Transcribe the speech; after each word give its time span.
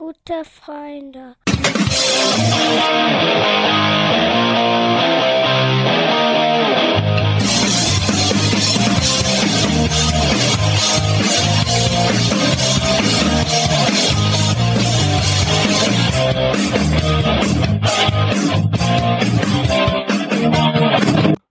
gute 0.00 0.44
Freunde. 0.46 1.36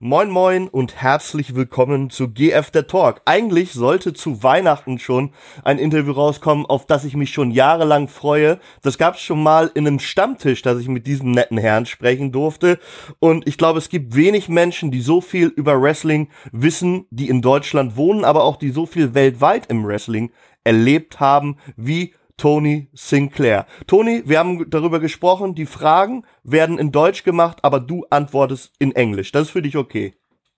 Moin 0.10 0.32
Moin 0.32 0.68
und 0.70 0.96
herzlich 0.96 1.54
willkommen 1.54 2.10
zu 2.10 2.30
GF 2.30 2.71
der 2.71 2.88
Talk. 2.88 3.21
Eigentlich 3.25 3.73
sollte 3.73 4.12
zu 4.12 4.42
Weihnachten 4.42 4.98
schon 4.98 5.34
ein 5.64 5.78
Interview 5.78 6.14
rauskommen, 6.14 6.66
auf 6.66 6.88
das 6.88 7.05
ich 7.05 7.16
mich 7.16 7.32
schon 7.32 7.52
jahrelang 7.52 8.07
freue. 8.07 8.60
Das 8.82 8.98
gab 8.98 9.14
es 9.14 9.21
schon 9.21 9.43
mal 9.43 9.70
in 9.75 9.86
einem 9.86 10.00
Stammtisch, 10.00 10.64
dass 10.64 10.79
ich 10.79 10.87
mit 10.87 11.06
diesem 11.06 11.29
netten 11.29 11.60
Herrn 11.60 11.86
sprechen 11.86 12.32
durfte. 12.32 12.79
Und 13.20 13.48
ich 13.48 13.60
glaube, 13.60 13.78
es 13.78 13.89
gibt 13.89 14.15
wenig 14.15 14.50
Menschen, 14.50 14.89
die 14.89 15.01
so 15.01 15.21
viel 15.21 15.50
über 15.50 15.79
Wrestling 15.79 16.29
wissen, 16.51 17.06
die 17.12 17.29
in 17.29 17.43
Deutschland 17.43 17.96
wohnen, 17.96 18.26
aber 18.26 18.46
auch 18.46 18.57
die 18.57 18.71
so 18.71 18.87
viel 18.87 19.14
weltweit 19.14 19.68
im 19.68 19.86
Wrestling 19.86 20.32
erlebt 20.64 21.20
haben, 21.20 21.57
wie 21.78 22.15
Tony 22.39 22.88
Sinclair. 22.93 23.68
Tony, 23.86 24.24
wir 24.25 24.39
haben 24.39 24.70
darüber 24.70 25.00
gesprochen, 25.00 25.54
die 25.54 25.66
Fragen 25.66 26.25
werden 26.43 26.79
in 26.79 26.92
Deutsch 26.92 27.24
gemacht, 27.24 27.60
aber 27.62 27.79
du 27.79 28.06
antwortest 28.10 28.74
in 28.79 28.96
Englisch. 28.96 29.32
Das 29.32 29.43
ist 29.43 29.52
für 29.52 29.62
dich 29.62 29.78
okay? 29.78 30.15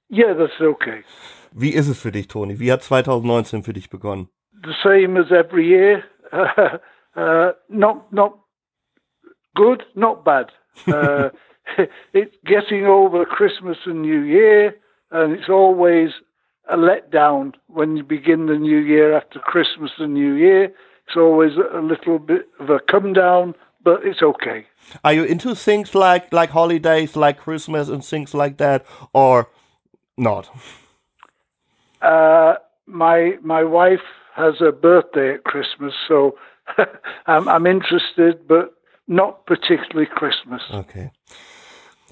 Ja, 0.07 0.27
yeah, 0.27 0.35
das 0.35 0.52
ist 0.52 0.62
okay. 0.62 1.04
Wie 1.52 1.71
ist 1.71 1.88
es 1.88 1.99
für 1.99 2.12
dich, 2.12 2.27
Tony? 2.27 2.59
Wie 2.59 2.71
hat 2.71 2.84
2019 2.84 3.63
für 3.63 3.73
dich 3.73 3.90
begonnen? 3.90 4.30
The 4.63 4.73
same 4.84 5.20
as 5.20 5.31
every 5.31 5.67
year. 5.67 6.04
Uh, 6.31 6.77
uh, 7.20 7.54
not, 7.67 8.12
not 8.13 8.34
good, 9.55 9.84
not 9.95 10.23
bad. 10.23 10.52
Uh, 10.88 11.29
it's 12.13 12.35
getting 12.46 12.85
over 12.85 13.26
Christmas 13.26 13.77
and 13.85 14.02
New 14.04 14.21
Year, 14.21 14.76
and 15.09 15.34
it's 15.34 15.49
always 15.49 16.12
a 16.70 16.77
letdown 16.77 17.54
when 17.68 17.98
you 17.98 18.04
begin 18.04 18.46
the 18.46 18.57
new 18.57 18.77
year 18.77 19.18
after 19.18 19.40
Christmas 19.40 19.91
and 19.98 20.13
New 20.13 20.35
Year 20.35 20.74
It's 21.07 21.18
always 21.18 21.52
a 21.57 21.82
little 21.82 22.20
bit 22.20 22.48
of 22.60 22.70
a 22.70 22.80
come 22.80 23.13
down, 23.13 23.55
but 23.84 24.05
it's 24.05 24.21
okay. 24.21 24.66
Are 25.04 25.13
you 25.13 25.24
into 25.24 25.55
things 25.55 25.96
like 25.96 26.32
like 26.32 26.52
holidays, 26.52 27.16
like 27.16 27.40
Christmas 27.40 27.90
and 27.90 28.04
things 28.04 28.34
like 28.34 28.58
that, 28.58 28.85
or 29.13 29.49
not? 30.18 30.49
Uh, 32.02 32.55
my 32.85 33.38
my 33.41 33.63
wife 33.63 34.05
has 34.35 34.62
a 34.62 34.71
birthday 34.71 35.34
at 35.35 35.43
Christmas, 35.43 35.93
so 36.08 36.35
I'm, 37.27 37.48
I'm 37.48 37.65
interested, 37.65 38.48
but 38.48 38.74
not 39.08 39.46
particularly 39.46 40.08
Christmas. 40.08 40.62
Okay. 40.71 41.12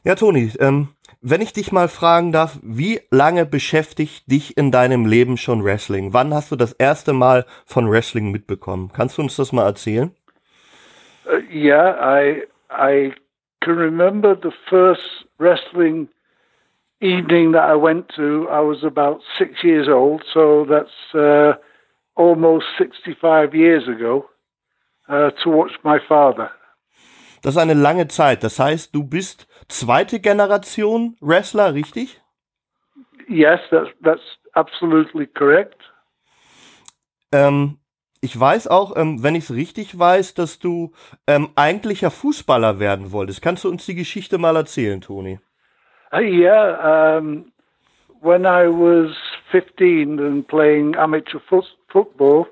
Ja, 0.04 0.16
Tony, 0.16 0.52
ähm, 0.60 0.90
wenn 1.22 1.42
ich 1.42 1.54
dich 1.54 1.72
mal 1.72 1.88
fragen 1.88 2.32
darf, 2.32 2.60
wie 2.62 3.02
lange 3.12 3.46
beschäftigt 3.46 4.30
dich 4.32 4.58
in 4.58 4.72
deinem 4.72 5.06
Leben 5.06 5.38
schon 5.38 5.64
Wrestling? 5.64 6.14
Wann 6.14 6.34
hast 6.34 6.52
du 6.52 6.56
das 6.56 6.74
erste 6.74 7.14
Mal 7.14 7.46
von 7.66 7.90
Wrestling 7.90 8.32
mitbekommen? 8.32 8.92
Kannst 8.94 9.18
du 9.18 9.22
uns 9.22 9.36
das 9.36 9.52
mal 9.52 9.66
erzählen? 9.66 10.12
Uh, 11.26 11.42
yeah, 11.54 11.96
I 12.00 12.44
I 12.72 13.14
can 13.62 13.76
remember 13.76 14.36
the 14.36 14.52
first 14.70 15.02
wrestling 15.38 16.08
evening 17.02 17.52
that 17.54 17.64
I 17.64 17.76
went 17.76 18.10
to. 18.16 18.48
I 18.50 18.62
was 18.62 18.84
about 18.84 19.22
six 19.38 19.64
years 19.64 19.88
old, 19.88 20.24
so 20.34 20.66
that's 20.66 21.14
uh, 21.14 21.54
almost 22.16 22.66
65 22.78 23.54
years 23.54 23.88
ago. 23.88 24.30
Uh, 25.08 25.32
to 25.44 25.50
watch 25.50 25.72
my 25.84 25.98
father. 26.08 26.52
Das 27.42 27.56
ist 27.56 27.62
eine 27.62 27.74
lange 27.74 28.08
Zeit. 28.08 28.44
Das 28.44 28.60
heißt, 28.60 28.94
du 28.94 29.04
bist 29.04 29.48
zweite 29.68 30.20
Generation 30.20 31.16
Wrestler, 31.22 31.74
richtig? 31.74 32.22
Yes, 33.28 33.60
that's, 33.70 33.90
that's 34.04 34.22
absolutely 34.54 35.28
correct. 35.28 35.78
Ähm, 37.32 37.78
ich 38.22 38.38
weiß 38.38 38.68
auch, 38.68 38.98
ähm, 38.98 39.24
wenn 39.24 39.36
ich 39.36 39.46
es 39.46 39.56
richtig 39.56 39.98
weiß, 39.98 40.34
dass 40.34 40.60
du 40.60 40.92
ähm, 41.28 41.50
eigentlicher 41.56 42.12
Fußballer 42.12 42.80
werden 42.80 43.12
wolltest. 43.12 43.42
Kannst 43.42 43.64
du 43.64 43.70
uns 43.70 43.86
die 43.86 43.96
Geschichte 43.96 44.38
mal 44.38 44.56
erzählen, 44.56 45.00
Toni? 45.00 45.40
Uh, 46.12 46.18
yeah, 46.18 47.18
um, 47.18 47.52
when 48.22 48.46
I 48.46 48.68
was 48.68 49.16
15 49.52 50.20
and 50.20 50.48
playing 50.48 50.96
amateur 50.96 51.40
fo 51.40 51.64
football, 51.88 52.48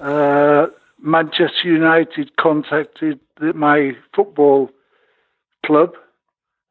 uh, 0.00 0.66
Manchester 0.98 1.68
United 1.68 2.36
contacted 2.36 3.20
my 3.54 3.92
football 4.14 4.70
club 5.64 5.94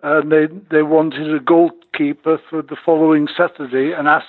and 0.01 0.31
they 0.31 0.47
they 0.71 0.81
wanted 0.81 1.33
a 1.33 1.39
goalkeeper 1.39 2.39
for 2.49 2.61
the 2.61 2.77
following 2.85 3.27
Saturday 3.35 3.91
and 3.91 4.07
asked 4.07 4.27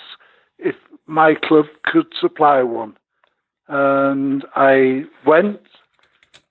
if 0.59 0.75
my 1.07 1.35
club 1.35 1.67
could 1.85 2.07
supply 2.21 2.63
one. 2.63 2.97
And 3.69 4.45
I 4.57 5.05
went 5.25 5.61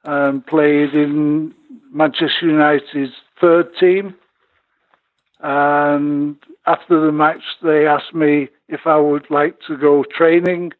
and 0.05 0.45
played 0.45 0.93
in 0.93 1.53
Manchester 1.91 2.47
United's 2.47 3.13
third 3.41 3.75
team. 3.79 4.15
And 5.41 6.37
after 6.65 7.05
the 7.05 7.11
match, 7.11 7.43
they 7.61 7.87
asked 7.87 8.13
me 8.13 8.49
if 8.67 8.81
I 8.85 8.97
would 8.97 9.29
like 9.29 9.59
to 9.67 9.77
go 9.77 10.03
training 10.03 10.71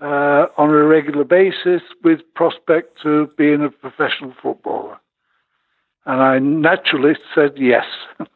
uh, 0.00 0.46
on 0.56 0.70
a 0.70 0.84
regular 0.84 1.24
basis 1.24 1.82
with 2.02 2.20
prospect 2.34 3.00
to 3.02 3.28
being 3.36 3.62
a 3.62 3.70
professional 3.70 4.34
footballer. 4.42 4.98
And 6.06 6.20
I 6.20 6.38
naturally 6.38 7.14
said 7.34 7.52
yes. 7.56 7.86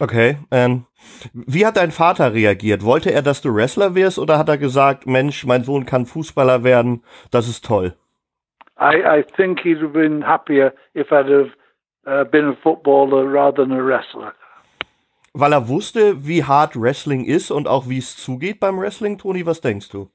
Okay. 0.00 0.38
Ähm, 0.50 0.86
wie 1.34 1.66
hat 1.66 1.76
dein 1.76 1.90
Vater 1.90 2.32
reagiert? 2.32 2.82
Wollte 2.84 3.12
er, 3.12 3.20
dass 3.20 3.42
du 3.42 3.54
Wrestler 3.54 3.94
wirst 3.94 4.18
oder 4.18 4.38
hat 4.38 4.48
er 4.48 4.56
gesagt, 4.56 5.06
Mensch, 5.06 5.44
mein 5.44 5.62
Sohn 5.62 5.84
kann 5.84 6.06
Fußballer 6.06 6.64
werden, 6.64 7.04
das 7.30 7.48
ist 7.48 7.66
toll? 7.66 7.94
I, 8.80 9.18
I 9.18 9.22
think 9.36 9.60
he'd 9.60 9.82
have 9.82 9.92
been 9.92 10.26
happier 10.26 10.72
if 10.94 11.12
I'd 11.12 11.28
have 11.28 11.50
uh, 12.06 12.24
been 12.24 12.46
a 12.46 12.56
footballer 12.62 13.30
rather 13.30 13.62
than 13.62 13.72
a 13.72 13.82
wrestler. 13.84 14.32
Weil 15.32 15.52
er 15.52 15.68
wusste, 15.68 16.26
wie 16.26 16.44
hart 16.44 16.80
Wrestling 16.80 17.24
ist 17.24 17.50
und 17.50 17.68
auch 17.68 17.88
wie 17.88 17.98
es 17.98 18.16
zugeht 18.16 18.58
beim 18.58 18.78
Wrestling, 18.80 19.16
Tony, 19.18 19.46
was 19.46 19.60
denkst 19.60 19.88
du? 19.90 20.10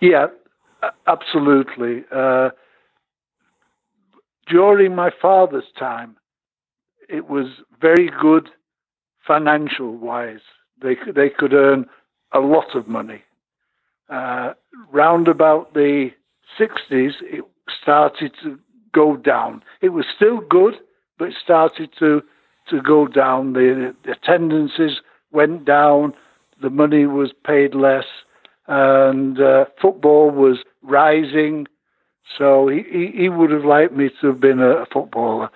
Yeah, 0.00 0.30
absolutely. 1.04 2.04
Uh, 2.10 2.50
during 4.46 4.94
my 4.94 5.10
father's 5.20 5.70
time, 5.78 6.16
it 7.08 7.28
was 7.28 7.46
very 7.80 8.10
good 8.20 8.50
financial 9.26 9.98
wise. 9.98 10.42
They 10.80 10.96
they 11.14 11.30
could 11.30 11.52
earn 11.52 11.86
a 12.32 12.40
lot 12.40 12.74
of 12.74 12.86
money. 12.86 13.22
Uh, 14.08 14.54
round 14.92 15.28
about 15.28 15.74
the 15.74 16.10
60s, 16.58 17.14
it 17.22 17.44
started 17.82 18.32
to 18.42 18.58
go 18.92 19.16
down. 19.16 19.62
It 19.80 19.88
was 19.88 20.04
still 20.14 20.40
good, 20.40 20.74
but 21.18 21.28
it 21.28 21.34
started 21.42 21.90
to 21.98 22.22
to 22.70 22.80
go 22.82 23.06
down. 23.06 23.52
The, 23.52 23.94
the 24.04 24.12
attendances 24.12 25.00
went 25.32 25.64
down. 25.64 26.14
The 26.62 26.70
money 26.70 27.06
was 27.06 27.32
paid 27.44 27.74
less, 27.74 28.06
and 28.66 29.38
uh, 29.38 29.66
football 29.80 30.30
was 30.30 30.58
rising. 30.82 31.66
So 32.38 32.68
he, 32.68 32.82
he, 32.90 33.12
he 33.14 33.28
would 33.28 33.50
have 33.50 33.64
liked 33.64 33.94
me 33.94 34.10
to 34.20 34.28
have 34.28 34.40
been 34.40 34.60
a 34.60 34.86
footballer. 34.92 35.50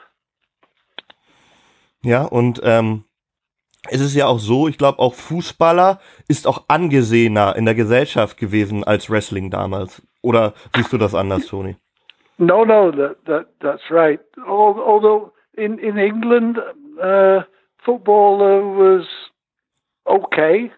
Ja, 2.03 2.25
und 2.25 2.61
ähm, 2.65 3.05
es 3.89 4.01
ist 4.01 4.15
ja 4.15 4.27
auch 4.27 4.39
so, 4.39 4.69
ich 4.69 4.79
glaube, 4.79 4.99
auch 4.99 5.15
Fußballer 5.15 6.01
ist 6.29 6.47
auch 6.47 6.65
angesehener 6.69 7.57
in 7.57 7.65
der 7.65 7.75
Gesellschaft 7.75 8.37
gewesen 8.37 8.85
als 8.85 9.11
Wrestling 9.11 9.51
damals. 9.51 10.03
Oder 10.23 10.55
siehst 10.75 10.93
du 10.93 10.99
das 10.99 11.15
anders, 11.15 11.47
Tony? 11.47 11.77
No, 12.39 12.65
no, 12.65 12.91
that, 12.91 13.17
that, 13.27 13.47
that's 13.61 13.91
right. 13.91 14.21
Although 14.47 15.33
in, 15.55 15.79
in 15.79 15.97
England, 15.99 16.59
uh, 17.03 17.43
footballer 17.85 18.67
was 18.67 19.07
okay. 20.09 20.71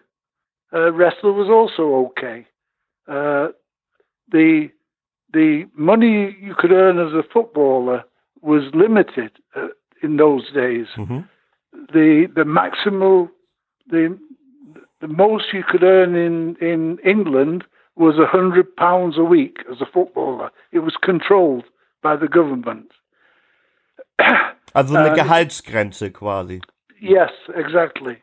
Uh, 0.73 0.91
wrestler 0.91 1.33
was 1.33 1.49
also 1.49 2.11
okay. 2.11 2.45
Uh, 3.07 3.49
the 4.31 4.69
the 5.33 5.65
money 5.75 6.37
you 6.41 6.55
could 6.57 6.71
earn 6.71 6.99
as 6.99 7.13
a 7.13 7.23
footballer 7.33 8.03
was 8.41 8.63
limited 8.73 9.31
uh, 9.55 9.67
in 10.01 10.17
those 10.17 10.51
days. 10.53 10.87
Mm-hmm. 10.97 11.19
The 11.93 12.27
the 12.33 12.43
maximal 12.43 13.29
the 13.89 14.17
the 15.01 15.07
most 15.07 15.45
you 15.53 15.63
could 15.67 15.83
earn 15.83 16.15
in 16.15 16.55
in 16.57 16.99
England 17.05 17.65
was 17.95 18.17
a 18.17 18.25
hundred 18.25 18.75
pounds 18.75 19.17
a 19.17 19.23
week 19.23 19.57
as 19.71 19.81
a 19.81 19.85
footballer. 19.85 20.51
It 20.71 20.79
was 20.79 20.95
controlled 21.01 21.65
by 22.01 22.15
the 22.15 22.27
government. 22.27 22.91
Also 24.73 24.95
eine 24.95 25.11
uh, 25.11 25.15
Gehaltsgrenze 25.15 26.11
quasi. 26.11 26.61
Yes, 26.99 27.31
exactly. 27.53 28.17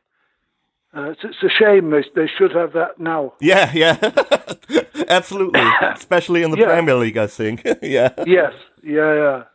Uh, 0.92 1.10
it's, 1.12 1.22
it's, 1.22 1.42
a 1.44 1.48
shame 1.48 1.90
they, 1.90 2.04
they 2.16 2.26
should 2.26 2.52
have 2.52 2.72
that 2.72 2.98
now. 2.98 3.32
Yeah, 3.40 3.70
yeah, 3.72 3.96
absolutely, 5.08 5.60
especially 5.94 6.42
in 6.42 6.50
the 6.50 6.58
yeah. 6.58 6.66
Premier 6.66 6.96
League, 6.96 7.16
I 7.16 7.28
think. 7.28 7.62
yeah. 7.82 8.10
Yes, 8.26 8.52
ja, 8.82 9.14
ja. 9.14 9.46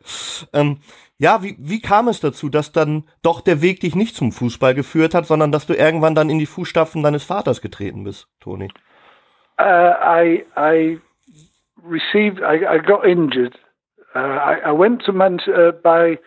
Ähm, 0.54 0.80
ja, 1.18 1.44
wie, 1.44 1.58
wie 1.60 1.82
kam 1.82 2.08
es 2.08 2.22
dazu, 2.22 2.48
dass 2.48 2.72
dann 2.72 3.04
doch 3.22 3.42
der 3.42 3.62
Weg 3.62 3.82
dich 3.82 3.96
nicht 3.96 4.16
zum 4.16 4.32
Fußball 4.32 4.76
geführt 4.76 5.14
hat, 5.14 5.26
sondern 5.26 5.52
dass 5.52 5.66
du 5.66 5.74
irgendwann 5.74 6.16
dann 6.16 6.30
in 6.30 6.40
die 6.40 6.46
Fußstapfen 6.46 7.04
deines 7.04 7.26
Vaters 7.26 7.62
getreten 7.62 8.06
bist, 8.06 8.30
Toni? 8.40 8.70
Uh, 9.60 9.64
I 9.64 10.46
I 10.56 11.00
received 11.84 12.40
I, 12.42 12.66
I 12.66 12.80
got 12.80 13.04
injured. 13.06 13.58
Uh, 14.14 14.20
I, 14.20 14.70
I 14.70 14.72
went 14.72 15.04
to 15.06 15.12
Man 15.12 15.42
uh, 15.48 15.72
by 15.84 16.18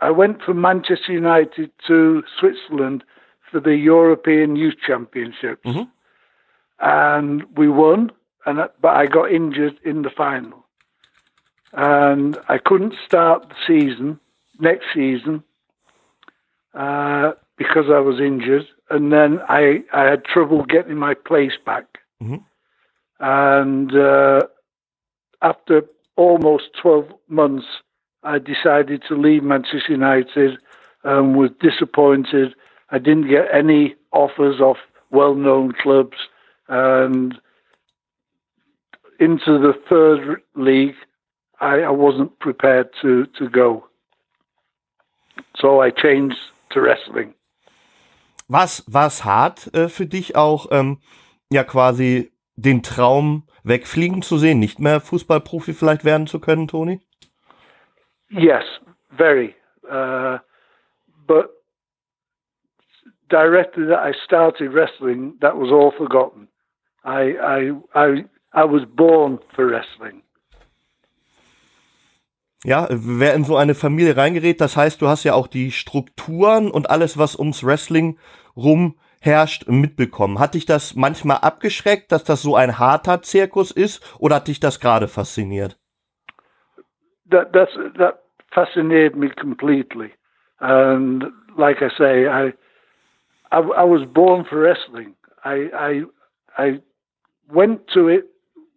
I 0.00 0.10
went 0.10 0.42
from 0.42 0.60
Manchester 0.60 1.12
United 1.12 1.70
to 1.86 2.22
Switzerland 2.38 3.04
for 3.50 3.60
the 3.60 3.76
European 3.76 4.56
Youth 4.56 4.76
Championships, 4.86 5.66
mm-hmm. 5.66 5.82
and 6.80 7.44
we 7.56 7.68
won. 7.68 8.12
And 8.46 8.58
but 8.80 8.96
I 8.96 9.06
got 9.06 9.30
injured 9.30 9.78
in 9.84 10.00
the 10.02 10.10
final, 10.10 10.64
and 11.74 12.38
I 12.48 12.56
couldn't 12.56 12.94
start 13.06 13.48
the 13.50 13.54
season 13.66 14.18
next 14.58 14.86
season 14.94 15.42
uh, 16.74 17.32
because 17.58 17.86
I 17.90 17.98
was 17.98 18.18
injured, 18.18 18.66
and 18.88 19.12
then 19.12 19.40
I 19.48 19.82
I 19.92 20.04
had 20.04 20.24
trouble 20.24 20.64
getting 20.64 20.96
my 20.96 21.12
place 21.12 21.52
back, 21.66 21.98
mm-hmm. 22.22 22.36
and 23.20 23.94
uh, 23.94 24.40
after 25.42 25.82
almost 26.16 26.70
twelve 26.80 27.12
months, 27.28 27.66
I 28.22 28.38
decided 28.38 29.02
to 29.08 29.14
leave 29.16 29.42
Manchester 29.42 29.92
United 29.92 30.58
and 31.04 31.36
was 31.36 31.50
disappointed 31.60 32.54
I 32.90 32.98
didn't 32.98 33.28
get 33.28 33.46
any 33.52 33.94
offers 34.12 34.60
off 34.60 34.78
well 35.10 35.34
known 35.34 35.72
clubs. 35.72 36.16
And 36.68 37.38
into 39.18 39.58
the 39.58 39.74
third 39.88 40.42
league, 40.54 40.96
I, 41.60 41.80
I 41.80 41.90
wasn't 41.90 42.38
prepared 42.40 42.88
to, 43.02 43.26
to 43.38 43.48
go. 43.48 43.84
So 45.56 45.80
I 45.80 45.90
changed 45.90 46.38
to 46.70 46.80
wrestling. 46.80 47.34
Was 48.48 48.84
war's 48.88 49.24
hart 49.24 49.72
äh, 49.74 49.88
für 49.88 50.06
dich 50.06 50.34
auch, 50.34 50.66
ähm, 50.72 50.98
ja 51.52 51.62
quasi 51.62 52.32
den 52.56 52.82
Traum 52.82 53.46
wegfliegen 53.62 54.22
zu 54.22 54.38
sehen, 54.38 54.58
nicht 54.58 54.80
mehr 54.80 55.00
Fußballprofi 55.00 55.72
vielleicht 55.72 56.04
werden 56.04 56.26
zu 56.26 56.40
können, 56.40 56.66
Toni? 56.66 57.00
Yes, 58.30 58.64
very. 59.16 59.54
Uh, 59.90 60.38
but 61.26 61.50
directly 63.28 63.86
that 63.86 63.98
I 63.98 64.12
started 64.24 64.72
wrestling, 64.72 65.34
that 65.40 65.56
was 65.56 65.70
all 65.72 65.92
forgotten. 65.96 66.48
I, 67.04 67.34
I, 67.42 67.70
I, 67.94 68.24
I 68.52 68.64
was 68.64 68.82
born 68.84 69.38
for 69.54 69.66
wrestling. 69.66 70.22
Ja, 72.62 72.88
wer 72.90 73.34
in 73.34 73.44
so 73.44 73.56
eine 73.56 73.74
Familie 73.74 74.18
reingerät, 74.18 74.60
das 74.60 74.76
heißt, 74.76 75.00
du 75.00 75.08
hast 75.08 75.24
ja 75.24 75.32
auch 75.32 75.46
die 75.46 75.72
Strukturen 75.72 76.70
und 76.70 76.90
alles, 76.90 77.16
was 77.16 77.34
ums 77.34 77.64
Wrestling 77.64 78.18
rum 78.54 78.98
herrscht, 79.22 79.66
mitbekommen. 79.66 80.38
Hat 80.38 80.54
dich 80.54 80.66
das 80.66 80.94
manchmal 80.94 81.38
abgeschreckt, 81.38 82.12
dass 82.12 82.22
das 82.22 82.42
so 82.42 82.56
ein 82.56 82.78
harter 82.78 83.22
Zirkus 83.22 83.70
ist, 83.70 84.02
oder 84.18 84.36
hat 84.36 84.48
dich 84.48 84.60
das 84.60 84.78
gerade 84.78 85.08
fasziniert? 85.08 85.79
That, 87.30 87.52
that's, 87.52 87.72
that 87.98 88.22
fascinated 88.54 89.16
me 89.16 89.28
completely. 89.36 90.12
And 90.60 91.24
like 91.56 91.78
I 91.80 91.88
say, 91.96 92.26
I, 92.26 92.52
I, 93.50 93.58
I 93.58 93.84
was 93.84 94.06
born 94.12 94.44
for 94.48 94.58
wrestling. 94.58 95.14
I, 95.44 95.68
I, 95.74 96.02
I 96.58 96.80
went 97.48 97.88
to 97.94 98.08
it 98.08 98.26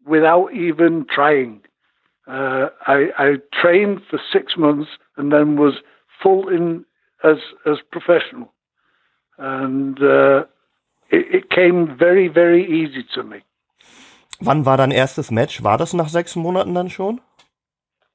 without 0.05 0.53
even 0.53 1.05
trying. 1.13 1.61
Uh, 2.27 2.69
I, 2.87 3.07
I 3.17 3.35
trained 3.61 4.01
for 4.09 4.19
six 4.31 4.55
months 4.57 4.89
and 5.17 5.31
then 5.31 5.57
was 5.57 5.75
full 6.21 6.47
in 6.49 6.85
as 7.23 7.37
as 7.65 7.77
professional, 7.91 8.53
and 9.37 10.01
uh, 10.01 10.43
it, 11.09 11.35
it 11.35 11.49
came 11.49 11.95
very 11.97 12.27
very 12.27 12.63
easy 12.65 13.03
to 13.15 13.23
me. 13.23 13.43
Wann 14.39 14.65
war 14.65 14.77
dein 14.77 14.91
erstes 14.91 15.31
Match? 15.31 15.63
War 15.63 15.77
das 15.77 15.93
nach 15.93 16.09
sechs 16.09 16.35
Monaten 16.35 16.73
dann 16.73 16.89
schon? 16.89 17.21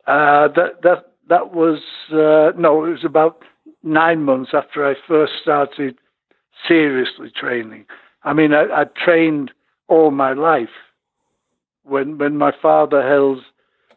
Uh, 0.08 0.48
that 0.56 0.80
that 0.82 1.12
that 1.28 1.52
was 1.54 1.80
uh, 2.10 2.58
no, 2.58 2.82
it 2.86 2.90
was 2.90 3.04
about 3.04 3.42
nine 3.82 4.22
months 4.22 4.52
after 4.54 4.86
I 4.88 4.94
first 5.06 5.34
started 5.42 5.98
seriously 6.66 7.30
training. 7.30 7.84
I 8.24 8.32
mean, 8.32 8.54
I, 8.54 8.62
I 8.74 8.84
trained 8.84 9.52
all 9.86 10.10
my 10.10 10.32
life. 10.32 10.70
When 11.84 12.16
when 12.16 12.38
my 12.38 12.52
father 12.62 13.06
held 13.06 13.40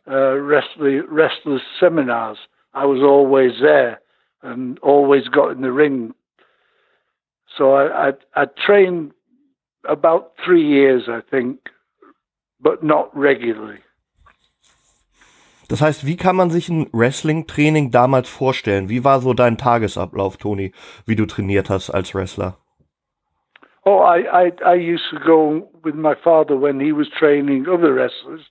uh, 0.05 0.35
wrestling, 0.37 1.03
wrestlers 1.07 1.61
seminars, 1.79 2.39
I 2.73 2.85
was 2.85 3.01
always 3.01 3.61
there 3.61 4.01
and 4.41 4.79
always 4.79 5.29
got 5.29 5.51
in 5.51 5.61
the 5.61 5.71
ring. 5.71 6.13
So 7.57 7.73
I, 7.73 8.09
I, 8.09 8.13
I 8.35 8.45
trained 8.65 9.13
about 9.87 10.33
three 10.43 10.67
years, 10.67 11.03
I 11.07 11.21
think, 11.31 11.69
but 12.59 12.83
not 12.83 13.15
regularly. 13.15 13.79
Das 15.71 15.81
heißt, 15.81 16.05
wie 16.05 16.17
kann 16.17 16.35
man 16.35 16.49
sich 16.49 16.67
ein 16.67 16.89
Wrestling-Training 16.91 17.91
damals 17.91 18.27
vorstellen? 18.27 18.89
Wie 18.89 19.05
war 19.05 19.21
so 19.21 19.33
dein 19.33 19.57
Tagesablauf, 19.57 20.35
Toni, 20.35 20.73
wie 21.05 21.15
du 21.15 21.25
trainiert 21.25 21.69
hast 21.69 21.91
als 21.91 22.13
Wrestler? 22.13 22.57
Oh, 23.85 24.01
I, 24.03 24.25
I, 24.27 24.51
I 24.65 24.75
used 24.75 25.09
to 25.11 25.19
go 25.25 25.71
with 25.81 25.95
my 25.95 26.13
father 26.13 26.59
when 26.59 26.77
he 26.81 26.91
was 26.91 27.07
training 27.17 27.69
other 27.69 27.95
wrestlers, 27.95 28.41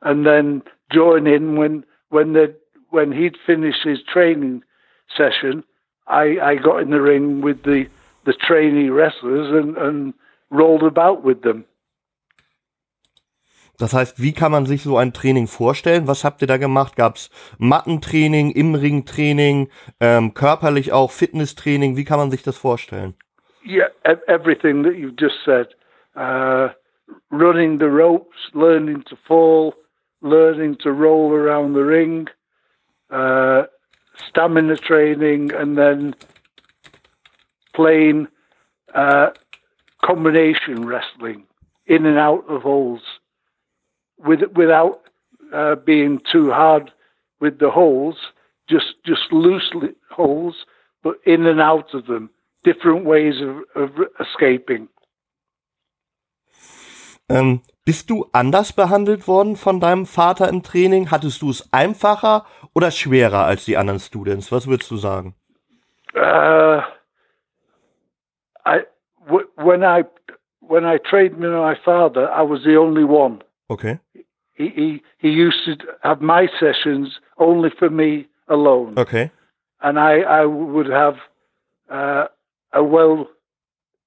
and 0.00 0.26
then 0.26 0.62
join 0.92 1.28
in 1.28 1.56
when 1.56 1.86
when 2.10 2.32
the 2.32 2.56
when 2.90 3.12
he'd 3.12 3.36
finished 3.46 3.84
his 3.84 4.00
training 4.12 4.64
session. 5.16 5.62
I, 6.08 6.40
I 6.42 6.56
got 6.56 6.82
in 6.82 6.90
the 6.90 7.00
ring 7.00 7.40
with 7.40 7.62
the 7.62 7.86
the 8.26 8.32
trainee 8.32 8.90
wrestlers 8.90 9.48
and, 9.52 9.76
and 9.78 10.12
rolled 10.50 10.82
about 10.82 11.22
with 11.22 11.42
them. 11.42 11.66
Das 13.78 13.92
heißt, 13.92 14.22
wie 14.22 14.32
kann 14.32 14.52
man 14.52 14.66
sich 14.66 14.82
so 14.82 14.96
ein 14.96 15.12
Training 15.12 15.48
vorstellen? 15.48 16.06
Was 16.06 16.24
habt 16.24 16.42
ihr 16.42 16.46
da 16.46 16.58
gemacht? 16.58 16.96
Gab 16.96 17.16
es 17.16 17.30
Mattentraining, 17.58 18.50
im 18.52 18.74
Ring 18.74 19.04
ähm, 20.00 20.34
körperlich 20.34 20.92
auch 20.92 21.10
Fitnesstraining? 21.10 21.96
Wie 21.96 22.04
kann 22.04 22.18
man 22.18 22.30
sich 22.30 22.42
das 22.42 22.56
vorstellen? 22.56 23.14
Yeah, 23.66 23.88
everything 24.28 24.84
that 24.84 24.94
you've 24.94 25.16
just 25.18 25.36
said. 25.44 25.74
Uh, 26.14 26.68
running 27.30 27.78
the 27.78 27.86
ropes, 27.86 28.36
learning 28.52 29.02
to 29.08 29.16
fall, 29.26 29.74
learning 30.20 30.76
to 30.78 30.90
roll 30.90 31.32
around 31.32 31.74
the 31.74 31.82
ring, 31.82 32.28
uh, 33.10 33.64
stamina 34.28 34.76
training, 34.76 35.52
and 35.52 35.76
then 35.76 36.14
playing 37.74 38.28
uh, 38.94 39.30
combination 40.04 40.86
wrestling 40.86 41.44
in 41.86 42.06
and 42.06 42.18
out 42.18 42.44
of 42.48 42.62
holes 42.62 43.02
with, 44.24 44.40
without 44.54 45.00
uh, 45.52 45.76
being 45.76 46.20
too 46.30 46.50
hard 46.50 46.90
with 47.40 47.58
the 47.58 47.70
holes, 47.70 48.16
just 48.68 48.94
just 49.04 49.32
loose 49.32 49.70
holes, 50.10 50.54
but 51.02 51.16
in 51.26 51.46
and 51.46 51.60
out 51.60 51.92
of 51.94 52.06
them, 52.06 52.30
different 52.64 53.04
ways 53.04 53.34
of, 53.40 53.56
of 53.74 53.90
escaping. 54.18 54.88
Ähm, 57.28 57.62
bist 57.84 58.10
du 58.10 58.26
anders 58.32 58.72
behandelt 58.72 59.26
worden 59.26 59.56
von 59.56 59.80
deinem 59.80 60.06
Vater 60.06 60.48
im 60.48 60.62
Training? 60.62 61.10
Hattest 61.10 61.40
du 61.42 61.50
es 61.50 61.72
einfacher 61.72 62.44
oder 62.74 62.90
schwerer 62.90 63.44
als 63.44 63.64
die 63.64 63.76
anderen 63.76 64.00
Students? 64.00 64.52
Was 64.52 64.66
würdest 64.66 64.90
du 64.90 64.96
sagen? 64.96 65.34
Uh, 66.14 66.82
I 68.66 68.84
when 69.56 69.82
I 69.82 70.04
when 70.60 70.84
I 70.84 70.98
trained 70.98 71.38
with 71.38 71.50
my 71.50 71.74
father, 71.84 72.30
I 72.30 72.42
was 72.42 72.62
the 72.64 72.76
only 72.76 73.04
one. 73.04 73.42
Okay. 73.70 73.98
He, 74.12 74.68
he, 74.68 75.02
he 75.18 75.30
used 75.30 75.64
to 75.66 75.76
have 76.02 76.20
my 76.20 76.48
sessions 76.60 77.18
only 77.38 77.70
for 77.78 77.90
me 77.90 78.28
alone. 78.48 78.94
Okay. 78.96 79.30
And 79.82 79.98
I, 79.98 80.20
I 80.20 80.44
would 80.44 80.86
have 80.86 81.16
uh, 81.90 82.26
a 82.72 82.82
well 82.82 83.28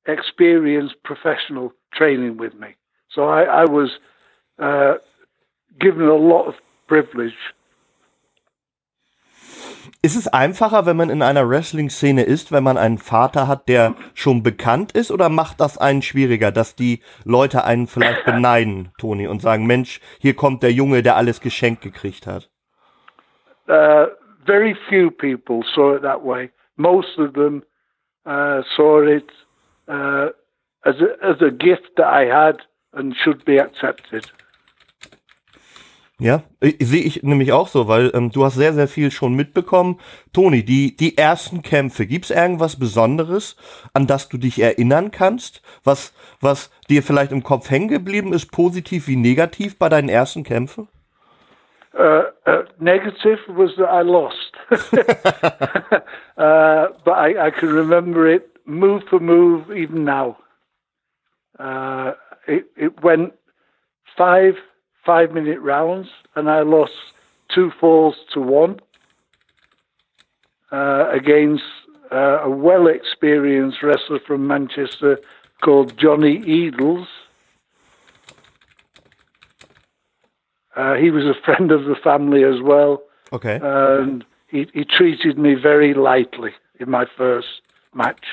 experienced 0.08 0.96
professional 1.04 1.74
training 1.94 2.38
with 2.38 2.54
me. 2.56 2.76
So 3.12 3.26
I, 3.26 3.44
I 3.44 3.66
was 3.66 3.92
uh, 4.60 4.96
given 5.80 6.08
a 6.08 6.16
lot 6.16 6.48
of 6.48 6.56
privilege 6.88 7.34
Ist 10.02 10.16
es 10.16 10.28
einfacher, 10.28 10.86
wenn 10.86 10.98
man 10.98 11.10
in 11.10 11.22
einer 11.22 11.50
Wrestling-Szene 11.50 12.24
ist, 12.24 12.52
wenn 12.52 12.64
man 12.64 12.78
einen 12.78 12.98
Vater 12.98 13.48
hat, 13.48 13.68
der 13.68 13.96
schon 14.14 14.44
bekannt 14.44 14.92
ist, 14.92 15.12
oder 15.12 15.30
macht 15.30 15.60
das 15.60 15.78
einen 15.78 16.02
schwieriger, 16.02 16.52
dass 16.52 16.76
die 16.76 17.02
Leute 17.24 17.64
einen 17.64 17.88
vielleicht 17.88 18.26
beneiden, 18.26 18.90
Toni, 18.98 19.28
und 19.28 19.42
sagen, 19.42 19.66
Mensch, 19.66 20.00
hier 20.20 20.36
kommt 20.36 20.64
der 20.64 20.72
Junge, 20.72 21.04
der 21.04 21.16
alles 21.16 21.42
geschenkt 21.42 21.82
gekriegt 21.82 22.28
hat? 22.28 22.50
Uh, 23.68 24.08
very 24.46 24.76
few 24.90 25.12
people 25.12 25.64
saw 25.76 25.96
it 25.96 26.02
that 26.02 26.24
way. 26.24 26.50
Most 26.78 27.18
of 27.18 27.34
them 27.34 27.64
uh, 28.26 28.62
saw 28.76 29.02
it 29.02 29.30
uh, 29.88 30.30
as 30.84 30.96
a, 31.02 31.22
as 31.22 31.42
a 31.42 31.50
gift 31.50 31.96
that 31.98 32.08
I 32.08 32.26
had 32.26 32.62
and 32.94 33.16
should 33.16 33.44
be 33.46 33.60
accepted. 33.60 34.32
Ja, 36.20 36.42
sehe 36.62 37.04
ich 37.04 37.22
nämlich 37.22 37.52
auch 37.52 37.68
so, 37.68 37.88
weil 37.88 38.10
ähm, 38.16 38.32
du 38.32 38.44
hast 38.44 38.56
sehr, 38.56 38.74
sehr 38.74 38.88
viel 38.88 39.12
schon 39.12 39.36
mitbekommen. 39.36 40.00
Toni, 40.34 40.66
die, 40.66 40.96
die 40.96 41.16
ersten 41.16 41.62
Kämpfe, 41.62 42.08
gibt's 42.08 42.32
irgendwas 42.32 42.80
Besonderes, 42.80 43.56
an 43.94 44.08
das 44.08 44.28
du 44.28 44.40
dich 44.40 44.60
erinnern 44.60 45.12
kannst, 45.12 45.62
was, 45.84 46.16
was 46.42 46.72
dir 46.90 47.04
vielleicht 47.04 47.32
im 47.32 47.44
Kopf 47.44 47.70
hängen 47.70 47.88
geblieben 47.88 48.34
ist, 48.34 48.52
positiv 48.52 49.08
wie 49.08 49.16
negativ 49.16 49.78
bei 49.78 49.90
deinen 49.90 50.10
ersten 50.10 50.44
Kämpfen? 50.44 50.88
Uh, 51.94 52.24
uh, 52.48 52.64
negative 52.80 53.40
was 53.48 53.76
that 53.76 53.90
I 53.90 54.02
lost, 54.02 54.54
uh, 54.70 54.78
but 57.04 57.14
I, 57.14 57.48
I, 57.48 57.52
can 57.52 57.70
remember 57.70 58.28
it 58.28 58.50
move 58.66 59.04
for 59.10 59.20
move 59.20 59.72
even 59.72 60.04
now. 60.04 60.38
Uh, 61.58 62.14
it, 62.46 62.66
it 62.76 63.02
went 63.02 63.34
five 64.16 64.58
five 65.08 65.32
minute 65.32 65.60
rounds, 65.62 66.10
and 66.36 66.50
I 66.50 66.62
lost 66.62 66.92
two 67.56 67.72
falls 67.80 68.16
to 68.34 68.42
one 68.42 68.80
uh, 70.72 71.10
against 71.12 71.64
uh, 72.12 72.42
a 72.44 72.50
well 72.50 72.88
experienced 72.88 73.82
wrestler 73.82 74.20
from 74.20 74.46
Manchester 74.46 75.18
called 75.64 75.98
Johnny 75.98 76.44
Eagles. 76.46 77.08
Uh, 80.76 80.94
he 80.96 81.10
was 81.10 81.24
a 81.24 81.34
friend 81.46 81.72
of 81.72 81.86
the 81.86 81.96
family 81.96 82.44
as 82.44 82.62
well. 82.62 83.02
Okay. 83.34 83.60
And 83.62 84.24
he, 84.48 84.68
he 84.74 84.86
treated 84.86 85.38
me 85.38 85.56
very 85.56 85.94
lightly 85.94 86.52
in 86.80 86.92
my 86.92 87.06
first 87.18 87.48
match. 87.94 88.26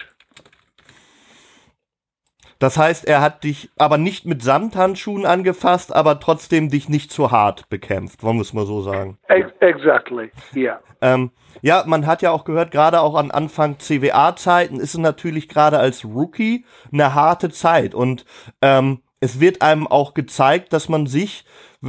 Das 2.59 2.79
heißt, 2.79 3.07
er 3.07 3.21
hat 3.21 3.45
dich 3.45 3.71
aber 3.77 3.99
nicht 3.99 4.27
mit 4.27 4.43
Samthandschuhen 4.43 5.27
angefasst, 5.27 5.95
aber 5.95 6.21
trotzdem 6.21 6.69
dich 6.71 6.89
nicht 6.89 7.13
zu 7.13 7.31
hart 7.31 7.69
bekämpft, 7.69 8.23
wollen 8.23 8.37
wir 8.37 8.43
es 8.43 8.53
mal 8.53 8.67
so 8.67 8.81
sagen. 8.83 9.19
Exactly, 9.61 10.31
yeah. 10.55 10.81
Ähm, 11.01 11.31
ja, 11.63 11.85
man 11.87 12.07
hat 12.07 12.23
ja 12.23 12.31
auch 12.31 12.45
gehört, 12.45 12.71
gerade 12.71 13.01
auch 13.01 13.15
an 13.15 13.31
Anfang 13.31 13.79
CWA-Zeiten 13.79 14.77
ist 14.77 14.95
es 14.95 14.99
natürlich 14.99 15.49
gerade 15.49 15.79
als 15.79 16.05
Rookie 16.05 16.65
eine 16.93 17.15
harte 17.15 17.51
Zeit 17.51 17.95
und 17.95 18.25
ähm, 18.63 19.01
es 19.21 19.41
wird 19.41 19.63
einem 19.63 19.87
auch 19.87 20.13
gezeigt, 20.13 20.73
dass 20.73 20.89
man 20.89 21.07
sich, 21.07 21.45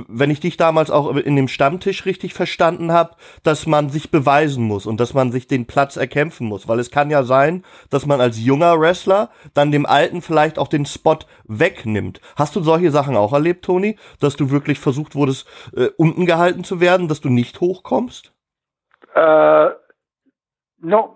wenn 0.07 0.31
ich 0.31 0.39
dich 0.39 0.57
damals 0.57 0.91
auch 0.91 1.15
in 1.15 1.35
dem 1.35 1.47
Stammtisch 1.47 2.05
richtig 2.05 2.33
verstanden 2.33 2.91
habe, 2.91 3.15
dass 3.43 3.65
man 3.65 3.89
sich 3.89 4.11
beweisen 4.11 4.63
muss 4.63 4.85
und 4.85 4.99
dass 4.99 5.13
man 5.13 5.31
sich 5.31 5.47
den 5.47 5.65
Platz 5.65 5.95
erkämpfen 5.95 6.47
muss. 6.47 6.67
Weil 6.67 6.79
es 6.79 6.91
kann 6.91 7.09
ja 7.09 7.23
sein, 7.23 7.63
dass 7.89 8.05
man 8.05 8.21
als 8.21 8.43
junger 8.43 8.79
Wrestler 8.79 9.29
dann 9.53 9.71
dem 9.71 9.85
Alten 9.85 10.21
vielleicht 10.21 10.59
auch 10.59 10.67
den 10.67 10.85
Spot 10.85 11.19
wegnimmt. 11.45 12.19
Hast 12.35 12.55
du 12.55 12.61
solche 12.61 12.91
Sachen 12.91 13.15
auch 13.15 13.33
erlebt, 13.33 13.65
Toni? 13.65 13.97
Dass 14.19 14.35
du 14.35 14.51
wirklich 14.51 14.79
versucht 14.79 15.15
wurdest, 15.15 15.47
äh, 15.75 15.89
unten 15.97 16.25
gehalten 16.25 16.63
zu 16.63 16.81
werden, 16.81 17.07
dass 17.07 17.21
du 17.21 17.29
nicht 17.29 17.61
hochkommst? 17.61 18.33
Uh, 19.15 19.69
not 20.79 21.15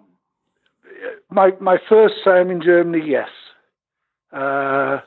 my 1.30 1.54
my 1.60 1.78
first 1.90 2.16
time 2.24 2.52
in 2.52 2.62
Germany, 2.62 3.06
yes. 3.06 3.30
Uh, 4.32 5.00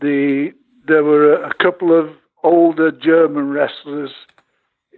the 0.00 0.52
there 0.86 1.04
were 1.04 1.44
a 1.44 1.54
couple 1.54 1.92
of 1.92 2.10
older 2.42 2.90
German 2.92 3.50
wrestlers 3.50 4.12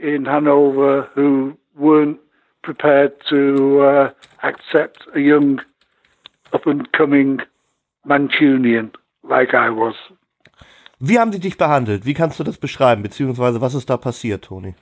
in 0.01 0.25
Hanover 0.27 1.09
who 1.15 1.57
weren't 1.77 2.19
prepared 2.63 3.13
to 3.29 3.81
uh, 3.81 4.11
accept 4.43 4.99
a 5.15 5.21
young 5.21 5.61
up 6.53 6.67
and 6.67 6.91
coming 6.93 7.39
Mancunian 8.07 8.93
like 9.23 9.55
I 9.55 9.71
was. 9.71 9.95
Wie 10.99 11.19
haben 11.19 11.33
sie 11.33 11.41
dich 11.41 11.57
behandelt? 11.57 12.05
Wie 12.05 12.15
kannst 12.15 12.39
du 12.39 12.45
das 12.45 12.59
beschreiben? 12.59 13.03
Beziehungsweise 13.03 13.61
was 13.61 13.75
ist 13.75 13.89
da 13.89 13.97
passiert, 13.97 14.45
Toni? 14.45 14.75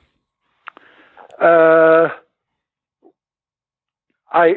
Uh, 1.41 2.09
I 4.33 4.57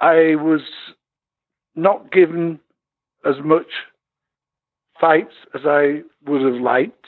I 0.00 0.34
was 0.34 0.62
not 1.74 2.10
given 2.10 2.58
as 3.24 3.38
much 3.44 3.68
fights 5.02 5.34
as 5.54 5.62
I 5.66 6.02
would 6.26 6.42
have 6.48 6.60
liked. 6.74 7.06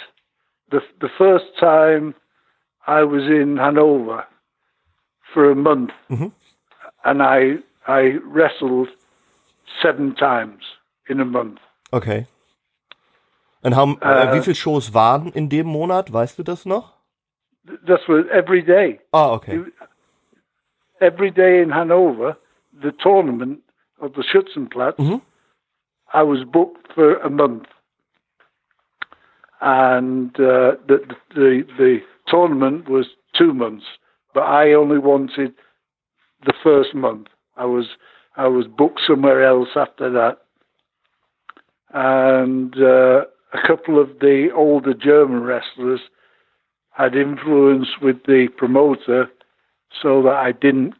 The, 0.70 0.80
the 1.00 1.10
first 1.16 1.46
time 1.60 2.14
I 2.86 3.00
was 3.04 3.22
in 3.40 3.56
Hanover 3.66 4.20
for 5.32 5.50
a 5.50 5.54
month, 5.54 5.92
Mhm. 6.10 6.32
and 7.04 7.22
I 7.22 7.58
I 7.86 8.18
wrestled 8.34 8.88
seven 9.82 10.14
times 10.16 10.62
in 11.08 11.20
a 11.20 11.24
month. 11.24 11.60
Okay. 11.92 12.26
Und 13.62 13.74
haben, 13.76 13.98
Äh, 14.00 14.32
wie 14.34 14.40
viele 14.42 14.54
Shows 14.56 14.92
waren 14.94 15.32
in 15.32 15.48
dem 15.48 15.66
Monat? 15.66 16.12
Weißt 16.12 16.38
du 16.38 16.42
das 16.42 16.64
noch? 16.66 16.94
That's 17.86 18.06
what 18.08 18.26
every 18.30 18.62
day. 18.62 19.00
Ah, 19.12 19.32
okay. 19.32 19.64
Every 21.00 21.30
day 21.30 21.62
in 21.62 21.74
Hanover, 21.74 22.36
the 22.82 22.92
tournament 22.92 23.60
of 23.98 24.12
the 24.16 24.22
Schützenplatz, 24.22 24.98
Mhm. 24.98 25.20
I 26.12 26.22
was 26.22 26.44
booked 26.50 26.92
for 26.94 27.20
a 27.22 27.28
month, 27.30 27.66
and 29.64 30.28
uh, 30.36 30.76
the, 30.86 31.00
the 31.34 31.62
the 31.78 31.98
tournament 32.28 32.88
was 32.88 33.06
two 33.36 33.54
months, 33.54 33.86
but 34.34 34.42
I 34.42 34.74
only 34.74 34.98
wanted 34.98 35.54
the 36.44 36.52
first 36.62 36.94
month. 36.94 37.28
I 37.56 37.64
was 37.64 37.86
I 38.36 38.46
was 38.46 38.66
booked 38.66 39.00
somewhere 39.06 39.42
else 39.42 39.70
after 39.74 40.10
that, 40.10 40.38
and 41.94 42.74
uh, 42.76 43.24
a 43.54 43.66
couple 43.66 43.98
of 43.98 44.18
the 44.20 44.50
older 44.54 44.92
German 44.92 45.42
wrestlers 45.42 46.00
had 46.90 47.16
influence 47.16 47.88
with 48.02 48.22
the 48.26 48.48
promoter, 48.58 49.30
so 50.02 50.22
that 50.24 50.34
I 50.34 50.52
didn't 50.52 50.92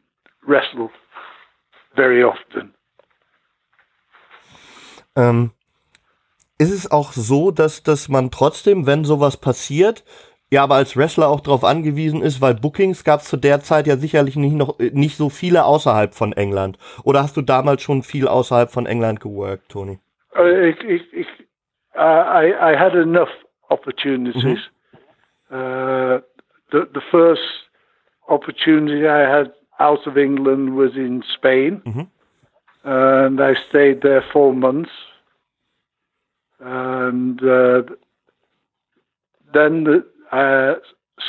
wrestle 0.46 0.90
very 1.94 2.22
often. 2.22 2.72
Ähm, 5.16 5.52
ist 6.58 6.72
es 6.72 6.90
auch 6.90 7.12
so, 7.12 7.50
dass, 7.50 7.82
dass 7.82 8.08
man 8.08 8.30
trotzdem, 8.30 8.86
wenn 8.86 9.04
sowas 9.04 9.36
passiert, 9.36 10.04
ja, 10.50 10.62
aber 10.62 10.76
als 10.76 10.96
Wrestler 10.96 11.28
auch 11.28 11.40
darauf 11.40 11.64
angewiesen 11.64 12.22
ist, 12.22 12.40
weil 12.40 12.54
Bookings 12.54 13.02
gab 13.02 13.20
es 13.20 13.28
zu 13.28 13.36
der 13.36 13.60
Zeit 13.60 13.86
ja 13.86 13.96
sicherlich 13.96 14.36
nicht 14.36 14.54
noch 14.54 14.78
nicht 14.78 15.16
so 15.16 15.28
viele 15.30 15.64
außerhalb 15.64 16.14
von 16.14 16.32
England. 16.32 16.78
Oder 17.02 17.22
hast 17.22 17.36
du 17.36 17.42
damals 17.42 17.82
schon 17.82 18.02
viel 18.02 18.28
außerhalb 18.28 18.70
von 18.70 18.86
England 18.86 19.20
geworkt, 19.20 19.70
Toni? 19.70 19.98
Uh, 20.38 20.44
ich, 20.44 20.78
ich, 20.84 21.12
ich, 21.12 21.26
uh, 21.96 22.00
I, 22.00 22.52
I 22.52 22.76
had 22.78 22.94
enough 22.94 23.30
opportunities. 23.68 24.58
Uh, 25.50 26.20
the, 26.70 26.82
the 26.92 27.00
first 27.10 27.42
opportunity 28.28 29.06
I 29.08 29.26
had 29.26 29.52
out 29.80 30.06
of 30.06 30.16
England 30.16 30.76
was 30.76 30.94
in 30.94 31.24
Spain, 31.36 31.82
Mhm. 31.84 32.06
and 32.84 33.40
I 33.40 33.54
stayed 33.68 34.02
there 34.02 34.22
four 34.32 34.52
months. 34.54 34.90
And 36.60 37.40
uh, 37.42 37.82
then 39.52 39.84
the, 39.84 40.04
uh, 40.32 40.74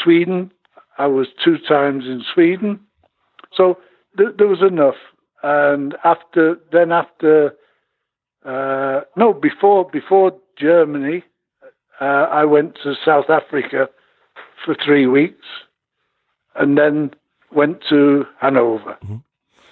Sweden, 0.03 0.51
I 0.97 1.07
was 1.07 1.27
two 1.43 1.57
times 1.57 2.05
in 2.05 2.23
Sweden, 2.33 2.79
so 3.53 3.77
th- 4.17 4.35
there 4.37 4.47
was 4.47 4.61
enough. 4.61 4.95
And 5.43 5.95
after 6.03 6.57
then, 6.71 6.91
after 6.91 7.53
uh, 8.45 9.01
no, 9.15 9.33
before 9.33 9.89
before 9.89 10.31
Germany, 10.57 11.23
uh, 11.99 12.27
I 12.31 12.45
went 12.45 12.77
to 12.83 12.95
South 13.03 13.29
Africa 13.29 13.89
for 14.63 14.75
three 14.83 15.07
weeks, 15.07 15.45
and 16.55 16.77
then 16.77 17.11
went 17.51 17.83
to 17.89 18.25
Hanover. 18.39 18.97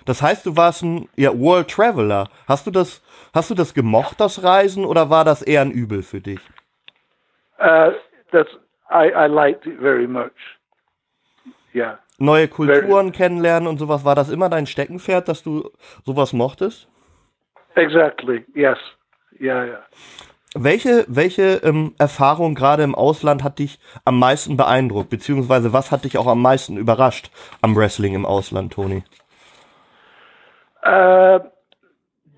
Das 0.06 0.22
heißt, 0.22 0.46
du 0.46 0.58
warst 0.58 0.84
ein 0.84 1.08
ja, 1.16 1.38
World 1.38 1.70
Traveler. 1.70 2.30
Hast 2.48 2.68
du 2.68 2.72
das, 2.72 3.02
hast 3.34 3.50
du 3.50 3.56
das 3.56 3.74
gemocht, 3.74 4.20
das 4.20 4.44
Reisen, 4.44 4.86
oder 4.86 5.10
war 5.10 5.26
das 5.26 5.42
eher 5.42 5.62
ein 5.62 5.72
Übel 5.72 6.04
für 6.04 6.22
dich? 6.22 6.40
Uh, 7.60 7.92
that's 8.32 8.50
I, 8.90 9.12
I 9.16 9.28
liked 9.28 9.66
it 9.66 9.80
very 9.80 10.08
much. 10.08 10.32
Yeah. 11.74 12.00
Neue 12.20 12.48
Kulturen 12.48 13.12
kennenlernen 13.12 13.68
und 13.68 13.80
sowas, 13.80 14.06
war 14.06 14.16
das 14.16 14.30
immer 14.30 14.50
dein 14.50 14.68
Steckenpferd, 14.68 15.28
dass 15.28 15.42
du 15.42 15.72
sowas 16.06 16.34
mochtest? 16.34 16.88
Exactly. 17.76 18.46
Yes. 18.54 18.78
Yeah. 19.40 19.66
Yeah. 19.66 19.84
Welche, 20.56 21.06
welche 21.08 21.62
ähm, 21.64 21.96
Erfahrung 21.98 22.54
gerade 22.54 22.84
im 22.84 22.94
Ausland 22.94 23.44
hat 23.44 23.58
dich 23.58 23.80
am 24.06 24.20
meisten 24.20 24.56
beeindruckt? 24.56 25.10
Beziehungsweise 25.10 25.74
was 25.74 25.92
hat 25.92 26.04
dich 26.04 26.20
auch 26.20 26.28
am 26.28 26.44
meisten 26.44 26.78
überrascht 26.78 27.32
am 27.62 27.76
Wrestling 27.76 28.14
im 28.14 28.26
Ausland, 28.26 28.74
Toni? 28.74 29.04
Uh, 30.86 31.40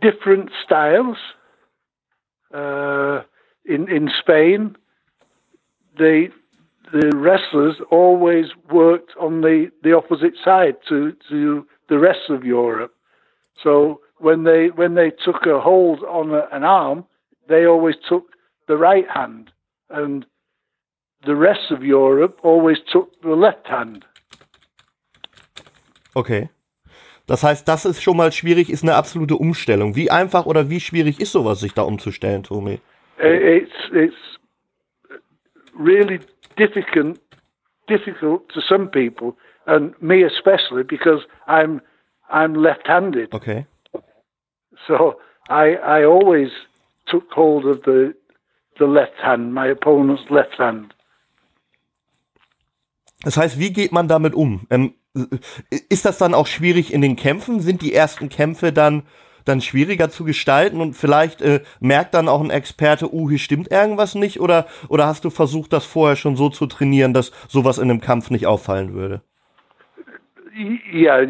different 0.01 0.49
styles. 0.63 1.17
Uh, 2.53 3.21
in 3.65 3.89
in 3.89 4.09
Spain, 4.21 4.75
the 5.97 6.29
the 6.91 7.11
wrestlers 7.15 7.75
always 7.91 8.45
worked 8.71 9.11
on 9.19 9.41
the, 9.41 9.71
the 9.83 9.93
opposite 9.93 10.35
side 10.43 10.75
to, 10.87 11.13
to 11.29 11.65
the 11.89 11.97
rest 11.97 12.29
of 12.29 12.43
Europe. 12.43 12.93
So 13.63 14.01
when 14.17 14.43
they 14.43 14.67
when 14.67 14.95
they 14.95 15.09
took 15.09 15.45
a 15.45 15.59
hold 15.59 16.03
on 16.03 16.31
a, 16.31 16.47
an 16.51 16.63
arm, 16.63 17.05
they 17.47 17.65
always 17.65 17.95
took 18.07 18.25
the 18.67 18.77
right 18.77 19.09
hand, 19.09 19.51
and 19.89 20.25
the 21.25 21.35
rest 21.35 21.71
of 21.71 21.83
Europe 21.83 22.39
always 22.43 22.77
took 22.91 23.19
the 23.21 23.35
left 23.35 23.67
hand. 23.67 24.05
Okay. 26.15 26.49
Das 27.27 27.43
heißt, 27.43 27.67
das 27.67 27.85
ist 27.85 28.03
schon 28.03 28.17
mal 28.17 28.31
schwierig, 28.31 28.69
ist 28.69 28.83
eine 28.83 28.95
absolute 28.95 29.35
Umstellung. 29.35 29.95
Wie 29.95 30.11
einfach 30.11 30.45
oder 30.45 30.69
wie 30.69 30.79
schwierig 30.79 31.19
ist 31.19 31.31
sowas, 31.31 31.59
sich 31.59 31.73
da 31.73 31.81
umzustellen, 31.81 32.43
Tommy? 32.43 32.79
It's 33.17 33.71
it's 33.91 34.15
really 35.77 36.19
difficult 36.57 37.19
difficult 37.87 38.47
to 38.49 38.61
some 38.61 38.87
people, 38.87 39.35
and 39.65 39.99
me 40.01 40.23
especially, 40.23 40.83
because 40.83 41.25
I'm 41.47 41.81
I'm 42.29 42.55
left-handed. 42.55 43.33
Okay. 43.33 43.65
So 44.87 45.15
I 45.49 45.77
I 45.77 46.05
always 46.05 46.51
took 47.07 47.31
hold 47.31 47.65
of 47.65 47.83
the 47.85 48.13
the 48.77 48.85
left 48.85 49.17
hand, 49.23 49.53
my 49.53 49.71
opponent's 49.71 50.29
left 50.29 50.57
hand. 50.59 50.93
Das 53.23 53.37
heißt, 53.37 53.59
wie 53.59 53.71
geht 53.73 53.91
man 53.91 54.07
damit 54.07 54.35
um? 54.35 54.67
Ähm, 54.69 54.93
ist 55.89 56.05
das 56.05 56.17
dann 56.17 56.33
auch 56.33 56.47
schwierig 56.47 56.93
in 56.93 57.01
den 57.01 57.15
Kämpfen? 57.15 57.59
Sind 57.59 57.81
die 57.81 57.93
ersten 57.93 58.29
Kämpfe 58.29 58.71
dann 58.71 59.03
dann 59.45 59.61
schwieriger 59.61 60.09
zu 60.09 60.25
gestalten 60.25 60.81
und 60.81 60.93
vielleicht 60.93 61.41
äh, 61.41 61.61
merkt 61.79 62.15
dann 62.15 62.27
auch 62.27 62.41
ein 62.41 62.49
Experte, 62.49 63.13
uh, 63.13 63.29
hier 63.29 63.37
stimmt 63.37 63.71
irgendwas 63.71 64.15
nicht 64.15 64.39
oder 64.39 64.65
oder 64.89 65.05
hast 65.05 65.23
du 65.23 65.29
versucht, 65.29 65.71
das 65.71 65.85
vorher 65.85 66.15
schon 66.15 66.35
so 66.35 66.49
zu 66.49 66.65
trainieren, 66.65 67.13
dass 67.13 67.31
sowas 67.47 67.77
in 67.77 67.89
einem 67.89 68.01
Kampf 68.01 68.31
nicht 68.31 68.47
auffallen 68.47 68.93
würde? 68.93 69.21
Yeah, 70.91 71.21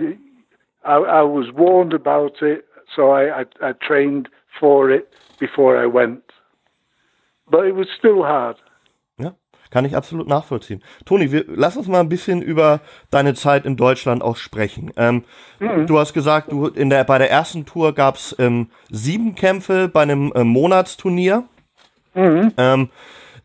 I, 0.85 0.97
I 0.97 1.23
was 1.23 1.53
warned 1.53 1.93
about 1.93 2.41
it, 2.45 2.63
so 2.95 3.11
I, 3.11 3.41
I, 3.41 3.45
I 3.61 3.73
trained 3.85 4.29
for 4.59 4.89
it 4.89 5.07
before 5.39 5.77
I 5.77 5.85
went, 5.85 6.21
but 7.49 7.65
it 7.65 7.75
was 7.75 7.87
still 7.97 8.23
hard. 8.23 8.57
Kann 9.75 9.83
ich 9.83 9.97
absolut 9.97 10.29
nachvollziehen. 10.29 10.81
Toni, 11.03 11.33
wir, 11.33 11.43
lass 11.49 11.75
uns 11.75 11.89
mal 11.89 11.99
ein 11.99 12.07
bisschen 12.07 12.41
über 12.41 12.79
deine 13.11 13.33
Zeit 13.33 13.65
in 13.65 13.75
Deutschland 13.75 14.23
auch 14.23 14.37
sprechen. 14.37 14.93
Ähm, 14.95 15.25
mhm. 15.59 15.85
Du 15.85 15.99
hast 15.99 16.13
gesagt, 16.13 16.49
du 16.49 16.67
in 16.67 16.89
der, 16.89 17.03
bei 17.03 17.17
der 17.17 17.29
ersten 17.29 17.65
Tour 17.65 17.93
gab 17.93 18.15
es 18.15 18.33
ähm, 18.39 18.69
sieben 18.89 19.35
Kämpfe 19.35 19.89
bei 19.89 20.03
einem 20.03 20.31
äh, 20.33 20.45
Monatsturnier. 20.45 21.43
Mhm. 22.13 22.53
Ähm, 22.55 22.89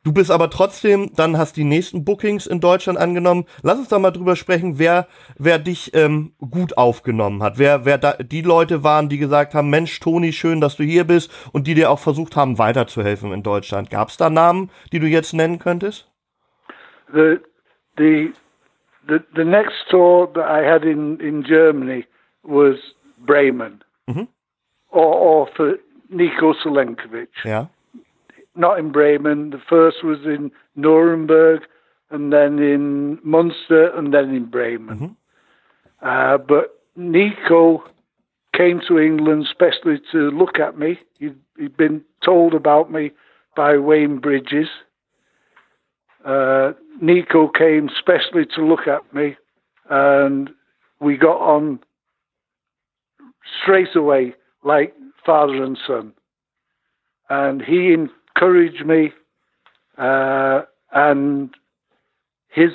Du 0.05 0.13
bist 0.13 0.31
aber 0.31 0.49
trotzdem, 0.49 1.11
dann 1.15 1.37
hast 1.37 1.57
die 1.57 1.65
nächsten 1.65 2.05
Bookings 2.05 2.47
in 2.47 2.61
Deutschland 2.61 2.99
angenommen. 2.99 3.45
Lass 3.63 3.79
uns 3.79 3.89
da 3.89 3.99
mal 3.99 4.13
drüber 4.13 4.35
sprechen, 4.37 4.79
wer, 4.79 5.09
wer 5.37 5.59
dich 5.59 5.93
ähm, 5.95 6.33
gut 6.39 6.79
aufgenommen 6.79 7.43
hat. 7.43 7.59
Wer, 7.59 7.85
wer 7.85 7.99
da, 7.99 8.13
die 8.13 8.41
Leute 8.41 8.85
waren, 8.85 9.09
die 9.09 9.19
gesagt 9.19 9.53
haben, 9.53 9.69
Mensch, 9.69 9.99
Toni, 9.99 10.33
schön, 10.33 10.61
dass 10.61 10.77
du 10.77 10.85
hier 10.85 11.05
bist 11.05 11.31
und 11.53 11.67
die 11.67 11.75
dir 11.75 11.91
auch 11.91 11.99
versucht 11.99 12.37
haben, 12.37 12.57
weiterzuhelfen 12.57 13.33
in 13.33 13.43
Deutschland. 13.43 13.91
Gab 13.91 14.09
es 14.09 14.17
da 14.17 14.31
Namen, 14.31 14.71
die 14.93 15.01
du 15.01 15.09
jetzt 15.09 15.35
nennen 15.35 15.59
könntest? 15.59 16.10
The 17.13 17.43
the 17.97 18.33
the 19.07 19.25
the 19.35 19.45
next 19.45 19.75
tour 19.91 20.31
that 20.35 20.45
I 20.45 20.63
had 20.63 20.85
in 20.85 21.21
in 21.21 21.45
Germany 21.45 22.07
was 22.43 22.77
Bremen, 23.19 23.83
mm-hmm. 24.09 24.25
or 24.91 25.15
or 25.15 25.49
for 25.57 25.77
Nico 26.09 26.53
Solenkovic. 26.55 27.29
Yeah, 27.45 27.67
not 28.55 28.79
in 28.79 28.91
Bremen. 28.93 29.51
The 29.51 29.63
first 29.69 30.05
was 30.05 30.21
in 30.25 30.51
Nuremberg, 30.77 31.63
and 32.11 32.33
then 32.33 32.59
in 32.59 33.19
Munster, 33.23 33.89
and 33.97 34.13
then 34.13 34.35
in 34.35 34.47
Bremen. 34.47 34.97
Mm-hmm. 34.99 36.07
Uh, 36.07 36.39
but 36.39 36.79
Nico 36.97 37.85
came 38.55 38.81
to 38.89 38.99
England 38.99 39.47
specially 39.51 40.01
to 40.13 40.31
look 40.31 40.59
at 40.59 40.79
me. 40.79 40.99
He'd, 41.19 41.39
he'd 41.59 41.77
been 41.77 42.03
told 42.25 42.55
about 42.55 42.91
me 42.91 43.13
by 43.57 43.79
Wayne 43.79 44.19
Bridges. 44.19 44.69
Uh, 46.25 46.73
Nico 47.01 47.49
came 47.49 47.89
specially 47.99 48.45
to 48.55 48.63
look 48.65 48.87
at 48.87 49.15
me, 49.15 49.37
and 49.89 50.51
we 51.01 51.17
got 51.17 51.39
on 51.39 51.81
straight 53.63 53.97
away 53.97 54.35
like 54.63 54.95
father 55.25 55.63
and 55.63 55.79
son. 55.87 56.13
And 57.29 57.63
he 57.63 57.95
encouraged 57.95 58.85
me, 58.85 59.13
uh, 59.97 60.63
and 60.93 61.55
his 62.49 62.73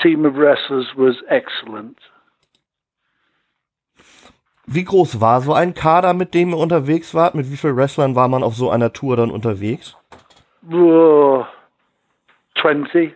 team 0.00 0.24
of 0.24 0.34
wrestlers 0.34 0.86
was 0.96 1.16
excellent. 1.30 1.98
Wie 4.70 4.84
groß 4.84 5.20
war 5.20 5.40
so 5.40 5.54
ein 5.54 5.72
Kader, 5.72 6.12
mit 6.12 6.34
dem 6.34 6.50
ihr 6.50 6.58
unterwegs 6.58 7.14
wart? 7.14 7.34
Mit 7.34 7.50
wie 7.50 7.56
vielen 7.56 7.76
Wrestlern 7.76 8.14
war 8.14 8.28
man 8.28 8.42
auf 8.42 8.54
so 8.54 8.70
einer 8.70 8.92
Tour 8.92 9.16
dann 9.16 9.30
unterwegs? 9.30 9.96
Oh, 10.70 11.46
20. 12.60 13.14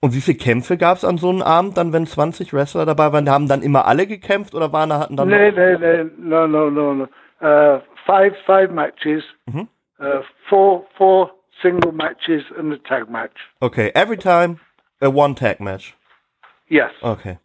Und 0.00 0.14
wie 0.14 0.20
viele 0.20 0.38
Kämpfe 0.38 0.78
gab 0.78 0.96
es 0.96 1.04
an 1.04 1.18
so 1.18 1.28
einem 1.28 1.42
Abend, 1.42 1.76
dann, 1.76 1.92
wenn 1.92 2.06
20 2.06 2.54
Wrestler 2.54 2.86
dabei 2.86 3.12
waren? 3.12 3.28
Haben 3.28 3.48
dann 3.48 3.62
immer 3.62 3.86
alle 3.86 4.06
gekämpft 4.06 4.54
oder 4.54 4.72
waren 4.72 4.92
hatten 4.92 5.16
dann. 5.16 5.28
Nee, 5.28 5.50
nee, 5.50 5.76
nee, 5.76 6.04
no, 6.16 6.46
no, 6.46 6.70
no, 6.70 6.94
no. 6.94 7.04
Uh, 7.42 7.80
five, 8.06 8.34
five 8.46 8.70
matches. 8.70 9.22
Mhm. 9.46 9.68
Uh, 9.98 10.22
four, 10.48 10.86
four 10.96 11.30
single 11.60 11.92
matches 11.92 12.42
and 12.58 12.72
a 12.72 12.78
tag 12.88 13.10
match. 13.10 13.36
Okay, 13.60 13.90
every 13.94 14.16
time 14.16 14.58
a 15.02 15.08
one 15.08 15.34
tag 15.34 15.60
match. 15.60 15.94
Yes. 16.68 16.90
Okay. 17.02 17.38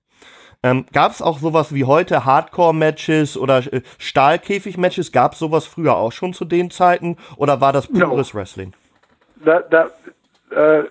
Ähm, 0.63 0.85
gab 0.93 1.11
es 1.11 1.21
auch 1.21 1.39
sowas 1.39 1.73
wie 1.73 1.83
heute 1.83 2.25
Hardcore-Matches 2.25 3.37
oder 3.37 3.71
äh, 3.71 3.81
Stahlkäfig-Matches? 3.99 5.11
Gab 5.11 5.33
es 5.33 5.39
sowas 5.39 5.67
früher 5.67 5.95
auch 5.95 6.11
schon 6.11 6.33
zu 6.33 6.45
den 6.45 6.71
Zeiten 6.71 7.17
oder 7.37 7.61
war 7.61 7.73
das 7.73 7.87
pures 7.87 8.33
no. 8.33 8.39
Wrestling? 8.39 8.73
That, 9.43 9.71
that, 9.71 9.91
uh, 10.55 10.83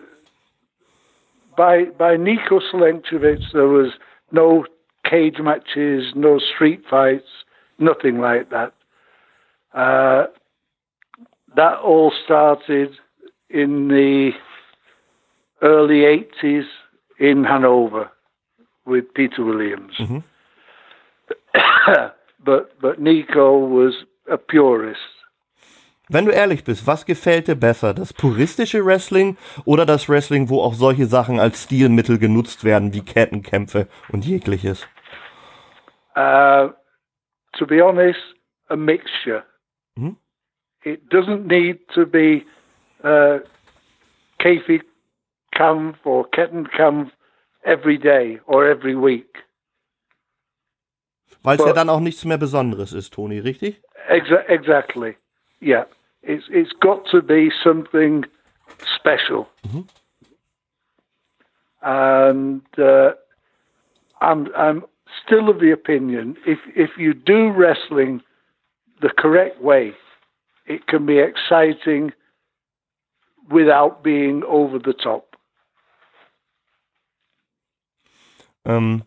by 1.56 1.84
by 1.84 2.16
Niko 2.16 2.60
Selenkovic, 2.72 3.40
there 3.52 3.68
was 3.68 3.92
no 4.32 4.66
cage 5.04 5.38
matches, 5.38 6.12
no 6.14 6.38
street 6.38 6.82
fights, 6.88 7.28
nothing 7.78 8.18
like 8.18 8.50
that. 8.50 8.72
Uh, 9.72 10.26
that 11.56 11.78
all 11.78 12.12
started 12.24 12.90
in 13.48 13.88
the 13.88 14.32
early 15.62 16.00
80s 16.42 16.66
in 17.18 17.44
Hanover 17.44 18.10
with 18.84 19.12
Peter 19.14 19.44
Williams. 19.44 19.94
Mm-hmm. 19.98 20.18
but 22.44 22.80
but 22.80 23.00
Nico 23.00 23.58
was 23.58 24.04
a 24.30 24.36
purist. 24.36 25.00
Wenn 26.14 26.26
du 26.26 26.30
ehrlich 26.30 26.62
bist, 26.62 26.86
was 26.86 27.06
gefällt 27.06 27.48
dir 27.48 27.56
besser? 27.56 27.92
Das 27.92 28.12
puristische 28.12 28.86
Wrestling 28.86 29.36
oder 29.64 29.84
das 29.84 30.08
Wrestling, 30.08 30.48
wo 30.48 30.62
auch 30.62 30.74
solche 30.74 31.06
Sachen 31.06 31.40
als 31.40 31.64
Stilmittel 31.64 32.20
genutzt 32.20 32.62
werden, 32.62 32.94
wie 32.94 33.04
Kettenkämpfe 33.04 33.88
und 34.12 34.24
jegliches? 34.24 34.86
Uh, 36.16 36.70
to 37.54 37.66
be 37.66 37.84
honest, 37.84 38.20
a 38.68 38.76
mixture. 38.76 39.42
Mhm. 39.96 40.16
It 40.84 41.12
doesn't 41.12 41.48
need 41.48 41.80
to 41.88 42.06
be 42.06 42.44
uh, 43.02 43.40
Kampf 45.50 46.06
or 46.06 46.30
Kettenkampf 46.30 47.10
every 47.64 47.98
day 47.98 48.40
or 48.46 48.64
every 48.64 48.94
week. 48.94 49.42
Weil 51.42 51.58
es 51.58 51.66
ja 51.66 51.72
dann 51.72 51.88
auch 51.88 51.98
nichts 51.98 52.24
mehr 52.24 52.38
Besonderes 52.38 52.92
ist, 52.92 53.14
Toni, 53.14 53.40
richtig? 53.40 53.82
Exa 54.06 54.44
exactly. 54.46 55.16
Yeah, 55.60 55.86
it's 56.26 56.44
it's 56.50 56.72
got 56.80 57.06
to 57.10 57.22
be 57.22 57.50
something 57.62 58.24
special. 58.96 59.48
Mm-hmm. 59.66 59.80
And 61.82 62.62
uh, 62.78 63.12
I'm 64.20 64.48
I'm 64.56 64.84
still 65.24 65.48
of 65.48 65.60
the 65.60 65.70
opinion 65.70 66.36
if 66.46 66.58
if 66.74 66.90
you 66.98 67.14
do 67.14 67.50
wrestling 67.50 68.22
the 69.00 69.10
correct 69.10 69.60
way, 69.60 69.92
it 70.66 70.86
can 70.86 71.04
be 71.06 71.18
exciting 71.18 72.12
without 73.50 74.02
being 74.02 74.42
over 74.44 74.78
the 74.78 74.94
top. 74.94 75.36
Um, 78.64 79.04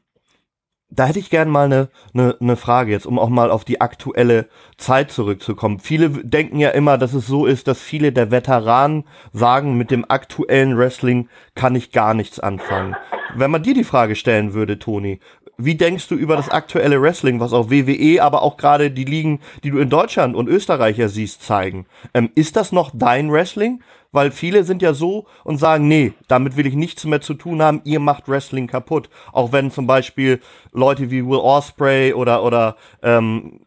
da 0.90 1.06
hätte 1.06 1.20
ich 1.20 1.30
gern 1.30 1.50
mal 1.50 1.66
eine, 1.66 1.90
eine, 2.14 2.38
eine 2.40 2.56
Frage 2.56 2.92
jetzt, 2.92 3.06
um 3.06 3.20
auch 3.20 3.30
mal 3.30 3.52
auf 3.52 3.66
die 3.66 3.82
aktuelle 3.82 4.48
Zeit 4.78 5.12
zurückzukommen. 5.12 5.80
Viele 5.80 6.10
denken 6.10 6.60
ja 6.60 6.70
immer, 6.70 6.98
dass 6.98 7.14
es 7.14 7.28
so 7.28 7.46
ist, 7.46 7.68
dass 7.68 7.82
viele 7.82 8.14
der 8.14 8.32
Veteranen 8.32 9.04
sagen, 9.34 9.78
mit 9.78 9.92
dem 9.92 10.10
aktuellen 10.10 10.78
Wrestling 10.78 11.28
kann 11.56 11.76
ich 11.76 11.92
gar 11.92 12.14
nichts 12.14 12.40
anfangen. 12.40 12.96
Wenn 13.36 13.52
man 13.52 13.64
dir 13.64 13.74
die 13.74 13.84
Frage 13.84 14.16
stellen 14.16 14.54
würde, 14.54 14.80
Toni, 14.80 15.20
wie 15.58 15.76
denkst 15.76 16.08
du 16.08 16.16
über 16.16 16.36
das 16.36 16.50
aktuelle 16.50 17.02
Wrestling, 17.02 17.40
was 17.40 17.52
auch 17.52 17.72
WWE, 17.72 18.22
aber 18.22 18.44
auch 18.44 18.58
gerade 18.58 18.92
die 18.92 19.06
Ligen, 19.06 19.40
die 19.64 19.72
du 19.72 19.80
in 19.80 19.90
Deutschland 19.90 20.36
und 20.36 20.48
Österreich 20.48 20.98
ja 20.98 21.08
siehst, 21.08 21.44
zeigen? 21.44 21.88
Ähm, 22.14 22.30
ist 22.36 22.56
das 22.56 22.72
noch 22.72 22.92
dein 22.94 23.32
Wrestling? 23.32 23.82
Weil 24.12 24.32
viele 24.32 24.64
sind 24.64 24.82
ja 24.82 24.94
so 24.94 25.28
und 25.44 25.58
sagen, 25.58 25.88
nee, 25.88 26.14
damit 26.28 26.58
will 26.58 26.66
ich 26.66 26.76
nichts 26.76 27.06
mehr 27.06 27.22
zu 27.22 27.34
tun 27.34 27.62
haben, 27.62 27.82
ihr 27.84 28.00
macht 28.00 28.28
Wrestling 28.28 28.68
kaputt. 28.68 29.10
Auch 29.32 29.52
wenn 29.52 29.72
zum 29.72 29.88
Beispiel 29.88 30.40
Leute 30.72 31.12
wie 31.12 31.26
Will 31.26 31.40
Osprey 31.40 32.14
oder, 32.14 32.44
oder 32.44 32.76
ähm, 33.04 33.62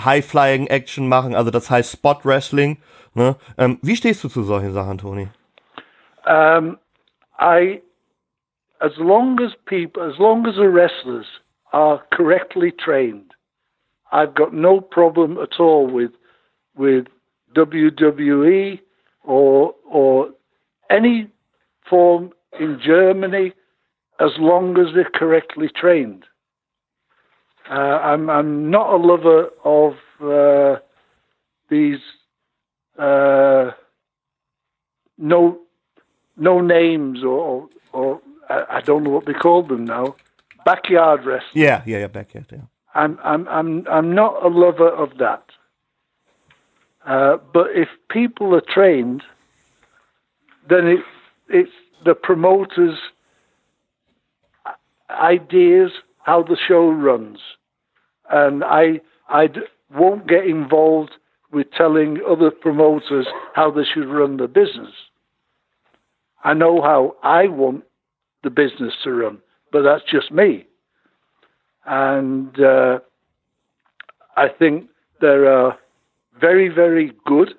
High-Flying-Action 0.00 1.08
machen, 1.08 1.34
also 1.34 1.50
das 1.50 1.70
heißt 1.70 1.92
Spot-Wrestling. 1.92 2.78
Ne? 3.14 3.36
Ähm, 3.58 3.78
wie 3.82 3.96
stehst 3.96 4.24
du 4.24 4.28
zu 4.28 4.42
solchen 4.42 4.72
Sachen, 4.72 4.98
Toni? 4.98 5.28
Um, 6.26 6.78
I, 7.38 7.82
as 8.80 8.92
long 8.96 9.40
as 9.40 9.52
people, 9.66 10.02
as 10.02 10.18
long 10.18 10.46
as 10.46 10.54
the 10.54 10.68
wrestlers 10.68 11.26
are 11.72 12.02
correctly 12.10 12.72
trained, 12.72 13.34
I've 14.12 14.34
got 14.34 14.52
no 14.52 14.80
problem 14.80 15.38
at 15.38 15.58
all 15.58 15.86
with 15.90 16.12
with 16.76 17.06
WWE 17.54 18.80
or 19.24 19.74
or 19.84 20.30
any 20.90 21.28
form 21.88 22.32
in 22.58 22.80
Germany 22.84 23.52
as 24.20 24.30
long 24.38 24.78
as 24.78 24.94
they're 24.94 25.10
correctly 25.14 25.68
trained. 25.74 26.24
Uh, 27.70 27.74
I'm 27.74 28.28
I'm 28.28 28.70
not 28.70 28.92
a 28.92 28.96
lover 28.96 29.48
of 29.64 29.94
uh, 30.22 30.80
these 31.70 32.00
uh, 32.98 33.70
no 35.18 35.58
no 36.36 36.60
names 36.60 37.22
or 37.24 37.68
or 37.92 38.20
I, 38.48 38.64
I 38.70 38.80
don't 38.80 39.04
know 39.04 39.10
what 39.10 39.26
they 39.26 39.32
call 39.32 39.62
them 39.62 39.84
now 39.84 40.16
backyard 40.64 41.24
wrestling. 41.24 41.62
Yeah, 41.64 41.82
yeah, 41.86 41.98
yeah, 41.98 42.06
backyard. 42.06 42.46
Yeah. 42.52 42.58
I'm 42.94 43.18
I'm 43.22 43.48
I'm 43.48 43.86
I'm 43.88 44.14
not 44.14 44.44
a 44.44 44.48
lover 44.48 44.88
of 44.88 45.18
that. 45.18 45.44
Uh, 47.06 47.36
but 47.52 47.68
if 47.74 47.88
people 48.10 48.54
are 48.54 48.62
trained, 48.62 49.22
then 50.68 50.86
it, 50.86 51.00
it's 51.48 51.70
the 52.04 52.14
promoters' 52.14 52.98
ideas 55.10 55.90
how 56.22 56.42
the 56.42 56.56
show 56.56 56.88
runs, 56.88 57.38
and 58.30 58.62
I 58.64 59.00
won't 59.94 60.28
get 60.28 60.46
involved 60.46 61.12
with 61.52 61.66
telling 61.76 62.18
other 62.26 62.50
promoters 62.50 63.26
how 63.54 63.70
they 63.70 63.84
should 63.84 64.06
run 64.06 64.36
the 64.36 64.48
business. 64.48 64.94
I 66.44 66.54
know 66.54 66.80
how 66.80 67.16
I 67.22 67.48
want 67.48 67.84
the 68.42 68.50
business 68.50 68.94
to 69.04 69.12
run, 69.12 69.38
but 69.70 69.82
that's 69.82 70.04
just 70.10 70.32
me. 70.32 70.66
And 71.84 72.58
uh, 72.60 73.00
I 74.36 74.48
think 74.48 74.88
there 75.20 75.52
are 75.52 75.78
very, 76.40 76.68
very 76.68 77.12
good 77.24 77.54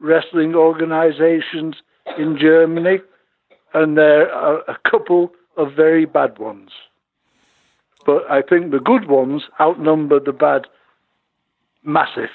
wrestling 0.00 0.54
organizations 0.54 1.76
in 2.18 2.36
Germany, 2.38 2.98
and 3.72 3.96
there 3.96 4.32
are 4.32 4.58
a 4.68 4.76
couple 4.88 5.32
of 5.56 5.74
very 5.74 6.04
bad 6.04 6.38
ones. 6.38 6.70
But 8.06 8.30
I 8.30 8.42
think 8.42 8.70
the 8.70 8.80
good 8.80 9.08
ones 9.08 9.44
outnumber 9.60 10.20
the 10.20 10.32
bad 10.32 10.66
massive. 11.82 12.30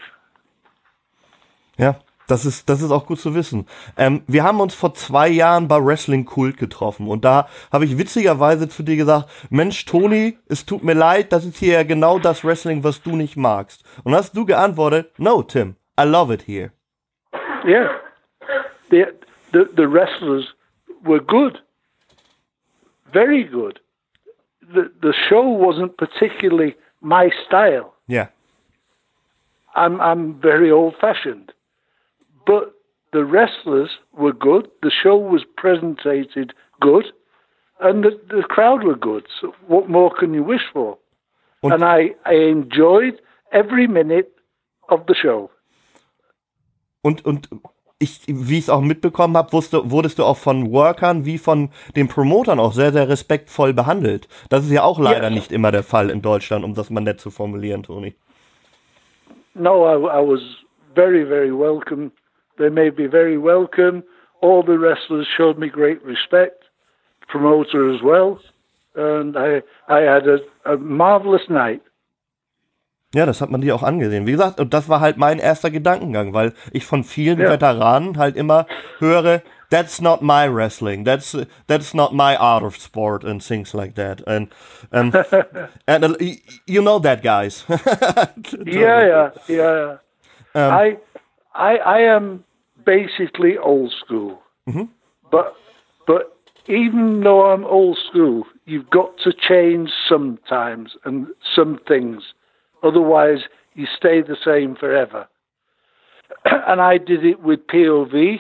Ja, 1.78 1.96
das 2.30 2.46
ist, 2.46 2.70
das 2.70 2.82
ist 2.82 2.92
auch 2.92 3.06
gut 3.06 3.20
zu 3.20 3.34
wissen. 3.36 3.65
Ähm, 3.98 4.24
wir 4.28 4.44
haben 4.44 4.60
uns 4.60 4.76
vor 4.76 4.94
zwei 4.94 5.28
Jahren 5.30 5.68
bei 5.68 5.84
Wrestling 5.84 6.26
Kult 6.26 6.58
getroffen 6.58 7.08
und 7.08 7.26
da 7.26 7.48
habe 7.72 7.86
ich 7.86 7.98
witzigerweise 7.98 8.70
zu 8.70 8.84
dir 8.84 8.96
gesagt, 8.96 9.30
Mensch, 9.50 9.86
Toni, 9.86 10.38
es 10.48 10.65
tut 10.65 10.84
mir 10.84 10.94
leid, 10.94 11.32
das 11.32 11.46
ist 11.46 11.58
hier 11.58 11.74
ja 11.74 11.84
genau 11.84 12.20
das 12.20 12.44
Wrestling, 12.44 12.84
was 12.84 13.02
du 13.02 13.15
nicht 13.15 13.38
magst. 13.38 13.84
Und 14.04 14.13
hast 14.13 14.36
du 14.36 14.46
geantwortet, 14.46 15.18
no, 15.18 15.42
Tim, 15.44 15.76
I 16.00 16.04
love 16.04 16.34
it 16.34 16.44
here. 16.48 16.72
Yeah. 17.65 17.89
The, 18.89 19.06
the, 19.52 19.70
the 19.76 19.88
wrestlers 19.88 20.46
were 21.04 21.20
good. 21.20 21.60
Very 23.12 23.44
good. 23.44 23.80
The, 24.74 24.92
the 25.02 25.13
show 25.28 25.42
wasn't 25.42 25.98
particularly 25.98 26.76
my 27.02 27.32
style. 27.46 27.94
Yeah. 28.08 28.28
I'm, 29.76 30.00
I'm 30.00 30.39
very 30.39 30.72
old 30.72 30.96
fashioned. 31.00 31.54
But 32.52 32.64
the 33.16 33.24
wrestlers 33.34 33.92
were 34.22 34.34
good. 34.34 34.66
The 34.82 34.92
show 35.04 35.16
was 35.34 35.44
presented 35.56 36.48
good. 36.80 37.06
And 37.80 38.04
the, 38.06 38.12
the 38.36 38.44
crowd 38.56 38.84
were 38.84 38.98
good. 38.98 39.24
So 39.40 39.54
what 39.68 39.88
more 39.88 40.12
can 40.20 40.34
you 40.34 40.44
wish 40.54 40.66
for? 40.74 40.98
Und- 41.62 41.74
and 41.74 41.84
I, 41.84 42.16
I 42.26 42.36
enjoyed 42.58 43.16
every 43.52 43.88
minute 43.88 44.30
of 44.90 45.00
the 45.08 45.16
show. 45.16 45.50
Und, 47.02 47.24
und 47.26 47.50
ich, 48.00 48.22
wie 48.28 48.58
ich 48.58 48.64
es 48.66 48.70
auch 48.70 48.82
mitbekommen 48.82 49.38
habe, 49.38 49.52
wurdest 49.54 50.20
du 50.20 50.24
auch 50.24 50.38
von 50.38 50.72
Workern 50.72 51.26
wie 51.26 51.38
von 51.38 51.70
den 51.96 52.08
Promotern 52.08 52.60
auch 52.60 52.74
sehr, 52.74 52.92
sehr 52.92 53.08
respektvoll 53.10 53.74
behandelt. 53.74 54.28
Das 54.50 54.66
ist 54.66 54.72
ja 54.72 54.84
auch 54.84 55.00
leider 55.00 55.30
Ja. 55.30 55.30
nicht 55.30 55.52
immer 55.52 55.72
der 55.72 55.84
Fall 55.84 56.10
in 56.10 56.22
Deutschland, 56.22 56.66
um 56.66 56.74
das 56.74 56.90
mal 56.90 57.02
nett 57.02 57.20
zu 57.22 57.30
formulieren, 57.30 57.84
Toni. 57.84 58.16
No, 59.54 59.86
I, 59.86 59.96
I 59.98 60.22
was 60.28 60.42
very, 60.96 61.26
very 61.26 61.52
welcome. 61.52 62.12
They 62.60 62.69
made 62.69 62.98
me 62.98 63.08
very 63.08 63.38
welcome. 63.38 64.04
All 64.41 64.63
the 64.63 64.78
wrestlers 64.78 65.28
showed 65.38 65.58
me 65.58 65.69
great 65.69 66.04
respect, 66.04 66.63
promoter 67.28 67.93
as 67.93 68.02
well, 68.04 68.39
and 68.95 69.36
I 69.38 69.63
I 69.88 70.02
had 70.02 70.28
a, 70.28 70.39
a 70.65 70.78
marvelous 70.78 71.50
night. 71.50 71.82
Ja, 73.15 73.26
das 73.26 73.41
hat 73.41 73.50
man 73.50 73.62
dir 73.62 73.74
auch 73.74 73.82
angesehen. 73.82 74.28
Wie 74.28 74.34
gesagt, 74.34 74.60
und 74.60 74.72
das 74.74 74.88
war 74.88 75.00
halt 75.00 75.17
mein 75.17 75.39
erster 75.39 75.72
Gedankengang, 75.72 76.34
weil 76.34 76.54
ich 76.72 76.86
von 76.86 77.04
vielen 77.04 77.39
Ja. 77.39 77.50
Veteranen 77.50 78.17
halt 78.17 78.36
immer 78.36 78.67
höre, 79.00 79.41
that's 79.72 80.00
not 80.00 80.22
my 80.22 80.48
wrestling, 80.48 81.06
that's 81.06 81.36
that's 81.67 81.93
not 81.95 82.13
my 82.13 82.36
art 82.38 82.62
of 82.63 82.76
sport 82.76 83.24
and 83.26 83.41
things 83.41 83.74
like 83.74 83.95
that. 83.95 84.22
And 84.28 84.50
um, 84.91 85.12
and 85.88 86.04
uh, 86.06 86.15
you 86.67 86.82
know 86.82 87.00
that, 87.00 87.24
guys. 87.24 87.65
Yeah, 88.65 89.08
yeah, 89.08 89.32
yeah. 89.48 89.98
Um, 90.54 90.72
I 90.72 90.98
I 91.56 91.78
I 91.78 92.00
am 92.02 92.43
basically 92.89 93.56
old 93.56 93.93
school, 94.04 94.41
mm-hmm. 94.67 94.86
but 95.32 95.56
but 96.08 96.36
even 96.67 97.21
though 97.23 97.52
I'm 97.52 97.63
old 97.65 97.99
school, 98.10 98.45
you've 98.65 98.89
got 98.89 99.12
to 99.23 99.32
change 99.32 99.91
sometimes 100.08 100.95
and 101.06 101.28
some 101.56 101.80
things. 101.88 102.23
Otherwise, 102.82 103.41
you 103.75 103.86
stay 103.95 104.21
the 104.21 104.38
same 104.43 104.75
forever. 104.75 105.28
and 106.45 106.82
I 106.82 106.97
did 106.97 107.23
it 107.23 107.41
with 107.43 107.67
POV, 107.67 108.39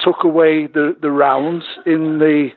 took 0.00 0.24
away 0.24 0.66
the, 0.66 0.96
the 1.00 1.10
rounds 1.10 1.64
in 1.86 2.18
the 2.18 2.50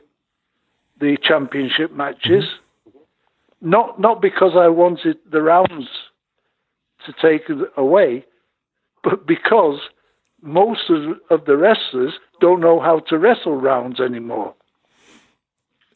the 0.98 1.18
championship 1.22 1.92
matches. 1.92 2.44
Mm-hmm. 2.88 3.70
Not 3.70 4.00
not 4.00 4.20
because 4.20 4.52
I 4.56 4.68
wanted 4.68 5.18
the 5.30 5.42
rounds 5.42 5.88
to 7.04 7.12
take 7.22 7.42
away, 7.76 8.24
but 9.04 9.24
because 9.24 9.78
most 10.46 10.88
of, 10.90 11.20
of 11.30 11.44
the 11.44 11.56
wrestlers 11.56 12.14
don't 12.40 12.60
know 12.60 12.80
how 12.80 13.00
to 13.00 13.18
wrestle 13.18 13.56
rounds 13.56 14.00
anymore. 14.00 14.54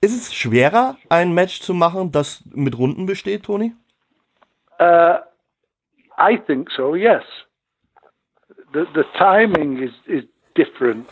Ist 0.03 0.17
es 0.17 0.35
schwerer, 0.35 0.97
ein 1.11 1.35
Match 1.35 1.61
zu 1.61 1.75
machen, 1.75 2.11
das 2.11 2.43
mit 2.55 2.79
Runden 2.79 3.07
besteht, 3.07 3.45
Tony? 3.45 3.75
Uh, 4.79 5.19
I 6.19 6.39
think 6.47 6.71
so. 6.71 6.95
Yes, 6.95 7.23
the 8.73 8.87
the 8.95 9.05
timing 9.19 9.83
is 9.83 9.93
is 10.07 10.25
different, 10.55 11.07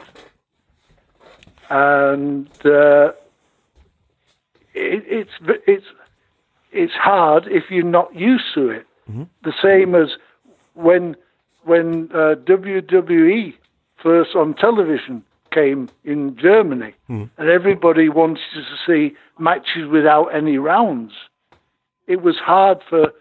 and 1.68 2.48
uh, 2.64 3.12
it, 4.72 5.04
it's 5.06 5.32
it's 5.66 5.86
it's 6.72 6.94
hard 6.94 7.46
if 7.46 7.70
you're 7.70 7.82
not 7.82 8.14
used 8.14 8.54
to 8.54 8.70
it. 8.70 8.86
The 9.42 9.52
same 9.62 9.94
as 9.94 10.08
when 10.74 11.16
when 11.68 12.10
uh, 12.12 12.34
WWE 12.44 13.54
first 14.02 14.34
on 14.34 14.54
television 14.54 15.22
came 15.52 15.88
in 16.04 16.36
Germany, 16.36 16.94
and 17.38 17.48
everybody 17.48 18.08
wanted 18.08 18.40
to 18.54 18.62
see 18.86 19.16
matches 19.38 19.86
without 19.90 20.26
any 20.28 20.58
rounds. 20.58 21.12
It 22.06 22.22
was 22.22 22.36
hard 22.36 22.78
for 22.88 23.12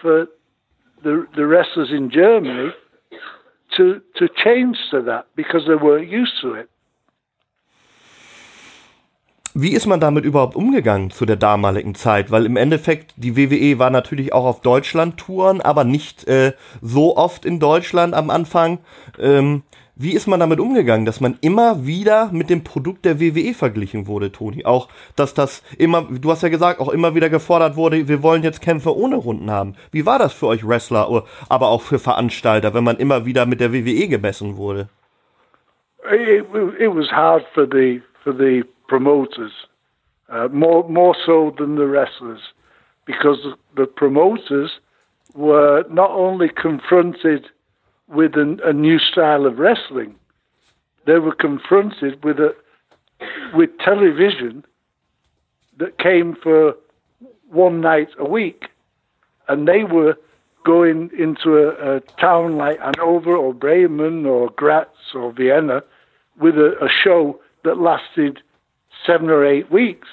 for 0.00 0.26
the 1.02 1.26
the 1.36 1.46
wrestlers 1.46 1.90
in 1.90 2.10
Germany 2.10 2.70
to 3.76 4.00
to 4.18 4.28
change 4.44 4.78
to 4.90 5.02
that 5.02 5.26
because 5.36 5.62
they 5.66 5.74
weren't 5.74 6.08
used 6.08 6.40
to 6.42 6.54
it. 6.54 6.68
Wie 9.56 9.72
ist 9.72 9.86
man 9.86 10.00
damit 10.00 10.24
überhaupt 10.24 10.56
umgegangen 10.56 11.10
zu 11.10 11.26
der 11.26 11.36
damaligen 11.36 11.94
Zeit? 11.94 12.30
Weil 12.30 12.44
im 12.44 12.56
Endeffekt, 12.56 13.14
die 13.16 13.36
WWE 13.36 13.78
war 13.78 13.90
natürlich 13.90 14.32
auch 14.32 14.44
auf 14.44 14.60
Deutschland-Touren, 14.62 15.60
aber 15.60 15.84
nicht 15.84 16.26
äh, 16.26 16.52
so 16.82 17.16
oft 17.16 17.44
in 17.44 17.60
Deutschland 17.60 18.14
am 18.14 18.30
Anfang. 18.30 18.78
Ähm, 19.18 19.62
wie 19.94 20.12
ist 20.12 20.26
man 20.26 20.40
damit 20.40 20.58
umgegangen, 20.58 21.06
dass 21.06 21.20
man 21.20 21.38
immer 21.40 21.86
wieder 21.86 22.30
mit 22.32 22.50
dem 22.50 22.64
Produkt 22.64 23.04
der 23.04 23.20
WWE 23.20 23.54
verglichen 23.54 24.08
wurde, 24.08 24.32
Toni? 24.32 24.64
Auch, 24.64 24.88
dass 25.14 25.34
das 25.34 25.62
immer, 25.78 26.02
du 26.02 26.30
hast 26.32 26.42
ja 26.42 26.48
gesagt, 26.48 26.80
auch 26.80 26.88
immer 26.88 27.14
wieder 27.14 27.30
gefordert 27.30 27.76
wurde, 27.76 28.08
wir 28.08 28.24
wollen 28.24 28.42
jetzt 28.42 28.60
Kämpfe 28.60 28.96
ohne 28.96 29.14
Runden 29.14 29.52
haben. 29.52 29.76
Wie 29.92 30.04
war 30.04 30.18
das 30.18 30.32
für 30.32 30.48
euch 30.48 30.66
Wrestler, 30.66 31.24
aber 31.48 31.68
auch 31.68 31.82
für 31.82 32.00
Veranstalter, 32.00 32.74
wenn 32.74 32.82
man 32.82 32.96
immer 32.96 33.24
wieder 33.24 33.46
mit 33.46 33.60
der 33.60 33.72
WWE 33.72 34.08
gemessen 34.08 34.56
wurde? 34.56 34.88
it, 36.10 36.44
it 36.80 36.88
was 36.88 37.08
hard 37.10 37.42
for 37.54 37.66
the 37.66 38.02
for 38.22 38.32
the 38.32 38.62
promoters, 38.86 39.52
uh, 40.28 40.48
more 40.52 40.88
more 40.88 41.14
so 41.24 41.54
than 41.58 41.76
the 41.76 41.86
wrestlers, 41.86 42.40
because 43.06 43.38
the 43.76 43.86
promoters 43.86 44.72
were 45.34 45.84
not 45.90 46.10
only 46.10 46.48
confronted 46.48 47.46
with 48.08 48.36
an, 48.36 48.60
a 48.64 48.72
new 48.72 48.98
style 48.98 49.46
of 49.46 49.58
wrestling, 49.58 50.14
they 51.06 51.18
were 51.18 51.34
confronted 51.34 52.22
with 52.24 52.38
a 52.38 52.54
with 53.54 53.70
television 53.78 54.64
that 55.78 55.98
came 55.98 56.36
for 56.42 56.74
one 57.48 57.80
night 57.80 58.08
a 58.18 58.28
week, 58.28 58.66
and 59.48 59.66
they 59.66 59.84
were 59.84 60.16
going 60.64 61.10
into 61.18 61.58
a, 61.58 61.96
a 61.96 62.00
town 62.20 62.56
like 62.56 62.78
Hanover 62.80 63.36
or 63.36 63.52
Bremen 63.52 64.24
or 64.24 64.50
Graz 64.50 64.86
or 65.14 65.32
Vienna 65.32 65.82
with 66.40 66.56
a, 66.56 66.74
a 66.82 66.88
show 66.88 67.38
that 67.64 67.78
lasted 67.78 68.40
seven 69.06 69.30
or 69.30 69.44
eight 69.44 69.70
weeks. 69.70 70.08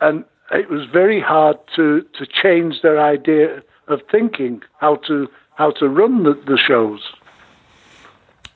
And 0.00 0.24
it 0.50 0.68
was 0.68 0.86
very 0.92 1.20
hard 1.20 1.56
to, 1.76 2.04
to 2.18 2.26
change 2.26 2.82
their 2.82 3.00
idea 3.00 3.62
of 3.88 4.00
thinking, 4.10 4.62
how 4.78 4.96
to, 5.08 5.28
how 5.54 5.70
to 5.72 5.88
run 5.88 6.24
the, 6.24 6.34
the 6.46 6.58
shows. 6.58 7.00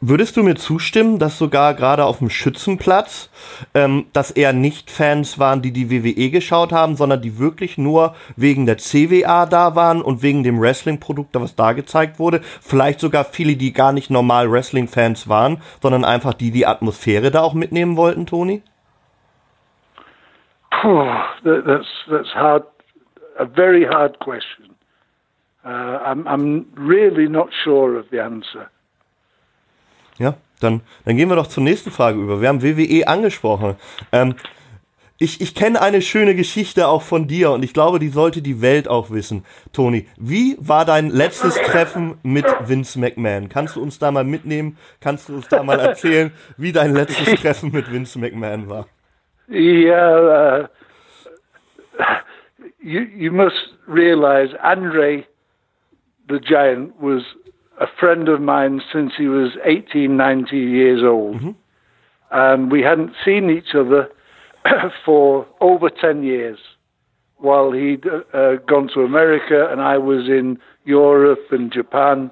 Würdest 0.02 0.36
du 0.36 0.42
mir 0.42 0.56
zustimmen, 0.56 1.18
dass 1.18 1.38
sogar 1.38 1.72
gerade 1.72 2.04
auf 2.04 2.18
dem 2.18 2.28
Schützenplatz, 2.28 3.30
ähm, 3.72 4.04
dass 4.12 4.30
eher 4.30 4.52
nicht 4.52 4.90
Fans 4.90 5.38
waren, 5.38 5.62
die 5.62 5.72
die 5.72 5.90
WWE 5.90 6.28
geschaut 6.28 6.70
haben, 6.70 6.96
sondern 6.96 7.22
die 7.22 7.38
wirklich 7.38 7.78
nur 7.78 8.14
wegen 8.36 8.66
der 8.66 8.76
CWA 8.76 9.46
da 9.46 9.74
waren 9.74 10.02
und 10.02 10.22
wegen 10.22 10.42
dem 10.42 10.60
Wrestling-Produkt, 10.60 11.34
was 11.34 11.56
da 11.56 11.72
gezeigt 11.72 12.18
wurde? 12.18 12.40
Vielleicht 12.60 13.00
sogar 13.00 13.24
viele, 13.24 13.56
die 13.56 13.72
gar 13.72 13.92
nicht 13.92 14.10
normal 14.10 14.52
Wrestling-Fans 14.52 15.30
waren, 15.30 15.62
sondern 15.80 16.04
einfach 16.04 16.34
die 16.34 16.50
die 16.50 16.66
Atmosphäre 16.66 17.30
da 17.30 17.40
auch 17.40 17.54
mitnehmen 17.54 17.96
wollten, 17.96 18.26
Toni? 18.26 18.62
Puh, 20.82 21.06
that's 21.42 21.88
that's 22.10 22.34
hard. 22.34 22.64
A 23.38 23.46
very 23.46 23.84
hard 23.84 24.18
question. 24.18 24.74
Uh, 25.64 25.98
I'm 26.04 26.26
I'm 26.26 26.66
really 26.76 27.28
not 27.28 27.48
sure 27.64 27.98
of 27.98 28.06
the 28.10 28.20
answer. 28.20 28.70
Ja, 30.18 30.34
dann, 30.60 30.80
dann 31.04 31.16
gehen 31.16 31.28
wir 31.28 31.36
doch 31.36 31.46
zur 31.46 31.62
nächsten 31.62 31.90
Frage 31.90 32.18
über. 32.18 32.40
Wir 32.40 32.48
haben 32.48 32.62
WWE 32.62 33.06
angesprochen. 33.06 33.76
Ähm, 34.12 34.34
ich, 35.18 35.40
ich 35.40 35.54
kenne 35.54 35.80
eine 35.80 36.02
schöne 36.02 36.34
Geschichte 36.34 36.88
auch 36.88 37.00
von 37.00 37.26
dir 37.26 37.50
und 37.52 37.62
ich 37.62 37.72
glaube, 37.72 37.98
die 37.98 38.08
sollte 38.08 38.42
die 38.42 38.60
Welt 38.60 38.86
auch 38.86 39.10
wissen. 39.10 39.46
Toni, 39.72 40.06
wie 40.18 40.56
war 40.58 40.84
dein 40.84 41.08
letztes 41.08 41.54
Treffen 41.54 42.18
mit 42.22 42.44
Vince 42.66 42.98
McMahon? 42.98 43.48
Kannst 43.48 43.76
du 43.76 43.82
uns 43.82 43.98
da 43.98 44.10
mal 44.10 44.24
mitnehmen? 44.24 44.76
Kannst 45.00 45.28
du 45.28 45.34
uns 45.34 45.48
da 45.48 45.62
mal 45.62 45.80
erzählen, 45.80 46.32
wie 46.58 46.72
dein 46.72 46.92
letztes 46.92 47.34
Treffen 47.40 47.72
mit 47.72 47.90
Vince 47.90 48.18
McMahon 48.18 48.68
war? 48.68 48.86
Yeah, 49.48 50.60
uh, 50.60 50.68
you, 52.82 53.00
you 53.16 53.32
must 53.32 53.56
realize 53.86 54.54
Andre 54.62 55.24
the 56.28 56.40
Giant 56.40 56.92
was 57.00 57.22
a 57.80 57.86
friend 58.00 58.28
of 58.28 58.40
mine 58.40 58.80
since 58.92 59.12
he 59.16 59.26
was 59.26 59.52
18, 59.64 60.16
19 60.16 60.70
years 60.70 61.02
old. 61.04 61.36
Mm-hmm. 61.36 61.50
And 62.30 62.70
we 62.70 62.82
hadn't 62.82 63.12
seen 63.24 63.50
each 63.50 63.74
other 63.74 64.08
for 65.04 65.46
over 65.60 65.90
10 65.90 66.22
years 66.22 66.58
while 67.38 67.72
he'd 67.72 68.04
uh, 68.32 68.56
gone 68.66 68.88
to 68.94 69.00
America 69.00 69.68
and 69.70 69.80
I 69.80 69.98
was 69.98 70.26
in 70.26 70.58
Europe 70.84 71.46
and 71.50 71.72
Japan. 71.72 72.30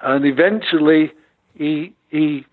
And 0.00 0.24
eventually 0.24 1.12
he, 1.54 1.94
he 2.08 2.46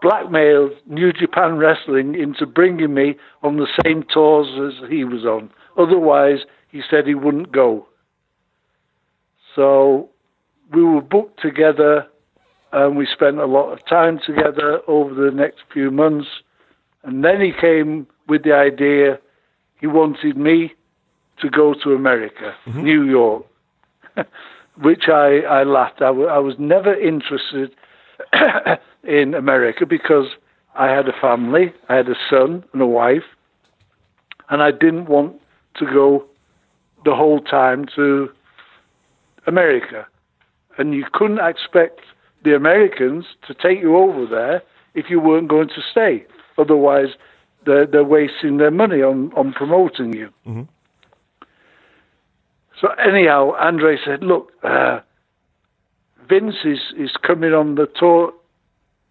blackmailed 0.00 0.72
New 0.86 1.12
Japan 1.12 1.56
Wrestling 1.56 2.14
into 2.14 2.46
bringing 2.46 2.94
me 2.94 3.16
on 3.42 3.56
the 3.56 3.66
same 3.84 4.04
tours 4.04 4.46
as 4.74 4.88
he 4.88 5.04
was 5.04 5.24
on. 5.24 5.50
Otherwise, 5.76 6.40
he 6.70 6.80
said 6.88 7.06
he 7.06 7.14
wouldn't 7.14 7.50
go. 7.50 7.86
So 9.56 10.10
we 10.72 10.82
were 10.82 11.00
booked 11.00 11.40
together 11.40 12.06
and 12.72 12.96
we 12.96 13.06
spent 13.06 13.38
a 13.38 13.46
lot 13.46 13.72
of 13.72 13.84
time 13.86 14.20
together 14.24 14.80
over 14.86 15.14
the 15.14 15.30
next 15.30 15.60
few 15.72 15.90
months. 15.90 16.28
And 17.02 17.24
then 17.24 17.40
he 17.40 17.52
came 17.58 18.06
with 18.28 18.44
the 18.44 18.52
idea 18.52 19.18
he 19.80 19.86
wanted 19.86 20.36
me 20.36 20.74
to 21.40 21.48
go 21.48 21.74
to 21.82 21.94
America, 21.94 22.54
mm-hmm. 22.66 22.82
New 22.82 23.04
York, 23.04 23.46
which 24.80 25.08
I, 25.08 25.40
I 25.40 25.62
laughed. 25.62 26.02
I, 26.02 26.06
w- 26.06 26.26
I 26.26 26.38
was 26.38 26.56
never 26.58 26.94
interested 26.94 27.74
in 29.04 29.34
America 29.34 29.86
because 29.86 30.26
I 30.74 30.88
had 30.88 31.08
a 31.08 31.12
family, 31.20 31.72
I 31.88 31.94
had 31.94 32.08
a 32.08 32.16
son 32.28 32.64
and 32.72 32.82
a 32.82 32.86
wife, 32.86 33.24
and 34.50 34.62
I 34.62 34.72
didn't 34.72 35.06
want 35.06 35.40
to 35.76 35.86
go 35.86 36.26
the 37.04 37.14
whole 37.14 37.40
time 37.40 37.86
to 37.94 38.28
America 39.46 40.06
and 40.78 40.94
you 40.94 41.04
couldn't 41.12 41.40
expect 41.40 42.00
the 42.44 42.54
Americans 42.54 43.24
to 43.46 43.54
take 43.54 43.80
you 43.80 43.96
over 43.96 44.26
there 44.26 44.62
if 44.94 45.10
you 45.10 45.20
weren't 45.20 45.48
going 45.48 45.68
to 45.68 45.82
stay. 45.90 46.24
Otherwise, 46.56 47.08
they're, 47.66 47.86
they're 47.86 48.04
wasting 48.04 48.56
their 48.56 48.70
money 48.70 49.02
on, 49.02 49.32
on 49.36 49.52
promoting 49.52 50.14
you. 50.14 50.28
Mm-hmm. 50.46 50.62
So 52.80 52.88
anyhow, 52.92 53.52
Andre 53.58 53.98
said, 54.04 54.22
"Look, 54.22 54.52
uh, 54.62 55.00
Vince 56.28 56.54
is 56.64 56.78
is 56.96 57.10
coming 57.26 57.52
on 57.52 57.74
the 57.74 57.88
tour 57.98 58.32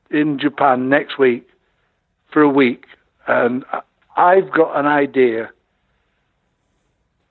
in 0.10 0.40
Japan 0.40 0.88
next 0.88 1.20
week 1.20 1.48
for 2.32 2.42
a 2.42 2.50
week, 2.50 2.86
and 3.28 3.66
I've 4.16 4.52
got 4.52 4.80
an 4.80 4.86
idea. 4.86 5.50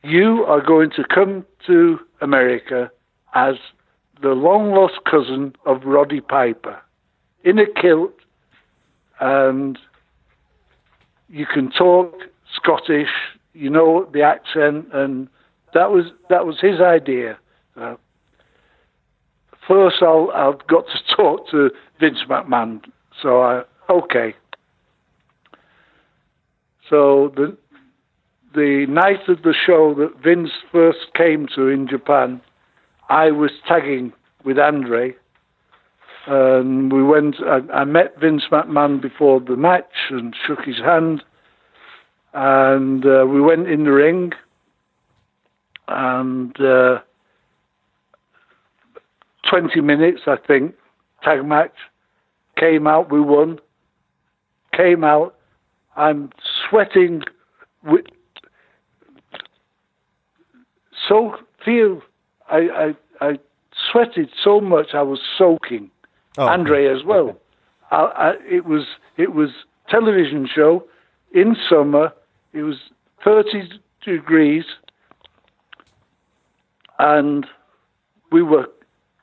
You 0.03 0.45
are 0.45 0.61
going 0.61 0.91
to 0.91 1.05
come 1.05 1.47
to 1.67 1.99
America 2.21 2.91
as 3.35 3.55
the 4.23 4.31
long 4.31 4.73
lost 4.73 5.05
cousin 5.05 5.55
of 5.65 5.85
Roddy 5.85 6.21
Piper 6.21 6.81
in 7.45 7.59
a 7.59 7.67
kilt, 7.67 8.15
and 9.21 9.79
you 11.29 11.47
can 11.47 11.71
talk 11.71 12.15
Scottish, 12.55 13.09
you 13.53 13.71
know 13.71 14.09
the 14.13 14.23
accent, 14.23 14.89
and 14.93 15.29
that 15.75 15.91
was 15.91 16.07
that 16.29 16.47
was 16.47 16.61
his 16.61 16.81
idea. 16.81 17.39
Uh, 17.77 17.97
first, 19.67 19.97
I'll 20.03 20.31
I've 20.35 20.67
got 20.67 20.87
to 20.87 21.17
talk 21.17 21.49
to 21.51 21.71
Vince 22.01 22.21
McMahon. 22.29 22.83
So 23.23 23.43
I 23.43 23.63
okay. 23.91 24.35
So 26.89 27.33
the 27.35 27.57
the 28.55 28.87
night 28.89 29.29
of 29.29 29.43
the 29.43 29.55
show 29.55 29.95
that 29.95 30.23
Vince 30.23 30.51
first 30.73 31.13
came 31.15 31.47
to 31.55 31.69
in 31.69 31.87
Japan, 31.87 32.41
I 33.09 33.31
was 33.31 33.51
tagging 33.67 34.13
with 34.45 34.59
Andre. 34.59 35.15
And 36.27 36.93
we 36.93 37.03
went, 37.03 37.37
I, 37.41 37.61
I, 37.73 37.85
met 37.85 38.19
Vince 38.21 38.45
McMahon 38.51 39.01
before 39.01 39.41
the 39.41 39.57
match 39.57 40.11
and 40.11 40.35
shook 40.47 40.61
his 40.65 40.79
hand. 40.79 41.23
And 42.35 43.07
uh, 43.07 43.25
we 43.29 43.41
went 43.41 43.69
in 43.69 43.85
the 43.85 43.93
ring. 43.93 44.33
And 45.87 46.61
uh, 46.61 46.99
20 49.49 49.81
minutes, 49.81 50.23
I 50.27 50.37
think, 50.37 50.75
tag 51.23 51.45
match. 51.45 51.75
Came 52.59 52.87
out, 52.87 53.13
we 53.13 53.21
won. 53.21 53.61
Came 54.77 55.05
out, 55.05 55.37
I'm 55.97 56.31
sweating 56.69 57.23
with 57.83 58.05
so 61.09 61.37
feel 61.65 62.03
I, 62.51 62.95
I, 63.21 63.27
I 63.27 63.39
sweated 63.91 64.31
so 64.43 64.61
much 64.61 64.89
I 64.95 65.03
was 65.03 65.21
soaking. 65.37 65.91
Oh, 66.39 66.47
Andre 66.47 66.87
okay. 66.87 66.99
as 66.99 67.05
well. 67.05 67.29
Okay. 67.31 67.39
I, 67.91 67.97
I, 67.97 68.35
it 68.49 68.67
was 68.67 68.85
it 69.17 69.33
was 69.35 69.51
television 69.89 70.49
show 70.53 70.85
in 71.33 71.57
summer. 71.69 72.13
It 72.53 72.63
was 72.63 72.77
thirty 73.25 73.69
degrees, 74.05 74.65
and 76.99 77.47
we 78.31 78.43
were 78.43 78.67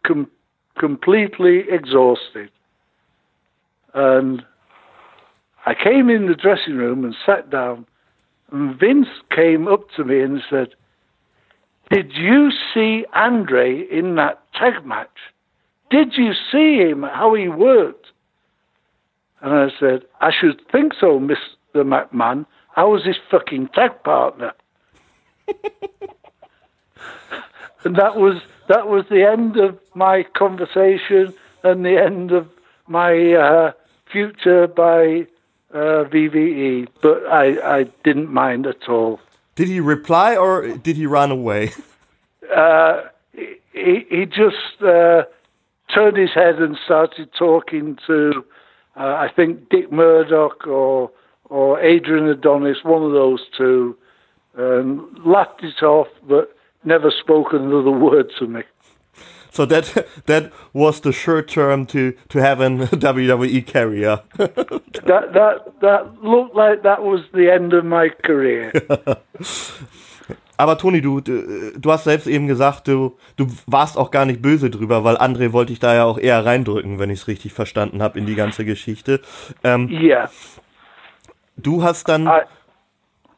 com- 0.05 0.31
completely 0.77 1.63
exhausted. 1.69 2.49
And 3.93 4.43
I 5.65 5.73
came 5.75 6.09
in 6.09 6.27
the 6.27 6.36
dressing 6.36 6.75
room 6.75 7.05
and 7.05 7.15
sat 7.25 7.49
down, 7.49 7.86
and 8.51 8.77
Vince 8.79 9.07
came 9.29 9.67
up 9.67 9.89
to 9.95 10.03
me 10.03 10.21
and 10.21 10.41
said, 10.49 10.69
did 11.93 12.13
you 12.13 12.51
see 12.73 13.06
Andre 13.13 13.82
in 13.82 14.15
that 14.15 14.41
tag 14.53 14.86
match? 14.86 15.17
Did 15.89 16.17
you 16.17 16.34
see 16.51 16.77
him, 16.77 17.03
how 17.03 17.34
he 17.36 17.47
worked? 17.47 18.08
And 19.41 19.53
I 19.53 19.69
said, 19.79 20.03
I 20.19 20.32
should 20.32 20.62
think 20.71 20.93
so, 20.99 21.19
Mr. 21.19 21.38
McMahon. 21.75 22.45
I 22.75 22.84
was 22.86 23.06
his 23.06 23.17
fucking 23.29 23.67
tag 23.69 24.03
partner. 24.03 24.53
and 27.84 27.95
that 27.95 28.15
was 28.15 28.41
that 28.67 28.88
was 28.88 29.06
the 29.10 29.23
end 29.29 29.58
of 29.58 29.77
my 29.93 30.23
conversation. 30.23 31.34
and 31.63 31.86
the 31.86 31.97
end 31.97 32.32
of 32.32 32.49
my 32.88 33.34
uh, 33.34 33.71
future 34.12 34.67
by 34.67 35.25
uh, 35.73 36.03
VVE, 36.06 36.88
but 37.01 37.25
I, 37.25 37.79
I 37.79 37.84
didn't 38.03 38.32
mind 38.32 38.67
at 38.67 38.88
all. 38.88 39.19
Did 39.55 39.67
he 39.67 39.79
reply 39.79 40.35
or 40.35 40.67
did 40.77 40.95
he 40.97 41.05
run 41.05 41.31
away? 41.31 41.71
Uh, 42.53 43.03
he, 43.31 44.05
he 44.09 44.25
just 44.25 44.83
uh, 44.85 45.23
turned 45.91 46.17
his 46.17 46.31
head 46.35 46.55
and 46.59 46.77
started 46.85 47.29
talking 47.37 47.97
to, 48.05 48.45
uh, 48.95 49.15
I 49.15 49.29
think, 49.35 49.69
Dick 49.69 49.91
Murdoch 49.91 50.67
or 50.67 51.09
or 51.45 51.79
Adrian 51.79 52.27
Adonis, 52.27 52.83
one 52.83 53.03
of 53.03 53.11
those 53.11 53.41
two, 53.57 53.97
and 54.55 55.01
laughed 55.25 55.63
it 55.63 55.83
off, 55.83 56.07
but 56.27 56.55
never 56.83 57.11
spoke 57.11 57.53
another 57.53 57.91
word 58.07 58.31
to 58.39 58.47
me. 58.47 58.61
So 59.53 59.67
that 59.67 60.05
that 60.25 60.51
was 60.73 61.01
the 61.01 61.13
short 61.13 61.47
term 61.47 61.85
to 61.87 62.13
to 62.29 62.39
have 62.39 62.59
a 62.59 62.69
WWE 62.69 63.65
career. 63.65 64.21
that 64.37 65.33
that 65.33 65.79
that 65.81 66.23
looked 66.23 66.55
like 66.55 66.81
that 66.83 67.03
was 67.03 67.21
the 67.33 67.49
end 67.49 67.73
of 67.73 67.85
my 67.85 68.09
career. 68.09 68.73
Aber 70.55 70.77
Toni, 70.77 71.01
du, 71.01 71.19
du, 71.19 71.91
hast 71.91 72.03
selbst 72.03 72.27
eben 72.27 72.47
gesagt, 72.47 72.87
du, 72.87 73.17
du 73.37 73.47
warst 73.65 73.97
auch 73.97 74.11
gar 74.11 74.25
nicht 74.25 74.41
böse 74.41 74.69
drüber, 74.69 75.03
weil 75.03 75.17
André 75.17 75.51
wollte 75.51 75.73
ich 75.73 75.79
da 75.79 75.95
ja 75.95 76.05
auch 76.05 76.19
eher 76.19 76.45
reindrücken, 76.45 76.99
wenn 76.99 77.09
ich 77.09 77.21
es 77.21 77.27
richtig 77.27 77.53
verstanden 77.53 78.03
habe 78.03 78.19
in 78.19 78.27
die 78.27 78.35
ganze 78.35 78.63
Geschichte. 78.63 79.19
Ähm, 79.63 79.89
ja. 79.89 80.29
Du 81.57 81.81
hast 81.81 82.07
dann, 82.07 82.27
I 82.27 82.41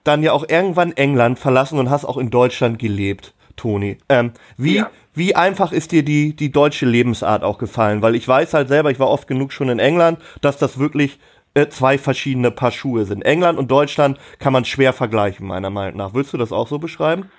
dann 0.03 0.23
ja 0.23 0.33
auch 0.33 0.47
irgendwann 0.47 0.91
England 0.91 1.39
verlassen 1.39 1.79
und 1.79 1.89
hast 1.89 2.03
auch 2.03 2.17
in 2.17 2.29
Deutschland 2.29 2.79
gelebt, 2.79 3.33
Toni. 3.55 3.97
Ähm, 4.09 4.33
wie, 4.57 4.75
ja. 4.75 4.91
Wie 5.15 5.35
einfach 5.35 5.71
ist 5.71 5.91
dir 5.91 6.03
die, 6.03 6.35
die 6.35 6.51
deutsche 6.51 6.85
Lebensart 6.85 7.43
auch 7.43 7.57
gefallen? 7.57 8.01
Weil 8.01 8.15
ich 8.15 8.27
weiß 8.27 8.53
halt 8.53 8.67
selber, 8.67 8.91
ich 8.91 8.99
war 8.99 9.09
oft 9.09 9.27
genug 9.27 9.51
schon 9.51 9.69
in 9.69 9.79
England, 9.79 10.19
dass 10.41 10.57
das 10.57 10.77
wirklich 10.79 11.19
äh, 11.53 11.67
zwei 11.67 11.97
verschiedene 11.97 12.51
Paar 12.51 12.71
Schuhe 12.71 13.05
sind. 13.05 13.23
England 13.23 13.57
und 13.57 13.71
Deutschland 13.71 14.19
kann 14.39 14.53
man 14.53 14.65
schwer 14.65 14.93
vergleichen, 14.93 15.47
meiner 15.47 15.69
Meinung 15.69 15.97
nach. 15.97 16.13
Willst 16.13 16.33
du 16.33 16.37
das 16.37 16.51
auch 16.51 16.67
so 16.67 16.79
beschreiben? 16.79 17.31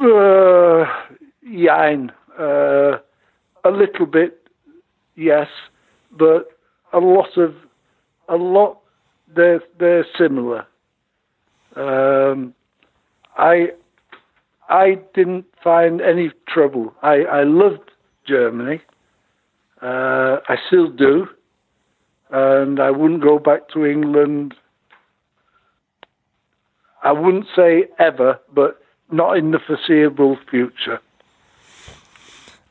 Uh, 0.00 0.84
jein. 1.42 2.12
Uh, 2.38 2.96
a 3.64 3.68
little 3.68 4.06
bit, 4.06 4.34
yes. 5.16 5.48
But 6.12 6.48
a 6.92 6.98
lot 6.98 7.36
of, 7.36 7.54
a 8.28 8.36
lot, 8.36 8.78
they're, 9.34 9.62
they're 9.78 10.06
similar. 10.16 10.66
Um, 11.76 12.54
I, 13.36 13.72
I 14.70 14.98
didn't 15.14 15.44
find 15.62 16.00
any 16.00 16.30
trouble. 16.48 16.94
I, 17.02 17.22
I 17.24 17.42
loved 17.42 17.90
Germany. 18.26 18.80
Uh, 19.82 20.38
I 20.48 20.56
still 20.68 20.88
do. 20.90 21.26
and 22.30 22.80
I 22.80 22.90
wouldn't 22.90 23.22
go 23.22 23.38
back 23.38 23.68
to 23.74 23.84
England. 23.84 24.54
I 27.02 27.12
wouldn't 27.12 27.46
say 27.56 27.88
ever, 27.98 28.38
but 28.54 28.80
not 29.10 29.36
in 29.36 29.50
the 29.50 29.58
foreseeable 29.58 30.38
future. 30.50 31.00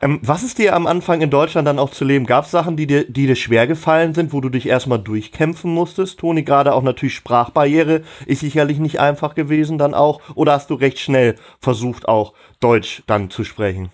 Ähm, 0.01 0.19
was 0.23 0.43
ist 0.43 0.59
dir 0.59 0.75
am 0.75 0.87
Anfang 0.87 1.21
in 1.21 1.29
Deutschland 1.29 1.67
dann 1.67 1.79
auch 1.79 1.89
zu 1.89 2.05
leben? 2.05 2.25
Gab 2.25 2.45
es 2.45 2.51
Sachen, 2.51 2.77
die 2.77 2.87
dir, 2.87 3.03
die 3.03 3.27
dir 3.27 3.35
schwer 3.35 3.67
gefallen 3.67 4.13
sind, 4.13 4.31
wo 4.31 4.39
du 4.39 4.49
dich 4.49 4.67
erstmal 4.67 4.99
durchkämpfen 4.99 5.73
musstest? 5.73 6.19
Toni, 6.19 6.43
gerade 6.43 6.73
auch 6.73 6.83
natürlich 6.83 7.15
Sprachbarriere 7.15 8.01
ist 8.25 8.39
sicherlich 8.39 8.79
nicht 8.79 9.01
einfach 9.01 9.35
gewesen 9.35 9.77
dann 9.77 9.93
auch. 9.93 10.21
Oder 10.35 10.53
hast 10.53 10.69
du 10.69 10.75
recht 10.75 10.99
schnell 10.99 11.35
versucht, 11.59 12.07
auch 12.07 12.33
Deutsch 12.61 13.03
dann 13.07 13.29
zu 13.29 13.43
sprechen? 13.43 13.91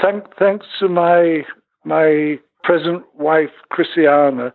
Thank, 0.00 0.36
thanks 0.36 0.66
to 0.78 0.88
my, 0.88 1.44
my 1.84 2.38
present 2.62 3.02
wife, 3.16 3.52
Christiana, 3.70 4.52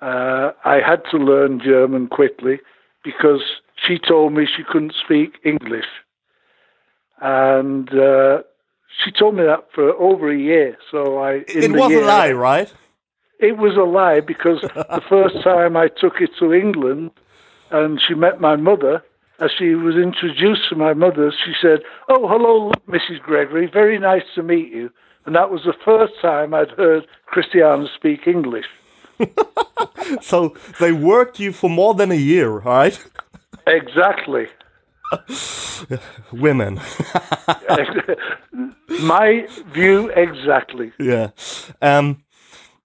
uh, 0.00 0.52
I 0.64 0.80
had 0.82 1.04
to 1.10 1.18
learn 1.18 1.58
German 1.58 2.08
quickly 2.08 2.60
because 3.04 3.42
she 3.76 3.98
told 3.98 4.32
me 4.32 4.46
she 4.46 4.64
couldn't 4.64 4.94
speak 5.04 5.38
English. 5.44 5.86
And 7.20 7.92
uh, 7.92 8.40
she 9.04 9.10
told 9.12 9.36
me 9.36 9.44
that 9.44 9.68
for 9.74 9.92
over 9.94 10.30
a 10.30 10.36
year. 10.36 10.76
So 10.90 11.18
I. 11.18 11.44
it 11.46 11.72
was 11.72 11.90
year, 11.90 12.02
a 12.02 12.06
lie, 12.06 12.32
right? 12.32 12.72
It 13.38 13.56
was 13.56 13.76
a 13.76 13.84
lie 13.84 14.20
because 14.20 14.60
the 14.74 15.02
first 15.08 15.42
time 15.42 15.76
I 15.76 15.88
took 15.88 16.20
it 16.20 16.30
to 16.38 16.52
England 16.52 17.10
and 17.70 18.00
she 18.06 18.14
met 18.14 18.40
my 18.40 18.56
mother, 18.56 19.02
as 19.38 19.50
she 19.58 19.74
was 19.74 19.96
introduced 19.96 20.68
to 20.68 20.76
my 20.76 20.92
mother, 20.92 21.32
she 21.44 21.52
said, 21.62 21.80
Oh, 22.08 22.28
hello, 22.28 22.72
Mrs. 22.88 23.20
Gregory. 23.22 23.66
Very 23.72 23.98
nice 23.98 24.24
to 24.34 24.42
meet 24.42 24.70
you. 24.72 24.90
And 25.26 25.34
that 25.34 25.50
was 25.50 25.62
the 25.64 25.74
first 25.84 26.14
time 26.20 26.54
I'd 26.54 26.70
heard 26.70 27.06
Christiana 27.26 27.86
speak 27.94 28.26
English. 28.26 28.66
so 30.20 30.54
they 30.78 30.92
worked 30.92 31.38
you 31.38 31.52
for 31.52 31.70
more 31.70 31.94
than 31.94 32.10
a 32.10 32.16
year, 32.16 32.50
right? 32.50 33.02
Exactly. 33.66 34.46
Women. 36.30 36.80
My 39.02 39.46
view 39.72 40.08
exactly. 40.10 40.92
Yeah. 40.98 41.32
Um, 41.80 42.22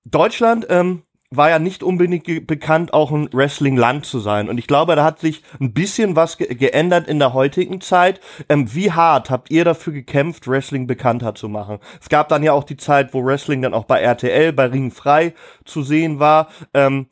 Deutschland 0.05 0.69
um, 0.69 1.03
war 1.31 1.49
ja 1.49 1.59
nicht 1.59 1.83
unbedingt 1.83 2.47
bekannt, 2.47 2.93
auch 2.93 3.11
ein 3.11 3.29
Wrestling-Land 3.31 4.05
zu 4.05 4.19
sein. 4.19 4.49
Und 4.49 4.57
ich 4.57 4.67
glaube, 4.67 4.95
da 4.95 5.03
hat 5.03 5.19
sich 5.19 5.43
ein 5.59 5.73
bisschen 5.73 6.15
was 6.15 6.37
ge 6.37 6.53
geändert 6.53 7.07
in 7.07 7.19
der 7.19 7.33
heutigen 7.33 7.81
Zeit. 7.81 8.19
Ähm, 8.47 8.73
wie 8.73 8.91
hart 8.91 9.29
habt 9.29 9.51
ihr 9.51 9.65
dafür 9.65 9.93
gekämpft, 9.93 10.47
Wrestling 10.47 10.87
bekannter 10.87 11.35
zu 11.35 11.49
machen? 11.49 11.79
Es 11.99 12.09
gab 12.09 12.29
dann 12.29 12.43
ja 12.43 12.53
auch 12.53 12.63
die 12.63 12.77
Zeit, 12.77 13.13
wo 13.13 13.25
Wrestling 13.25 13.61
dann 13.61 13.73
auch 13.73 13.85
bei 13.85 13.99
RTL, 13.99 14.53
bei 14.53 14.67
Ring 14.67 14.91
frei 14.91 15.33
zu 15.65 15.81
sehen 15.81 16.19
war. 16.19 16.47
Ähm, 16.73 17.07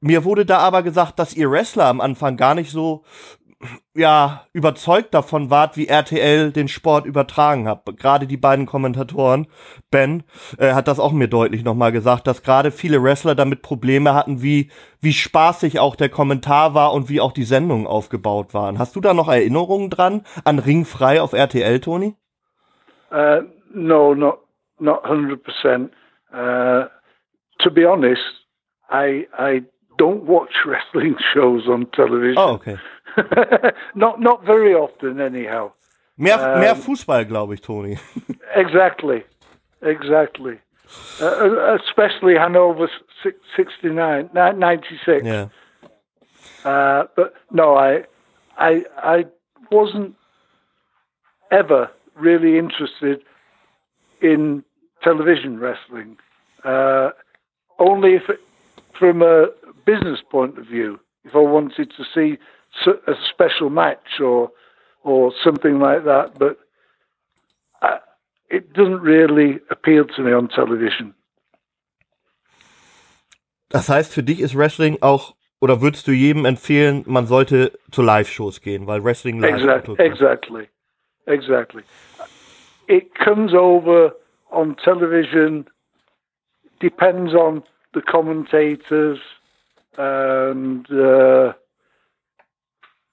mir 0.00 0.24
wurde 0.24 0.44
da 0.44 0.58
aber 0.58 0.82
gesagt, 0.82 1.20
dass 1.20 1.34
ihr 1.34 1.48
Wrestler 1.48 1.86
am 1.86 2.00
Anfang 2.00 2.36
gar 2.36 2.56
nicht 2.56 2.72
so 2.72 3.04
ja, 3.94 4.46
überzeugt 4.52 5.14
davon 5.14 5.50
wart, 5.50 5.76
wie 5.76 5.86
RTL 5.86 6.52
den 6.52 6.68
Sport 6.68 7.06
übertragen 7.06 7.68
hat. 7.68 7.84
Gerade 7.98 8.26
die 8.26 8.36
beiden 8.36 8.66
Kommentatoren, 8.66 9.46
Ben, 9.90 10.24
äh, 10.58 10.72
hat 10.72 10.88
das 10.88 10.98
auch 10.98 11.12
mir 11.12 11.28
deutlich 11.28 11.64
nochmal 11.64 11.92
gesagt, 11.92 12.26
dass 12.26 12.42
gerade 12.42 12.70
viele 12.70 13.02
Wrestler 13.02 13.34
damit 13.34 13.62
Probleme 13.62 14.14
hatten, 14.14 14.42
wie, 14.42 14.70
wie 15.00 15.12
spaßig 15.12 15.78
auch 15.78 15.96
der 15.96 16.08
Kommentar 16.08 16.74
war 16.74 16.92
und 16.92 17.08
wie 17.08 17.20
auch 17.20 17.32
die 17.32 17.44
Sendungen 17.44 17.86
aufgebaut 17.86 18.54
waren. 18.54 18.78
Hast 18.78 18.96
du 18.96 19.00
da 19.00 19.14
noch 19.14 19.28
Erinnerungen 19.28 19.90
dran 19.90 20.22
an 20.44 20.58
Ringfrei 20.58 21.20
auf 21.20 21.32
RTL, 21.32 21.80
Toni? 21.80 22.16
Uh, 23.10 23.42
no, 23.74 24.14
not, 24.14 24.38
not 24.78 25.04
100%. 25.04 25.90
Uh, 26.32 26.88
to 27.58 27.70
be 27.70 27.86
honest, 27.86 28.22
I, 28.90 29.26
I 29.38 29.62
don't 29.98 30.26
watch 30.26 30.52
wrestling 30.66 31.16
shows 31.32 31.68
on 31.68 31.90
television. 31.92 32.38
Oh, 32.38 32.54
okay. 32.54 32.78
not 33.94 34.20
not 34.20 34.44
very 34.44 34.74
often, 34.74 35.20
anyhow. 35.20 35.72
Mehr, 36.16 36.54
um, 36.54 36.60
mehr 36.60 36.76
Fußball, 36.76 37.24
glaube 37.24 37.54
ich, 37.54 37.60
Tony. 37.60 37.98
exactly, 38.54 39.24
exactly. 39.80 40.58
Uh, 41.20 41.24
uh 41.24 41.78
especially 41.86 42.36
Hanover 42.36 42.88
69, 43.56 44.30
96. 44.32 45.24
Yeah. 45.24 45.48
Uh, 46.64 47.04
but 47.16 47.34
no, 47.50 47.74
I, 47.76 48.04
I, 48.56 48.84
I 48.98 49.24
wasn't 49.70 50.14
ever 51.50 51.90
really 52.14 52.58
interested 52.58 53.22
in 54.20 54.64
television 55.02 55.58
wrestling. 55.58 56.16
Uh, 56.64 57.10
only 57.78 58.14
if 58.14 58.28
it, 58.28 58.40
from 58.98 59.22
a 59.22 59.48
business 59.84 60.20
point 60.30 60.58
of 60.58 60.66
view, 60.66 61.00
if 61.24 61.34
I 61.34 61.40
wanted 61.40 61.90
to 61.96 62.04
see 62.14 62.38
a 62.86 63.14
special 63.30 63.70
match 63.70 64.20
or 64.20 64.50
or 65.04 65.32
something 65.42 65.80
like 65.80 66.04
that, 66.04 66.38
but 66.38 66.58
I, 67.80 67.98
it 68.48 68.72
doesn't 68.72 69.00
really 69.00 69.60
appeal 69.70 70.04
to 70.04 70.22
me 70.22 70.32
on 70.32 70.48
television. 70.48 71.14
Das 73.68 73.88
heißt, 73.88 74.12
für 74.12 74.22
dich 74.22 74.40
ist 74.40 74.56
Wrestling 74.56 74.98
auch 75.00 75.34
oder 75.60 75.80
würdest 75.80 76.06
du 76.06 76.12
jedem 76.12 76.44
empfehlen, 76.44 77.04
man 77.06 77.26
sollte 77.26 77.78
zu 77.90 78.02
Live-Shows 78.02 78.60
gehen, 78.60 78.86
weil 78.86 79.02
Wrestling 79.02 79.40
live 79.40 79.54
exactly, 79.54 79.96
exactly, 79.98 80.68
exactly. 81.26 81.82
It 82.88 83.14
comes 83.14 83.54
over 83.54 84.14
on 84.50 84.76
television, 84.76 85.66
depends 86.80 87.32
on 87.32 87.62
the 87.94 88.02
commentators 88.02 89.20
and 89.96 90.90
uh, 90.90 91.52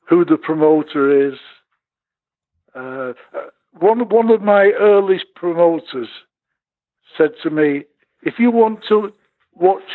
who 0.09 0.25
the 0.25 0.37
promoter 0.37 1.29
is. 1.29 1.37
Uh, 2.75 3.13
one 3.79 4.07
one 4.09 4.29
of 4.31 4.41
my 4.41 4.71
earliest 4.79 5.25
promoters 5.35 6.09
said 7.17 7.31
to 7.43 7.49
me, 7.49 7.83
"If 8.23 8.39
you 8.39 8.51
want 8.51 8.83
to 8.89 9.13
watch 9.53 9.89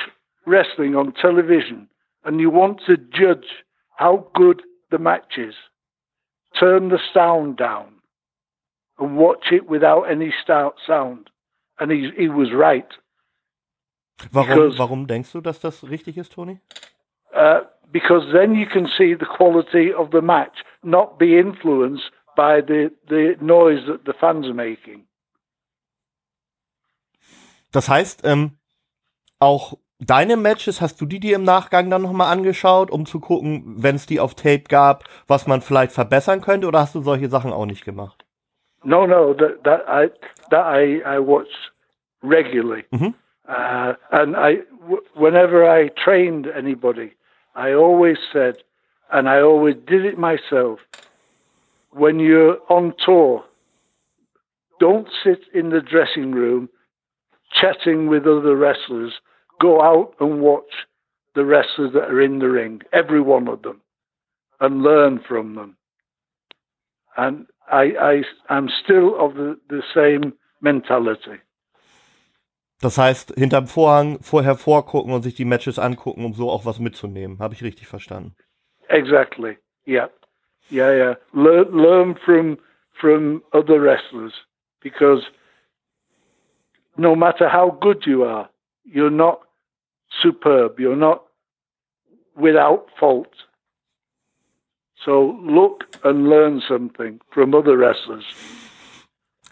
wrestling 0.47 0.95
on 0.97 1.13
television 1.13 1.89
and 2.25 2.41
you 2.41 2.51
want 2.51 2.81
to 2.87 2.97
judge 2.97 3.47
how 3.97 4.29
good 4.35 4.63
the 4.91 4.99
match 4.99 5.39
is, 5.39 5.55
turn 6.59 6.89
the 6.89 6.99
sound 7.13 7.57
down 7.57 7.95
and 8.99 9.17
watch 9.17 9.47
it 9.53 9.67
without 9.69 10.03
any 10.05 10.33
sound." 10.47 11.31
And 11.81 11.91
he 11.91 12.11
he 12.17 12.29
was 12.29 12.53
right. 12.53 12.89
Warum, 14.33 14.49
Because- 14.49 14.79
warum 14.79 15.07
denkst 15.09 15.33
du, 15.33 15.41
dass 15.41 15.59
das 15.61 15.83
richtig 15.91 16.17
ist, 16.19 16.33
Tony? 16.33 16.61
uh, 17.35 17.63
because 17.95 18.27
then 18.33 18.55
you 18.57 18.67
can 18.67 18.87
see 18.99 19.15
the 19.15 19.25
quality 19.25 19.95
of 19.95 20.11
the 20.11 20.21
match, 20.21 20.57
not 20.83 21.17
be 21.17 21.39
influenced 21.39 22.11
by 22.37 22.61
the, 22.61 22.91
the 23.09 23.37
noise 23.41 23.87
that 23.87 24.01
the 24.05 24.13
fans 24.21 24.47
are 24.47 24.53
making. 24.55 25.07
Das 27.71 27.89
heißt, 27.89 28.23
ähm, 28.25 28.59
auch 29.39 29.75
deine 30.01 30.37
Matches, 30.37 30.81
hast 30.81 31.01
du 31.01 31.07
die 31.07 31.21
dir 31.21 31.37
im 31.37 31.45
Nachgang 31.45 31.89
dann 31.89 32.03
nochmal 32.03 32.33
angeschaut, 32.33 32.91
um 32.91 33.07
zu 33.07 33.21
gucken, 33.21 33.63
wenn 33.79 33.95
es 33.95 34.07
die 34.07 34.19
auf 34.19 34.35
Tape 34.35 34.65
gab, 34.69 35.05
was 35.29 35.47
man 35.47 35.61
vielleicht 35.61 35.93
verbessern 35.93 36.41
könnte, 36.41 36.67
oder 36.67 36.81
hast 36.81 36.97
du 36.97 37.03
solche 37.03 37.29
Sachen 37.29 37.53
auch 37.53 37.67
nicht 37.67 37.85
gemacht? 37.85 38.25
No, 38.83 39.07
no, 39.07 39.33
that 39.35 39.63
that 39.65 39.83
I 39.89 40.11
that 40.51 40.67
I 40.67 41.01
I 41.07 41.19
watch 41.19 41.49
regularly, 42.23 42.85
Mhm. 42.91 43.15
uh, 43.49 43.95
and 44.11 44.37
I 44.37 44.65
whenever 45.15 45.65
I 45.65 45.91
trained 45.91 46.47
anybody, 46.49 47.13
I 47.55 47.73
always 47.73 48.17
said, 48.33 48.57
and 49.13 49.29
I 49.29 49.41
always 49.41 49.77
did 49.87 50.05
it 50.05 50.19
myself. 50.19 50.81
When 51.91 52.19
you're 52.19 52.59
on 52.69 52.95
tour, 53.05 53.45
don't 54.81 55.09
sit 55.23 55.41
in 55.55 55.71
the 55.71 55.81
dressing 55.81 56.33
room 56.33 56.69
chatting 57.61 58.09
with 58.09 58.27
other 58.27 58.57
wrestlers. 58.57 59.13
Go 59.61 59.81
out 59.81 60.15
and 60.19 60.41
watch 60.41 60.87
the 61.35 61.45
wrestlers 61.45 61.93
that 61.93 62.11
are 62.11 62.21
in 62.21 62.41
the 62.41 62.49
ring, 62.49 62.83
every 62.93 63.21
one 63.21 63.49
of 63.49 63.63
them, 63.63 63.81
and 64.61 64.83
learn 64.83 65.21
from 65.27 65.55
them. 65.55 65.77
And 67.17 67.47
I, 67.71 67.93
I, 68.01 68.23
I'm 68.49 68.69
still 68.83 69.19
of 69.19 69.35
the, 69.35 69.59
the 69.69 69.83
same 69.95 70.33
mentality. 70.61 71.41
Das 72.85 72.99
heißt, 72.99 73.33
hinterm 73.39 73.67
Vorhang 73.67 74.19
vorher 74.21 74.57
vorgucken 74.57 75.15
und 75.15 75.23
sich 75.23 75.35
die 75.35 75.47
Matches 75.47 75.79
angucken, 75.79 76.23
um 76.23 76.35
so 76.35 76.51
auch 76.51 76.67
was 76.67 76.81
mitzunehmen. 76.81 77.39
Habe 77.39 77.55
ich 77.55 77.63
richtig 77.63 77.89
verstanden. 77.89 78.37
Exactly. 78.89 79.57
Yeah. 79.87 80.11
Yeah, 80.71 80.93
yeah. 80.93 81.17
Learn, 81.33 81.73
learn 81.73 82.17
from 82.27 82.59
from 83.01 83.43
other 83.53 83.81
wrestlers 83.81 84.35
because 84.83 85.23
no 86.99 87.17
matter 87.17 87.51
how 87.51 87.71
good 87.71 88.05
you 88.05 88.23
are, 88.23 88.51
you're 88.85 89.11
not 89.11 89.41
superb. 90.21 90.79
You're 90.79 90.95
not 90.95 91.23
without 92.37 92.89
fault. 93.01 93.33
So 95.07 95.39
look 95.43 95.85
and 96.03 96.29
learn 96.29 96.61
something 96.69 97.19
from 97.33 97.55
other 97.55 97.79
wrestlers. 97.79 98.25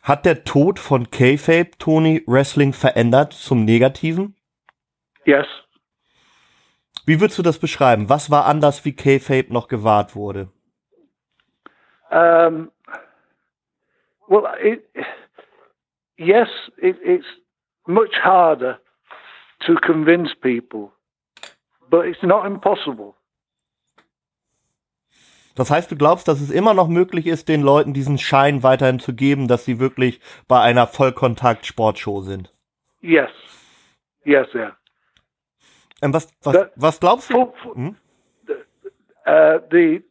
Hat 0.02 0.26
der 0.26 0.42
Tod 0.42 0.80
von 0.80 1.10
Kayfabe 1.10 1.70
Tony 1.78 2.24
Wrestling 2.26 2.72
verändert 2.72 3.32
zum 3.32 3.64
Negativen? 3.64 4.34
Yes. 5.24 5.46
Wie 7.06 7.20
würdest 7.20 7.38
du 7.38 7.42
das 7.42 7.58
beschreiben? 7.58 8.08
Was 8.08 8.28
war 8.28 8.46
anders, 8.46 8.84
wie 8.84 8.96
Kayfabe 8.96 9.52
noch 9.52 9.68
gewahrt 9.68 10.16
wurde? 10.16 10.48
Um, 12.10 12.70
well, 14.28 14.44
it, 14.60 14.84
yes, 16.16 16.48
it, 16.78 16.96
it's 17.02 17.26
much 17.86 18.14
harder 18.22 18.80
to 19.60 19.76
convince 19.76 20.34
people, 20.34 20.90
but 21.88 22.06
it's 22.06 22.22
not 22.22 22.44
impossible. 22.44 23.14
Das 25.54 25.70
heißt, 25.70 25.90
du 25.90 25.96
glaubst, 25.96 26.28
dass 26.28 26.40
es 26.40 26.50
immer 26.50 26.74
noch 26.74 26.88
möglich 26.88 27.26
ist, 27.26 27.48
den 27.48 27.62
Leuten 27.62 27.92
diesen 27.92 28.18
Schein 28.18 28.62
weiterhin 28.62 28.98
zu 28.98 29.14
geben, 29.14 29.48
dass 29.48 29.64
sie 29.64 29.78
wirklich 29.78 30.20
bei 30.48 30.60
einer 30.60 30.86
Vollkontakt-Sportshow 30.86 32.22
sind? 32.22 32.52
Yes, 33.00 33.30
yes, 34.24 34.46
yeah. 34.54 34.76
Ähm, 36.00 36.12
was, 36.14 36.28
was, 36.42 36.52
Da- 36.54 36.70
was 36.76 37.00
glaubst 37.00 37.30
du? 37.30 37.52
Hm? 37.74 37.96
uh, 39.26 39.58
the 39.70 40.02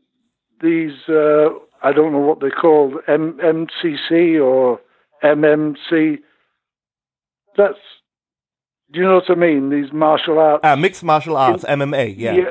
these 0.62 0.94
uh, 1.10 1.50
I 1.84 1.92
don't 1.92 2.12
know 2.12 2.26
what 2.26 2.39
they're 2.39 2.52
called, 2.52 2.96
M- 3.08 3.39
MCC 3.39 4.39
or 4.42 4.80
MMC. 5.24 6.20
That's 7.58 7.80
do 8.92 9.00
you 9.00 9.06
know 9.06 9.16
what 9.16 9.30
I 9.30 9.36
mean? 9.36 9.70
These 9.70 9.94
martial 9.94 10.38
arts. 10.38 10.62
Ah, 10.64 10.76
Mixed 10.76 11.04
Martial 11.04 11.38
Arts, 11.38 11.64
MMA, 11.64 12.14
yeah. 12.18 12.34
yeah, 12.34 12.46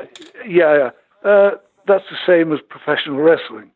yeah. 0.47 0.77
yeah. 1.23 1.29
Uh, 1.29 1.51
that's 1.87 2.03
the 2.09 2.17
same 2.25 2.51
as 2.53 2.59
professional 2.69 3.17
wrestling. 3.17 3.71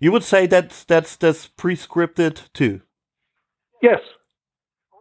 You 0.00 0.12
would 0.12 0.24
say 0.24 0.46
that 0.46 0.84
that's 0.86 1.16
that's 1.16 1.48
prescripted 1.48 2.52
too. 2.52 2.82
Yes, 3.82 4.00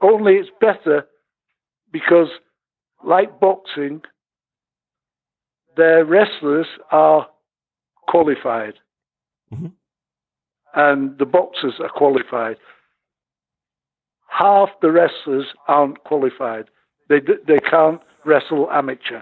only 0.01 0.35
it's 0.35 0.49
better 0.59 1.07
because, 1.91 2.29
like 3.03 3.39
boxing, 3.39 4.01
their 5.75 6.03
wrestlers 6.03 6.67
are 6.91 7.27
qualified, 8.07 8.79
Mhm. 9.53 9.73
and 10.73 11.17
the 11.19 11.25
boxers 11.25 11.79
are 11.79 11.89
qualified. 11.89 12.57
Half 14.29 14.79
the 14.81 14.91
wrestlers 14.91 15.53
aren't 15.67 16.03
qualified; 16.03 16.69
they 17.07 17.19
they 17.19 17.59
can't 17.59 18.01
wrestle 18.25 18.69
amateur. 18.71 19.21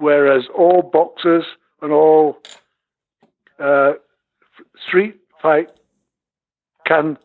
Whereas 0.00 0.48
all 0.56 0.82
boxers 0.82 1.44
and 1.82 1.92
all 1.92 2.38
uh, 3.58 3.92
street 4.88 5.16
fight 5.42 5.70
can 6.86 7.18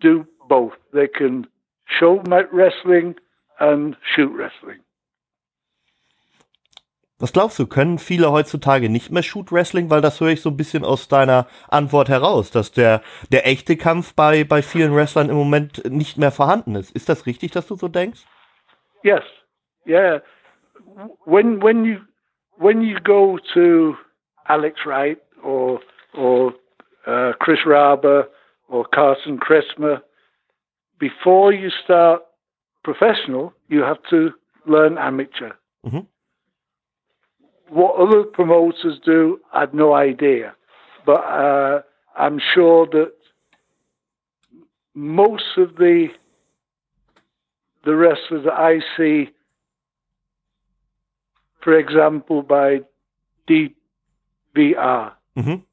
do 0.00 0.26
both. 0.48 0.74
They 0.92 1.08
can 1.08 1.46
show 1.86 2.22
wrestling 2.52 3.14
and 3.58 3.96
shoot 4.14 4.30
wrestling. 4.36 4.80
Was 7.20 7.32
glaubst 7.32 7.58
du, 7.58 7.66
können 7.66 7.98
viele 7.98 8.30
heutzutage 8.30 8.88
nicht 8.88 9.10
mehr 9.10 9.24
Shoot 9.24 9.50
Wrestling? 9.50 9.90
Weil 9.90 10.00
das 10.00 10.20
höre 10.20 10.28
ich 10.28 10.40
so 10.40 10.50
ein 10.50 10.56
bisschen 10.56 10.84
aus 10.84 11.08
deiner 11.08 11.48
Antwort 11.66 12.08
heraus, 12.08 12.52
dass 12.52 12.70
der, 12.70 13.02
der 13.32 13.44
echte 13.44 13.76
Kampf 13.76 14.14
bei, 14.14 14.44
bei 14.44 14.62
vielen 14.62 14.94
Wrestlern 14.94 15.28
im 15.28 15.34
Moment 15.34 15.84
nicht 15.90 16.16
mehr 16.16 16.30
vorhanden 16.30 16.76
ist. 16.76 16.92
Ist 16.92 17.08
das 17.08 17.26
richtig, 17.26 17.50
dass 17.50 17.66
du 17.66 17.74
so 17.74 17.88
denkst? 17.88 18.20
Yes, 19.02 19.24
yeah. 19.84 20.22
When 21.24 21.60
when 21.60 21.84
you 21.84 22.00
when 22.56 22.82
you 22.82 22.98
go 22.98 23.38
to 23.54 23.96
Alex 24.48 24.80
Wright 24.84 25.18
or 25.42 25.80
or 26.14 26.52
uh, 27.06 27.32
Chris 27.40 27.60
Raber 27.66 28.24
or 28.68 28.84
Carsten 28.84 29.38
Kretschmer, 29.38 30.00
before 30.98 31.52
you 31.52 31.70
start 31.84 32.22
professional, 32.82 33.52
you 33.68 33.80
have 33.82 33.98
to 34.10 34.32
learn 34.66 34.98
amateur. 34.98 35.52
Mhm. 35.86 36.06
What 37.68 37.96
other 37.96 38.24
promoters 38.24 38.98
do, 39.04 39.40
I 39.52 39.60
have 39.60 39.74
no 39.74 39.92
idea, 39.92 40.54
but 41.06 41.20
uh, 41.24 41.82
I'm 42.16 42.38
sure 42.54 42.86
that 42.86 43.12
most 44.94 45.56
of 45.56 45.76
the 45.76 46.08
the 47.84 47.94
wrestlers 47.94 48.44
that 48.44 48.54
I 48.54 48.80
see, 48.96 49.30
for 51.68 51.76
example, 51.76 52.42
by 52.42 52.82
DVR, 53.46 55.12
Mhm. 55.34 55.64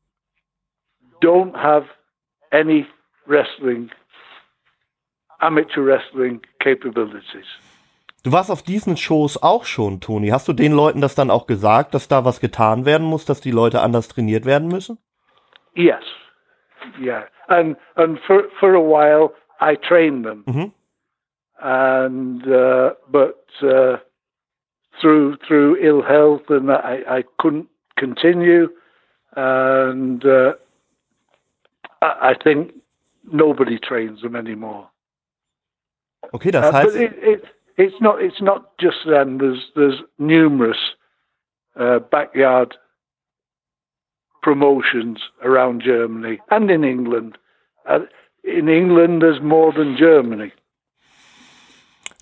don't 1.22 1.56
have 1.56 1.86
any 2.52 2.86
wrestling, 3.26 3.89
amateur 5.39 5.86
wrestling 5.86 6.41
capabilities. 6.60 7.46
Du 8.24 8.34
warst 8.34 8.52
auf 8.52 8.62
diesen 8.62 8.98
Shows 8.98 9.41
auch 9.41 9.64
schon, 9.64 10.02
Toni. 10.02 10.30
Hast 10.30 10.50
du 10.50 10.54
den 10.54 10.74
Leuten 10.74 11.00
das 11.00 11.16
dann 11.16 11.32
auch 11.32 11.48
gesagt, 11.48 11.93
dass 11.93 12.10
da 12.10 12.26
was 12.26 12.41
getan 12.41 12.86
werden 12.86 13.08
muss, 13.08 13.24
dass 13.24 13.39
die 13.39 13.52
Leute 13.52 13.80
anders 13.82 14.10
trainiert 14.10 14.46
werden 14.46 14.68
müssen? 14.68 14.98
Yes, 15.76 16.04
yeah, 17.00 17.26
and 17.48 17.78
and 17.96 18.20
for 18.28 18.43
for 18.60 18.74
a 18.76 18.82
while 18.82 19.32
I 19.62 19.78
trained 19.78 20.26
them, 20.26 20.43
Mhm. 20.46 20.74
and 21.60 22.46
uh, 22.48 22.91
but 23.08 23.46
uh, 23.62 23.98
through 25.02 25.38
through 25.48 25.78
ill 25.78 26.02
health 26.02 26.43
and 26.50 26.72
I, 26.72 27.00
I 27.08 27.24
couldn't 27.39 27.68
continue, 27.98 28.70
and 29.36 30.26
uh, 30.26 30.54
I, 32.02 32.32
I 32.32 32.34
think 32.43 32.74
nobody 33.32 33.80
trains 33.80 34.22
them 34.22 34.36
anymore. 34.36 34.89
Okay, 36.34 36.52
that's 36.52 36.76
Uh, 36.76 36.84
but 36.84 36.96
it, 36.96 37.14
it, 37.18 37.43
it's 37.78 37.96
not 38.02 38.22
it's 38.22 38.41
not 38.41 38.78
just 38.78 38.98
them. 39.06 39.38
There's 39.38 39.72
there's 39.76 40.02
numerous 40.18 40.78
uh, 41.76 42.00
backyard 42.00 42.76
promotions 44.41 45.20
around 45.43 45.82
Germany 45.82 46.39
and 46.52 46.70
in 46.70 46.84
England. 46.84 47.38
Uh, 47.88 48.00
in 48.43 48.70
England, 48.70 49.22
there's 49.22 49.41
more 49.41 49.74
than 49.74 49.98
Germany. 49.98 50.54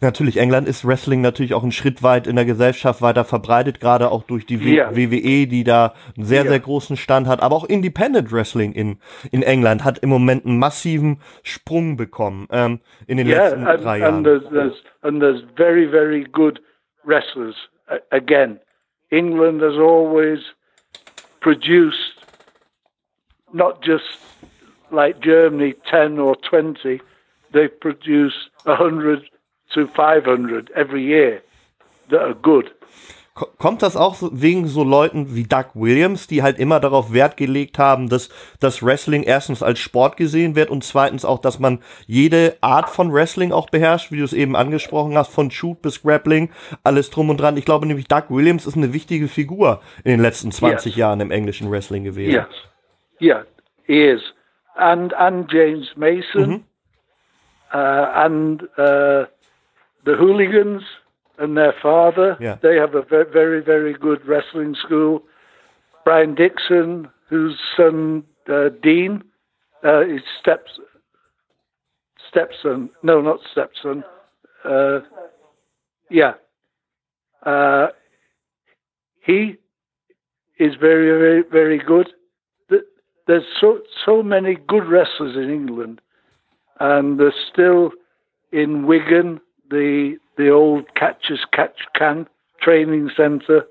Natürlich, 0.04 0.38
England 0.38 0.68
ist 0.68 0.86
Wrestling 0.86 1.22
natürlich 1.22 1.54
auch 1.54 1.64
einen 1.64 1.72
Schritt 1.72 2.04
weit 2.04 2.28
in 2.28 2.36
der 2.36 2.46
Gesellschaft 2.46 3.02
weiter 3.02 3.24
verbreitet, 3.24 3.80
gerade 3.80 4.12
auch 4.12 4.24
durch 4.24 4.46
die 4.46 4.58
ja. 4.58 4.96
WWE, 4.96 5.48
die 5.48 5.64
da 5.64 5.94
einen 6.16 6.26
sehr, 6.26 6.44
ja. 6.44 6.50
sehr 6.50 6.60
großen 6.60 6.98
Stand 6.98 7.28
hat. 7.28 7.42
Aber 7.42 7.56
auch 7.56 7.66
Independent 7.66 8.32
Wrestling 8.32 8.74
in, 8.74 9.00
in 9.32 9.42
England 9.42 9.84
hat 9.84 10.00
im 10.00 10.10
Moment 10.10 10.46
einen 10.46 10.60
massiven 10.60 11.20
Sprung 11.42 11.98
bekommen 11.98 12.48
ähm, 12.52 12.80
in 13.08 13.18
den 13.18 13.28
yeah, 13.28 13.44
letzten 13.44 13.68
and, 13.68 13.84
drei 13.84 13.98
Jahren. 14.00 14.16
And 14.16 14.26
there's, 14.26 14.44
there's, 14.52 14.84
and 15.02 15.22
there's 15.22 15.42
very, 15.56 15.90
very 15.90 16.26
good 16.26 16.62
wrestlers. 17.04 17.56
Again, 18.12 18.60
England 19.10 19.62
has 19.62 19.78
always 19.78 20.40
produced 21.42 22.14
not 23.54 23.82
just 23.84 24.04
like 24.92 25.22
Germany 25.22 25.76
10 25.90 26.20
or 26.20 26.36
20, 26.50 27.02
they 27.54 27.68
produce 27.68 28.34
100 28.66 29.30
to 29.74 29.88
500 29.88 30.72
every 30.72 31.04
year 31.04 31.42
that 32.10 32.22
are 32.22 32.36
good. 32.36 32.72
Kommt 33.58 33.82
das 33.82 33.98
auch 33.98 34.18
wegen 34.32 34.68
so 34.68 34.84
Leuten 34.84 35.36
wie 35.36 35.46
Doug 35.46 35.72
Williams, 35.74 36.28
die 36.28 36.44
halt 36.44 36.60
immer 36.60 36.80
darauf 36.80 37.14
Wert 37.14 37.36
gelegt 37.36 37.80
haben, 37.80 38.08
dass 38.08 38.30
das 38.60 38.84
Wrestling 38.84 39.24
erstens 39.24 39.64
als 39.64 39.80
Sport 39.80 40.18
gesehen 40.18 40.56
wird 40.56 40.70
und 40.70 40.84
zweitens 40.84 41.26
auch, 41.26 41.40
dass 41.40 41.58
man 41.58 41.80
jede 42.06 42.56
Art 42.62 42.92
von 42.92 43.12
Wrestling 43.12 43.52
auch 43.52 43.72
beherrscht, 43.72 44.12
wie 44.12 44.20
du 44.20 44.24
es 44.24 44.34
eben 44.34 44.56
angesprochen 44.56 45.18
hast, 45.18 45.34
von 45.34 45.50
Shoot 45.50 45.82
bis 45.82 46.04
Grappling, 46.04 46.52
alles 46.84 47.10
drum 47.10 47.32
und 47.32 47.38
dran. 47.42 47.58
Ich 47.58 47.66
glaube 47.66 47.88
nämlich, 47.88 48.08
Doug 48.08 48.26
Williams 48.30 48.68
ist 48.68 48.78
eine 48.78 48.94
wichtige 48.94 49.28
Figur 49.28 49.82
in 50.04 50.12
den 50.12 50.22
letzten 50.22 50.52
20 50.52 50.92
yes. 50.92 50.96
Jahren 50.96 51.20
im 51.20 51.32
englischen 51.32 51.72
Wrestling 51.72 52.04
gewesen. 52.04 52.34
Yes. 52.34 52.46
Yeah, 53.20 53.46
he 53.88 54.10
is. 54.10 54.22
And, 54.76 55.12
and 55.16 55.52
James 55.52 55.88
Mason 55.96 56.50
mhm. 56.50 56.64
uh, 57.74 57.78
and 57.78 58.64
uh, 58.78 59.26
the 60.06 60.16
Hooligans 60.16 60.84
and 61.38 61.58
their 61.58 61.74
father. 61.82 62.38
Yeah. 62.40 62.58
They 62.62 62.76
have 62.76 62.96
a 62.96 63.02
very, 63.02 63.62
very 63.62 63.94
good 63.94 64.26
wrestling 64.26 64.76
school. 64.76 65.24
Brian 66.06 66.36
Dixon, 66.36 67.10
whose 67.30 67.58
son 67.78 68.24
uh, 68.48 68.70
Dean, 68.82 69.24
uh, 69.84 70.02
his 70.02 70.22
steps 70.40 70.80
stepson. 72.30 72.90
No, 73.04 73.22
not 73.22 73.40
stepson. 73.52 74.04
Uh, 74.66 75.00
yeah. 76.10 76.34
Uh, 77.46 77.88
he 79.26 79.58
is 80.60 80.76
very, 80.80 81.08
very, 81.20 81.44
very 81.44 81.78
good. 81.78 82.10
There's 83.26 83.46
so 83.62 83.80
so 84.06 84.22
many 84.22 84.58
good 84.68 84.86
wrestlers 84.86 85.38
in 85.38 85.50
England, 85.50 86.02
and 86.82 87.18
there's 87.18 87.34
still 87.52 87.92
in 88.52 88.86
Wigan 88.86 89.40
the 89.74 90.18
the 90.38 90.50
old 90.52 90.86
Catchers 90.96 91.44
Catch 91.52 91.80
Can 91.98 92.28
training 92.62 93.10
centre. 93.18 93.62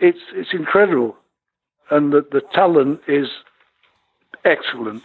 It's 0.00 0.24
it's 0.32 0.52
incredible, 0.52 1.16
and 1.90 2.12
the, 2.12 2.22
the 2.32 2.42
talent 2.54 3.00
is 3.06 3.28
excellent. 4.44 5.04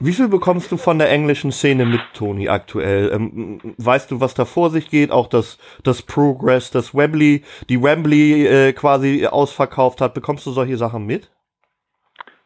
Wie 0.00 0.12
viel 0.12 0.26
bekommst 0.26 0.72
du 0.72 0.76
von 0.78 0.98
der 0.98 1.10
englischen 1.10 1.52
Szene 1.52 1.86
mit, 1.86 2.00
Toni, 2.14 2.48
aktuell? 2.48 3.12
Ähm, 3.12 3.60
weißt 3.76 4.10
du, 4.10 4.20
was 4.20 4.34
da 4.34 4.44
vor 4.44 4.70
sich 4.70 4.90
geht? 4.90 5.12
Auch 5.12 5.28
das, 5.28 5.58
das 5.84 6.02
Progress, 6.02 6.72
das 6.72 6.92
Wembley, 6.92 7.44
die 7.68 7.80
Wembley 7.80 8.44
äh, 8.46 8.72
quasi 8.72 9.28
ausverkauft 9.28 10.00
hat. 10.00 10.12
Bekommst 10.14 10.44
du 10.44 10.50
solche 10.50 10.76
Sachen 10.76 11.06
mit? 11.06 11.30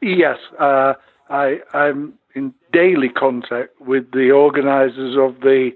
Yes, 0.03 0.37
uh, 0.61 0.93
I, 1.31 1.63
I'm 1.73 2.19
in 2.37 2.53
daily 2.71 3.09
contact 3.09 3.81
with 3.81 4.13
the 4.13 4.31
organisers 4.31 5.17
of 5.17 5.41
the 5.41 5.71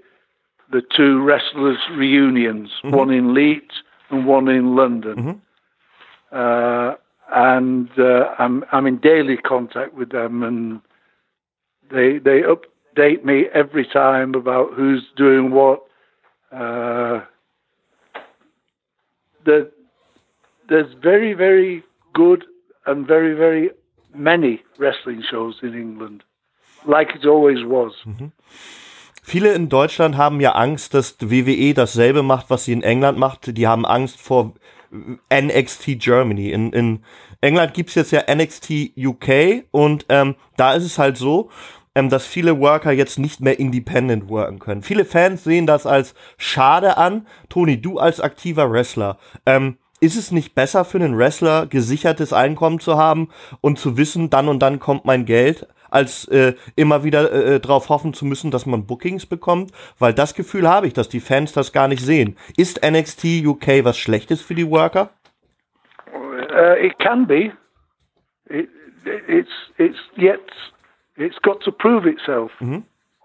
the 0.71 0.81
two 0.95 1.21
wrestlers 1.21 1.79
reunions, 1.97 2.69
mm-hmm. 2.81 2.95
one 2.95 3.11
in 3.11 3.33
Leeds 3.33 3.83
and 4.09 4.25
one 4.25 4.47
in 4.47 4.73
London. 4.73 5.41
Mm-hmm. 6.31 6.37
Uh, 6.37 6.95
and 7.33 7.89
uh, 7.97 8.33
I'm 8.39 8.63
I'm 8.71 8.87
in 8.87 8.97
daily 8.99 9.37
contact 9.37 9.93
with 9.95 10.11
them, 10.11 10.43
and 10.43 10.81
they 11.89 12.19
they 12.19 12.43
update 12.43 13.25
me 13.25 13.45
every 13.53 13.85
time 13.85 14.35
about 14.35 14.73
who's 14.73 15.03
doing 15.17 15.51
what. 15.51 15.81
Uh, 16.51 17.21
the, 19.45 19.71
there's 20.69 20.93
very 21.01 21.33
very 21.33 21.83
good 22.13 22.45
and 22.85 23.07
very 23.07 23.33
very 23.33 23.71
many 24.13 24.61
wrestling 24.77 25.23
shows 25.29 25.55
in 25.63 25.73
England. 25.73 26.23
Like 26.85 27.15
it 27.15 27.25
always 27.25 27.59
was. 27.59 27.93
Mhm. 28.05 28.31
Viele 29.23 29.53
in 29.53 29.69
Deutschland 29.69 30.17
haben 30.17 30.41
ja 30.41 30.53
Angst, 30.53 30.93
dass 30.93 31.17
WWE 31.21 31.73
dasselbe 31.73 32.23
macht, 32.23 32.49
was 32.49 32.65
sie 32.65 32.73
in 32.73 32.81
England 32.81 33.17
macht. 33.17 33.55
Die 33.55 33.67
haben 33.67 33.85
Angst 33.85 34.19
vor 34.19 34.53
NXT 35.31 35.99
Germany. 35.99 36.51
In, 36.51 36.73
in 36.73 37.03
England 37.39 37.73
gibt's 37.73 37.95
jetzt 37.95 38.11
ja 38.11 38.23
NXT 38.33 38.93
UK 38.97 39.65
und 39.71 40.05
ähm, 40.09 40.35
da 40.57 40.73
ist 40.73 40.83
es 40.83 40.97
halt 40.97 41.17
so, 41.17 41.49
ähm, 41.95 42.09
dass 42.09 42.25
viele 42.25 42.59
Worker 42.59 42.91
jetzt 42.91 43.19
nicht 43.19 43.41
mehr 43.41 43.59
independent 43.59 44.27
worken 44.29 44.59
können. 44.59 44.81
Viele 44.81 45.05
Fans 45.05 45.43
sehen 45.43 45.65
das 45.65 45.85
als 45.85 46.13
schade 46.37 46.97
an. 46.97 47.27
Toni, 47.49 47.81
du 47.81 47.99
als 47.99 48.19
aktiver 48.19 48.71
Wrestler, 48.71 49.17
ähm, 49.45 49.77
ist 49.99 50.17
es 50.17 50.31
nicht 50.31 50.55
besser 50.55 50.83
für 50.83 50.97
einen 50.97 51.17
Wrestler, 51.17 51.67
gesichertes 51.67 52.33
Einkommen 52.33 52.79
zu 52.79 52.97
haben 52.97 53.29
und 53.61 53.77
zu 53.77 53.97
wissen, 53.97 54.29
dann 54.29 54.47
und 54.47 54.59
dann 54.59 54.79
kommt 54.79 55.05
mein 55.05 55.25
Geld? 55.25 55.67
Als 55.91 56.27
äh, 56.29 56.55
immer 56.75 57.03
wieder 57.03 57.31
äh, 57.31 57.59
darauf 57.59 57.89
hoffen 57.89 58.13
zu 58.13 58.25
müssen, 58.25 58.49
dass 58.49 58.65
man 58.65 58.87
Bookings 58.87 59.25
bekommt, 59.25 59.71
weil 59.99 60.13
das 60.13 60.33
Gefühl 60.33 60.67
habe 60.67 60.87
ich, 60.87 60.93
dass 60.93 61.09
die 61.09 61.19
Fans 61.19 61.53
das 61.53 61.71
gar 61.71 61.87
nicht 61.87 62.01
sehen. 62.01 62.37
Ist 62.57 62.81
NXT 62.83 63.45
UK 63.45 63.83
was 63.83 63.97
Schlechtes 63.97 64.41
für 64.41 64.55
die 64.55 64.69
Worker? 64.69 65.09
Uh, 66.13 66.75
it 66.81 66.97
can 66.99 67.25
be. 67.27 67.51
It, 68.49 68.67
it's 69.05 69.51
it's 69.77 69.97
yet 70.17 70.41
it's 71.15 71.39
got 71.41 71.61
to 71.61 71.71
prove 71.71 72.05
itself 72.05 72.51
mhm. 72.59 72.83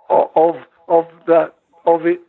of 0.08 0.56
of 0.88 1.06
that 1.26 1.54
of 1.84 2.06
it 2.06 2.20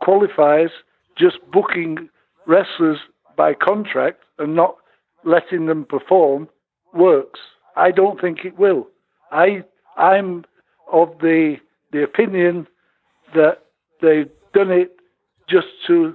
qualifies 0.00 0.70
just 1.16 1.38
booking 1.52 2.08
wrestlers 2.46 2.98
by 3.36 3.54
contract 3.54 4.22
and 4.38 4.54
not 4.54 4.76
letting 5.24 5.66
them 5.66 5.84
perform 5.84 6.48
works. 6.92 7.40
I 7.76 7.92
don't 7.92 8.20
think 8.20 8.44
it 8.44 8.58
will. 8.58 8.88
I 9.30 9.64
I'm 9.96 10.44
of 10.92 11.18
the 11.20 11.56
the 11.92 12.02
opinion 12.02 12.66
that 13.34 13.64
they've 14.00 14.30
done 14.54 14.70
it 14.70 14.96
just 15.48 15.66
to 15.86 16.14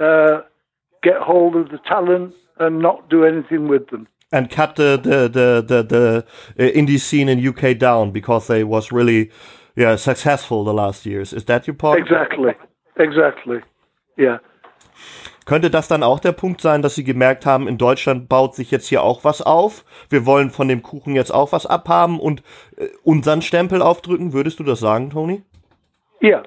uh, 0.00 0.40
get 1.02 1.16
hold 1.16 1.56
of 1.56 1.70
the 1.70 1.78
talent 1.78 2.34
and 2.58 2.80
not 2.80 3.08
do 3.08 3.24
anything 3.24 3.68
with 3.68 3.88
them. 3.88 4.06
And 4.30 4.50
cut 4.50 4.76
the 4.76 4.98
the 5.02 5.28
the 5.28 5.64
the, 5.66 5.82
the 5.82 6.26
uh, 6.58 6.72
indie 6.72 7.00
scene 7.00 7.28
in 7.28 7.46
UK 7.46 7.78
down 7.78 8.10
because 8.10 8.46
they 8.46 8.64
was 8.64 8.92
really 8.92 9.30
yeah 9.76 9.96
successful 9.96 10.64
the 10.64 10.74
last 10.74 11.06
years. 11.06 11.32
Is 11.32 11.44
that 11.46 11.66
your 11.66 11.74
point? 11.74 12.00
Exactly, 12.00 12.52
exactly. 12.98 13.60
Yeah. 14.16 14.38
Könnte 15.48 15.70
das 15.70 15.88
dann 15.88 16.02
auch 16.02 16.20
der 16.20 16.32
Punkt 16.32 16.60
sein, 16.60 16.82
dass 16.82 16.94
sie 16.94 17.04
gemerkt 17.04 17.46
haben, 17.46 17.68
in 17.68 17.78
Deutschland 17.78 18.28
baut 18.28 18.54
sich 18.54 18.70
jetzt 18.70 18.86
hier 18.86 19.02
auch 19.02 19.24
was 19.24 19.40
auf? 19.40 19.86
Wir 20.10 20.26
wollen 20.26 20.50
von 20.50 20.68
dem 20.68 20.82
Kuchen 20.82 21.14
jetzt 21.14 21.32
auch 21.32 21.52
was 21.52 21.64
abhaben 21.64 22.20
und 22.20 22.42
äh, 22.76 22.88
unseren 23.02 23.40
Stempel 23.40 23.80
aufdrücken? 23.80 24.34
Würdest 24.34 24.60
du 24.60 24.62
das 24.62 24.78
sagen, 24.78 25.08
Tony? 25.08 25.42
Ja. 26.20 26.42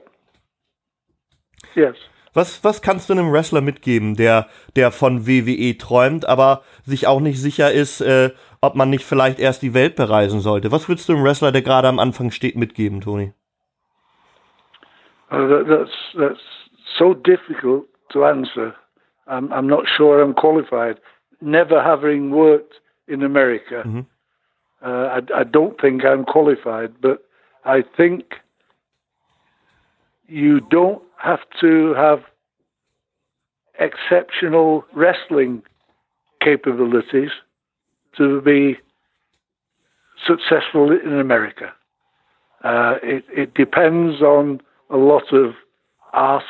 Yes. 1.74 1.96
Was, 2.36 2.64
was 2.64 2.84
kannst 2.84 3.10
du 3.10 3.14
einem 3.14 3.34
Wrestler 3.34 3.62
mitgeben, 3.62 4.16
der, 4.18 4.48
der 4.76 4.92
von 4.92 5.26
WWE 5.26 5.80
träumt, 5.80 6.30
aber 6.30 6.62
sich 6.84 7.08
auch 7.08 7.22
nicht 7.22 7.42
sicher 7.42 7.72
ist, 7.72 8.02
äh, 8.02 8.30
ob 8.62 8.76
man 8.76 8.92
nicht 8.92 9.04
vielleicht 9.04 9.40
erst 9.40 9.64
die 9.64 9.74
Welt 9.74 9.96
bereisen 9.96 10.42
sollte? 10.42 10.72
Was 10.72 10.88
würdest 10.88 11.10
du 11.10 11.14
einem 11.14 11.24
Wrestler, 11.24 11.52
der 11.52 11.64
gerade 11.64 11.88
am 11.88 11.98
Anfang 11.98 12.30
steht, 12.30 12.56
mitgeben, 12.56 13.02
Tony? 13.02 13.34
Uh, 15.32 15.64
that's, 15.64 15.92
that's 16.16 16.40
so 17.00 17.16
difficult 17.16 17.88
to 18.10 18.24
answer. 18.24 18.76
I'm, 19.28 19.52
I'm 19.54 19.68
not 19.68 19.86
sure 19.98 20.22
I'm 20.22 20.34
qualified. 20.34 21.00
Never 21.42 21.82
having 21.82 22.32
worked 22.32 22.76
in 23.08 23.24
America, 23.24 23.84
mm-hmm. 23.86 24.02
uh, 24.84 24.88
I, 24.88 25.42
I 25.42 25.44
don't 25.44 25.80
think 25.80 26.06
I'm 26.06 26.24
qualified, 26.24 26.94
but 27.02 27.26
I 27.66 27.84
think 27.98 28.36
you 30.28 30.62
don't 30.62 31.02
have 31.18 31.40
to 31.60 31.94
have 31.96 32.20
exceptional 33.80 34.86
wrestling 34.94 35.64
capabilities 36.42 37.32
to 38.18 38.42
be 38.42 38.78
successful 40.26 40.92
in 40.92 41.20
America. 41.20 41.74
Uh, 42.64 42.96
it, 43.02 43.26
it, 43.30 43.54
depends 43.56 44.22
on 44.22 44.62
a 44.92 44.98
lot 44.98 45.34
of 45.34 45.54
ass 46.14 46.44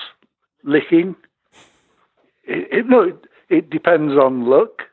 licking 0.63 1.15
it, 2.43 2.67
it, 2.71 2.85
no, 2.87 3.01
it, 3.01 3.25
it, 3.49 3.69
depends 3.69 4.13
on 4.13 4.45
luck. 4.45 4.83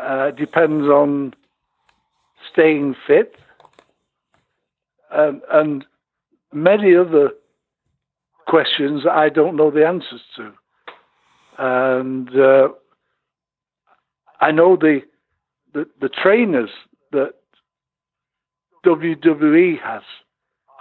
Uh, 0.00 0.30
depends 0.32 0.86
on 0.86 1.34
staying 2.52 2.94
fit, 3.06 3.36
um, 5.12 5.40
and 5.52 5.84
many 6.52 6.96
other 6.96 7.30
questions 8.46 9.02
I 9.10 9.28
don't 9.28 9.56
know 9.56 9.70
the 9.70 9.86
answers 9.86 10.20
to. 10.36 10.52
And 11.58 12.28
uh, 12.36 12.68
I 14.40 14.50
know 14.50 14.76
the, 14.76 15.02
the 15.72 15.86
the 16.00 16.08
trainers 16.08 16.70
that 17.12 17.34
WWE 18.84 19.80
has 19.80 20.02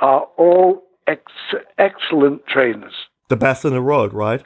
are 0.01 0.27
all 0.37 0.83
ex- 1.07 1.31
excellent 1.77 2.45
trainers 2.47 2.93
The 3.29 3.37
best 3.37 3.65
in 3.65 3.73
the 3.73 3.81
world, 3.81 4.13
right? 4.13 4.41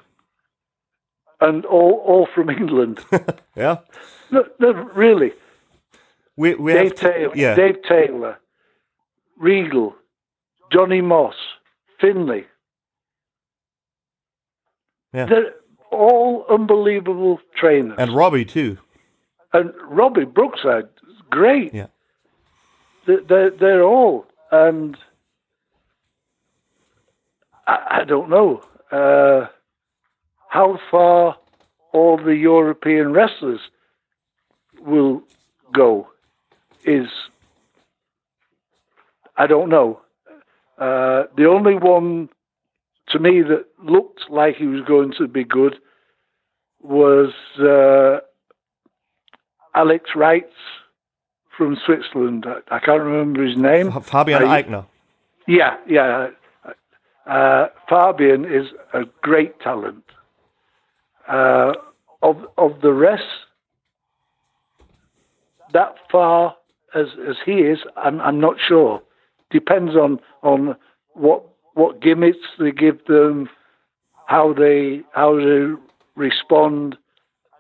And 1.40 1.66
all 1.66 2.02
all 2.06 2.28
from 2.34 2.50
England. 2.60 3.00
Yeah. 3.56 3.78
no, 4.30 4.46
no, 4.60 4.72
really. 4.96 5.34
We 6.36 6.54
we 6.56 6.74
Dave 6.74 6.96
to, 6.96 7.12
Taylor, 7.12 7.36
yeah. 7.36 7.56
Dave 7.56 7.78
Taylor, 7.90 8.38
Regal, 9.38 9.96
Johnny 10.72 11.02
Moss, 11.02 11.34
Finlay. 12.00 12.46
Yeah. 15.14 15.26
They're 15.26 15.54
all 15.92 16.46
unbelievable 16.50 17.40
trainers. 17.56 17.96
and 17.98 18.16
Robbie 18.16 18.46
too. 18.46 18.78
and 19.54 19.74
Robbie 19.90 20.26
Brookside, 20.26 20.90
is 21.10 21.18
great. 21.32 21.74
Yeah. 21.74 21.88
They're, 23.08 23.22
they're, 23.28 23.50
they're 23.50 23.84
all, 23.84 24.28
and 24.52 24.96
I, 27.66 28.02
I 28.02 28.04
don't 28.04 28.30
know 28.30 28.62
uh, 28.92 29.48
how 30.50 30.80
far 30.90 31.36
all 31.94 32.18
the 32.18 32.36
European 32.36 33.14
wrestlers 33.14 33.60
will 34.82 35.22
go. 35.74 36.08
Is 36.86 37.08
I 39.36 39.48
don't 39.48 39.70
know. 39.70 40.02
Uh, 40.78 41.24
the 41.36 41.46
only 41.50 41.76
one 41.76 42.30
to 43.10 43.20
me 43.20 43.42
that 43.42 43.66
looked 43.84 44.30
like 44.30 44.56
he 44.56 44.66
was 44.68 44.84
going 44.86 45.14
to 45.18 45.28
be 45.28 45.44
good 45.44 45.76
was 46.82 47.34
uh, 47.60 48.20
Alex 49.76 50.12
Reitz 50.16 50.44
from 51.58 51.78
Switzerland. 51.86 52.46
I, 52.48 52.76
I 52.76 52.80
can't 52.80 53.02
remember 53.02 53.44
his 53.44 53.58
name. 53.58 53.92
Fabian 54.02 54.44
Uh, 54.44 54.48
Aichner. 54.48 54.86
Yeah, 55.48 55.78
yeah. 55.88 56.28
Uh, 57.26 57.68
Fabian 57.90 58.46
is 58.46 58.68
a 58.94 59.04
great 59.22 59.60
talent. 59.60 60.04
Uh, 61.28 61.74
of 62.22 62.38
of 62.58 62.82
the 62.82 62.94
rest, 62.94 63.24
that 65.74 65.96
far 66.12 66.56
as 66.96 67.08
as 67.28 67.36
he 67.46 67.60
is, 67.60 67.80
I'm 67.96 68.20
I'm 68.22 68.40
not 68.40 68.56
sure. 68.66 69.02
Depends 69.52 69.96
on 69.96 70.20
on 70.42 70.76
what 71.14 71.44
what 71.74 72.02
gimmicks 72.02 72.38
they 72.60 72.72
give 72.72 73.06
them, 73.06 73.50
how 74.26 74.54
they 74.54 75.02
how 75.14 75.36
they 75.36 75.74
respond. 76.16 76.98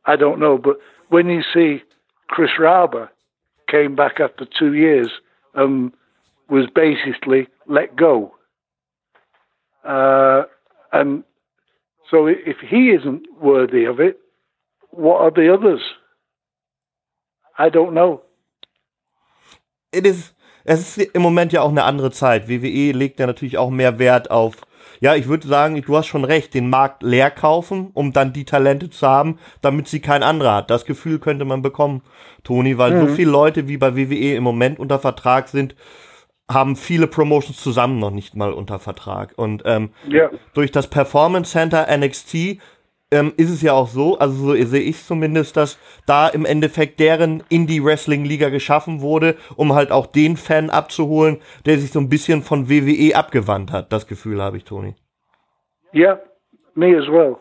I 0.05 0.15
don't 0.15 0.39
know, 0.39 0.57
but 0.57 0.77
when 1.09 1.27
you 1.27 1.41
see 1.53 1.83
Chris 2.27 2.51
Raber 2.59 3.09
came 3.69 3.95
back 3.95 4.19
after 4.19 4.45
two 4.45 4.73
years 4.73 5.09
and 5.53 5.91
was 6.49 6.67
basically 6.73 7.47
let 7.67 7.95
go, 7.97 8.33
uh, 9.83 10.43
and 10.93 11.23
so 12.09 12.27
if 12.27 12.57
he 12.61 12.91
isn't 12.91 13.23
worthy 13.39 13.87
of 13.87 13.99
it, 13.99 14.17
what 14.91 15.21
are 15.21 15.31
the 15.31 15.49
others? 15.53 15.81
I 17.57 17.69
don't 17.69 17.91
know. 17.91 18.21
it 19.91 20.05
is, 20.05 20.33
es 20.63 20.97
ist 20.97 21.15
im 21.15 21.21
Moment 21.21 21.53
ja 21.53 21.61
auch 21.61 21.69
eine 21.69 21.83
andere 21.83 22.11
Zeit. 22.11 22.49
WWE 22.49 22.91
legt 22.91 23.19
ja 23.19 23.27
natürlich 23.27 23.57
auch 23.57 23.69
mehr 23.69 23.99
Wert 23.99 24.31
auf, 24.31 24.55
ja, 24.99 25.15
ich 25.15 25.27
würde 25.27 25.47
sagen, 25.47 25.79
du 25.81 25.95
hast 25.95 26.07
schon 26.07 26.23
recht, 26.23 26.55
den 26.55 26.69
Markt 26.69 27.03
leer 27.03 27.29
kaufen, 27.29 27.91
um 27.93 28.13
dann 28.13 28.33
die 28.33 28.45
Talente 28.45 28.89
zu 28.89 29.07
haben, 29.07 29.37
damit 29.61 29.87
sie 29.87 29.99
kein 29.99 30.23
anderer 30.23 30.55
hat. 30.55 30.71
Das 30.71 30.85
Gefühl 30.85 31.19
könnte 31.19 31.45
man 31.45 31.61
bekommen, 31.61 32.01
Toni, 32.43 32.79
weil 32.79 32.99
so 32.99 33.07
viele 33.13 33.29
Leute 33.29 33.67
wie 33.67 33.77
bei 33.77 33.95
WWE 33.95 34.35
im 34.35 34.43
Moment 34.43 34.79
unter 34.79 34.97
Vertrag 34.97 35.49
sind, 35.49 35.75
haben 36.49 36.75
viele 36.75 37.07
Promotions 37.07 37.61
zusammen 37.61 37.99
noch 37.99 38.11
nicht 38.11 38.35
mal 38.35 38.53
unter 38.53 38.79
Vertrag. 38.79 39.33
Und 39.37 39.63
ähm, 39.65 39.89
Ja, 40.07 40.29
durch 40.53 40.71
das 40.71 40.87
Performance 40.87 41.51
Center 41.51 41.87
NXT 41.95 42.59
ähm, 43.11 43.33
ist 43.37 43.49
es 43.49 43.61
ja 43.61 43.73
auch 43.73 43.87
so, 43.87 44.17
also 44.19 44.33
so 44.33 44.65
sehe 44.65 44.81
ich 44.81 45.03
zumindest, 45.05 45.55
dass 45.57 45.77
da 46.05 46.27
im 46.27 46.45
Endeffekt 46.45 46.99
deren 46.99 47.41
Indie-Wrestling-Liga 47.49 48.49
geschaffen 48.49 49.01
wurde, 49.01 49.35
um 49.55 49.73
halt 49.73 49.91
auch 49.91 50.05
den 50.07 50.35
Fan 50.37 50.69
abzuholen, 50.69 51.37
der 51.65 51.79
sich 51.79 51.91
so 51.91 51.99
ein 51.99 52.09
bisschen 52.09 52.43
von 52.43 52.69
WWE 52.69 53.15
abgewandt 53.15 53.71
hat. 53.71 53.91
Das 53.93 54.07
Gefühl 54.07 54.41
habe 54.41 54.57
ich, 54.57 54.65
Toni. 54.65 54.95
yeah, 55.93 56.19
me 56.75 56.97
as 56.97 57.07
well. 57.07 57.37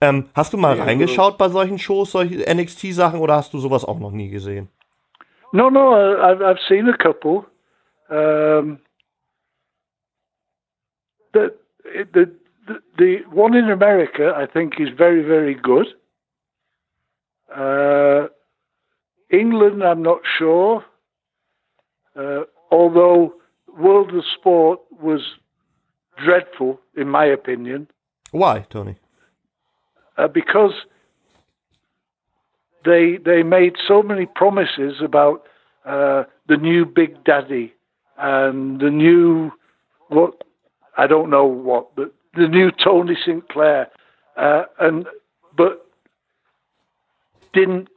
Ähm, 0.00 0.30
hast 0.34 0.52
du 0.54 0.56
mal 0.56 0.78
Ja, 0.78 0.84
reingeschaut 0.84 1.36
bei 1.36 1.48
solchen 1.50 1.78
Shows, 1.78 2.12
solche 2.12 2.36
NXT-Sachen, 2.50 3.20
oder 3.20 3.36
hast 3.36 3.52
du 3.52 3.58
sowas 3.58 3.84
auch 3.84 3.98
noch 3.98 4.12
nie 4.12 4.30
gesehen? 4.30 4.68
No, 5.52 5.68
no, 5.68 5.92
I've 5.94 6.40
I've 6.40 6.60
seen 6.68 6.88
a 6.88 6.96
couple. 6.96 7.44
Um, 8.10 8.80
the, 11.32 11.54
the 11.84 12.30
the 12.66 12.80
the 12.98 13.16
one 13.30 13.54
in 13.54 13.70
America, 13.70 14.32
I 14.36 14.46
think, 14.46 14.74
is 14.80 14.88
very 14.96 15.22
very 15.22 15.54
good. 15.54 15.86
Uh, 17.54 18.28
England, 19.30 19.82
I'm 19.82 20.02
not 20.02 20.20
sure. 20.38 20.84
Uh, 22.16 22.42
although 22.70 23.34
World 23.78 24.12
of 24.14 24.24
Sport 24.38 24.80
was 25.00 25.20
dreadful, 26.24 26.80
in 26.96 27.08
my 27.08 27.24
opinion. 27.24 27.88
Why, 28.32 28.66
Tony? 28.68 28.96
uh, 30.20 30.28
because 30.28 30.72
they 32.84 33.18
they 33.24 33.42
made 33.42 33.76
so 33.86 34.02
many 34.02 34.26
promises 34.26 35.00
about 35.02 35.46
uh, 35.84 36.24
the 36.48 36.56
new 36.56 36.84
Big 36.84 37.24
Daddy 37.24 37.74
and 38.20 38.80
the 38.80 38.90
new 38.90 39.50
what 40.08 40.44
I 40.96 41.06
don't 41.06 41.30
know 41.30 41.44
what 41.44 41.94
the 41.96 42.10
the 42.34 42.48
new 42.48 42.70
Tony 42.70 43.16
St 43.24 43.48
Clair 43.48 43.88
uh, 44.36 44.64
and 44.78 45.06
but 45.56 45.86
didn't 47.52 47.88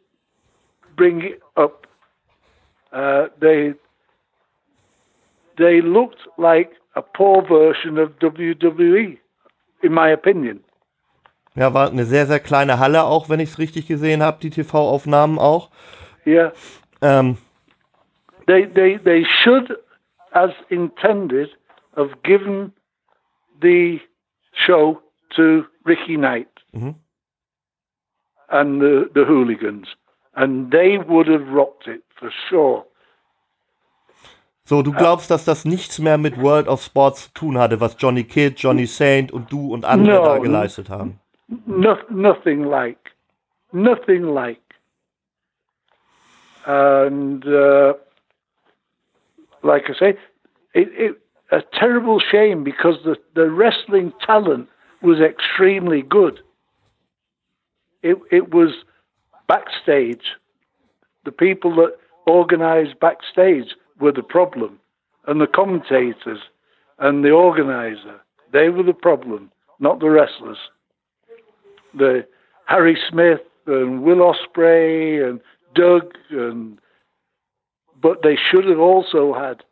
bring 0.95 1.21
it 1.21 1.41
up. 1.57 1.87
Uh, 2.91 3.27
they 3.39 3.73
they 5.57 5.81
looked 5.81 6.21
like 6.37 6.71
a 6.95 7.01
poor 7.01 7.41
version 7.41 7.97
of 7.97 8.11
WWE, 8.19 9.17
in 9.81 9.93
my 9.93 10.09
opinion. 10.09 10.63
Ja, 11.55 11.73
war 11.73 11.89
eine 11.89 12.05
sehr, 12.05 12.25
sehr 12.25 12.39
kleine 12.39 12.79
Halle 12.79 13.03
auch, 13.03 13.29
wenn 13.29 13.39
ich 13.39 13.49
es 13.49 13.59
richtig 13.59 13.87
gesehen 13.87 14.23
habe, 14.23 14.39
die 14.41 14.49
TV-Aufnahmen 14.49 15.37
auch. 15.37 15.69
Yeah. 16.25 16.51
Ähm, 17.01 17.37
they 18.47 18.65
they 18.65 18.97
they 18.97 19.25
should, 19.43 19.77
as 20.33 20.51
intended, 20.69 21.49
have 21.95 22.21
given 22.23 22.71
the 23.61 23.99
show 24.53 25.01
to 25.35 25.65
Ricky 25.85 26.17
Knight 26.17 26.49
Mhm. 26.73 26.95
and 28.49 28.81
the 28.81 29.09
the 29.13 29.25
hooligans, 29.25 29.87
and 30.35 30.71
they 30.71 30.97
would 30.97 31.27
have 31.27 31.47
rocked 31.53 31.87
it 31.87 32.03
for 32.19 32.31
sure. 32.49 32.85
So, 34.65 34.81
du 34.81 34.93
glaubst, 34.93 35.29
dass 35.29 35.43
das 35.43 35.65
nichts 35.65 35.99
mehr 35.99 36.17
mit 36.17 36.37
World 36.41 36.67
of 36.69 36.81
Sports 36.81 37.25
zu 37.25 37.33
tun 37.33 37.57
hatte, 37.57 37.81
was 37.81 37.97
Johnny 37.99 38.23
Kidd, 38.23 38.55
Johnny 38.57 38.85
Saint 38.85 39.31
und 39.31 39.51
du 39.51 39.73
und 39.73 39.83
andere 39.85 40.15
No. 40.15 40.23
da 40.23 40.37
geleistet 40.37 40.89
haben? 40.89 41.19
No, 41.65 41.97
nothing 42.09 42.63
like, 42.63 43.11
nothing 43.73 44.23
like. 44.33 44.59
And 46.65 47.45
uh, 47.45 47.93
like 49.63 49.83
I 49.89 49.99
say, 49.99 50.09
it, 50.73 50.89
it 50.93 51.19
a 51.51 51.61
terrible 51.77 52.19
shame 52.19 52.63
because 52.63 52.95
the, 53.03 53.15
the 53.35 53.49
wrestling 53.49 54.11
talent 54.25 54.67
was 55.01 55.19
extremely 55.19 56.01
good. 56.01 56.39
It 58.01 58.17
it 58.31 58.53
was 58.53 58.71
backstage. 59.47 60.25
The 61.25 61.31
people 61.31 61.75
that 61.75 61.95
organized 62.27 62.99
backstage 62.99 63.75
were 63.99 64.11
the 64.11 64.23
problem, 64.23 64.79
and 65.27 65.39
the 65.39 65.47
commentators 65.47 66.39
and 66.99 67.23
the 67.23 67.31
organizer 67.31 68.19
they 68.51 68.69
were 68.69 68.83
the 68.83 68.93
problem, 68.93 69.51
not 69.79 69.99
the 69.99 70.09
wrestlers 70.09 70.57
the 71.93 72.25
Harry 72.65 72.97
Smith 73.09 73.41
and 73.67 74.03
Will 74.03 74.17
Ospreay 74.17 75.27
and 75.27 75.39
Doug 75.75 76.13
and 76.29 76.79
but 78.03 78.21
they 78.21 78.35
should 78.35 78.65
have 78.65 78.79
also 78.79 79.33
had 79.33 79.63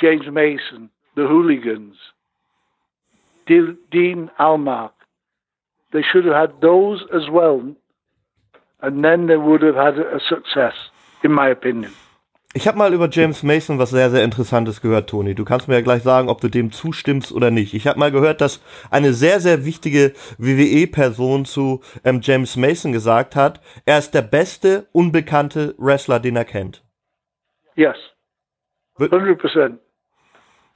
James 0.00 0.26
Mason, 0.32 0.90
the 1.14 1.28
Hooligans, 1.28 1.96
De- 3.46 3.76
Dean 3.92 4.30
Allmark. 4.40 4.92
They 5.92 6.02
should 6.02 6.24
have 6.24 6.34
had 6.34 6.60
those 6.60 7.04
as 7.14 7.28
well, 7.30 7.76
and 8.80 9.04
then 9.04 9.26
they 9.26 9.36
would 9.36 9.62
have 9.62 9.76
had 9.76 9.98
a 9.98 10.18
success, 10.26 10.74
in 11.22 11.30
my 11.30 11.48
opinion. 11.48 11.94
Ich 12.56 12.68
habe 12.68 12.78
mal 12.78 12.94
über 12.94 13.08
James 13.10 13.42
Mason 13.42 13.80
was 13.80 13.90
sehr, 13.90 14.10
sehr 14.10 14.22
Interessantes 14.22 14.80
gehört, 14.80 15.10
Toni. 15.10 15.34
Du 15.34 15.44
kannst 15.44 15.66
mir 15.66 15.74
ja 15.74 15.80
gleich 15.80 16.04
sagen, 16.04 16.28
ob 16.28 16.40
du 16.40 16.48
dem 16.48 16.70
zustimmst 16.70 17.32
oder 17.32 17.50
nicht. 17.50 17.74
Ich 17.74 17.88
habe 17.88 17.98
mal 17.98 18.12
gehört, 18.12 18.40
dass 18.40 18.62
eine 18.92 19.12
sehr, 19.12 19.40
sehr 19.40 19.64
wichtige 19.64 20.12
WWE-Person 20.38 21.46
zu 21.46 21.80
ähm, 22.04 22.20
James 22.22 22.54
Mason 22.54 22.92
gesagt 22.92 23.34
hat, 23.34 23.60
er 23.86 23.98
ist 23.98 24.14
der 24.14 24.22
beste 24.22 24.86
unbekannte 24.92 25.74
Wrestler, 25.78 26.20
den 26.20 26.36
er 26.36 26.44
kennt. 26.44 26.84
Yes. 27.74 27.96
100%. 28.98 29.78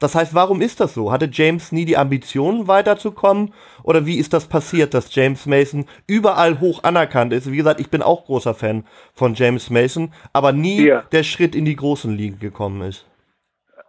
Das 0.01 0.15
heißt, 0.15 0.33
warum 0.35 0.61
ist 0.61 0.79
das 0.81 0.95
so? 0.95 1.11
Hatte 1.11 1.29
James 1.31 1.73
nie 1.73 1.85
die 1.85 1.97
Ambitionen 1.97 2.69
weiterzukommen? 2.69 3.53
Oder 3.83 4.07
wie 4.07 4.19
ist 4.19 4.33
das 4.33 4.49
passiert, 4.49 4.95
dass 4.95 5.13
James 5.15 5.45
Mason 5.47 5.87
überall 6.07 6.61
hoch 6.61 6.85
anerkannt 6.85 7.33
ist? 7.33 7.51
Wie 7.51 7.57
gesagt, 7.57 7.81
ich 7.81 7.91
bin 7.91 8.03
auch 8.03 8.27
großer 8.27 8.55
Fan 8.55 8.87
von 9.13 9.35
James 9.35 9.71
Mason, 9.71 10.13
aber 10.33 10.53
nie 10.53 10.87
yeah. 10.87 11.05
der 11.11 11.25
Schritt 11.25 11.57
in 11.57 11.65
die 11.65 11.75
großen 11.75 12.17
Ligen 12.17 12.39
gekommen 12.39 12.83
ist. 12.83 13.07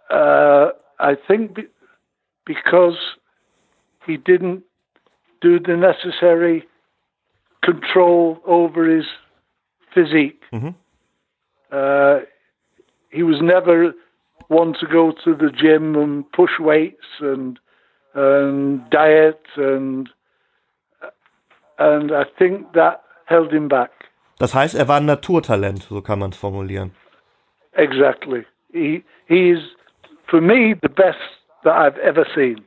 Uh, 0.10 0.72
I 0.99 1.16
think 1.28 1.53
be 1.53 1.68
because 2.45 2.97
he 4.07 4.18
didn't 4.18 4.64
do 5.41 5.60
the 5.60 5.78
necessary 5.78 6.68
control 7.62 8.39
over 8.45 8.86
his 8.86 9.05
physique. 9.93 10.41
Mhm. 10.51 10.74
Uh, 11.72 12.22
he 13.12 13.22
was 13.22 13.39
never 13.39 13.93
want 14.50 14.78
to 14.80 14.88
go 14.88 15.12
to 15.24 15.34
the 15.34 15.52
gym 15.52 15.95
and 15.95 16.30
push 16.32 16.60
weights 16.60 17.06
and 17.22 17.60
and 18.14 18.89
diet 18.89 19.45
and 19.56 20.10
and 21.78 22.12
I 22.12 22.26
think 22.38 22.74
that 22.74 23.04
held 23.26 23.52
him 23.52 23.70
back. 23.70 23.91
Das 24.39 24.54
heißt, 24.54 24.76
er 24.76 24.88
war 24.88 24.97
ein 24.97 25.06
Naturtalent, 25.06 25.84
so 25.84 26.02
kann 26.02 26.20
man 26.20 26.32
es 26.32 26.38
formulieren. 26.38 26.91
Exactly. 27.74 28.45
He 28.72 29.04
he 29.28 29.52
is 29.52 29.60
for 30.28 30.41
me 30.41 30.76
the 30.82 30.89
best 30.89 31.20
that 31.64 31.76
I've 31.76 32.00
ever 32.00 32.26
seen. 32.34 32.66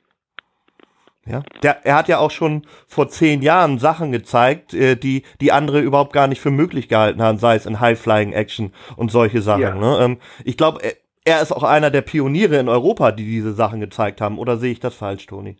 Ja, 1.24 1.42
der, 1.62 1.86
er 1.86 1.94
hat 1.94 2.08
ja 2.08 2.18
auch 2.18 2.32
schon 2.32 2.66
vor 2.88 3.08
zehn 3.08 3.42
Jahren 3.42 3.78
Sachen 3.78 4.10
gezeigt, 4.10 4.74
äh, 4.74 4.96
die 4.96 5.22
die 5.40 5.52
andere 5.52 5.80
überhaupt 5.80 6.12
gar 6.12 6.26
nicht 6.26 6.40
für 6.40 6.50
möglich 6.50 6.88
gehalten 6.88 7.22
haben, 7.22 7.38
sei 7.38 7.54
es 7.54 7.64
in 7.64 7.78
High-Flying-Action 7.78 8.72
und 8.96 9.12
solche 9.12 9.40
Sachen. 9.40 9.62
Ja. 9.62 9.74
Ne? 9.74 9.98
Ähm, 10.00 10.18
ich 10.44 10.56
glaube, 10.56 10.80
er 11.24 11.42
ist 11.42 11.52
auch 11.52 11.62
einer 11.62 11.90
der 11.90 12.02
Pioniere 12.02 12.58
in 12.58 12.68
Europa, 12.68 13.12
die 13.12 13.24
diese 13.24 13.52
Sachen 13.52 13.80
gezeigt 13.80 14.20
haben. 14.20 14.38
Oder 14.38 14.56
sehe 14.56 14.72
ich 14.72 14.80
das 14.80 14.94
falsch, 14.94 15.26
Toni? 15.26 15.56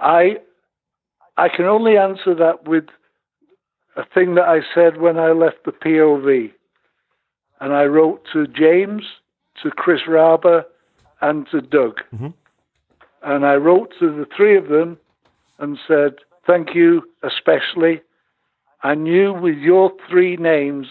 I 0.00 0.38
I 1.36 1.48
can 1.48 1.66
only 1.66 1.96
answer 1.98 2.34
that 2.36 2.66
with 2.66 2.84
a 3.96 4.04
thing 4.14 4.34
that 4.36 4.48
I 4.48 4.62
said 4.74 5.00
when 5.00 5.16
I 5.16 5.32
left 5.32 5.64
the 5.64 5.72
POV. 5.72 6.50
And 7.60 7.72
I 7.72 7.86
wrote 7.86 8.20
to 8.32 8.46
James, 8.46 9.02
to 9.62 9.70
Chris 9.70 10.02
Raber, 10.06 10.64
and 11.20 11.48
to 11.50 11.60
Doug. 11.60 12.00
Mm-hmm. 12.14 12.28
And 13.22 13.44
I 13.44 13.56
wrote 13.56 13.92
to 13.98 14.14
the 14.14 14.26
three 14.36 14.56
of 14.56 14.68
them 14.68 14.98
and 15.58 15.78
said, 15.88 16.16
Thank 16.46 16.74
you 16.74 17.02
especially. 17.22 18.02
I 18.82 18.94
knew 18.94 19.32
with 19.32 19.56
your 19.56 19.92
three 20.08 20.36
names, 20.36 20.86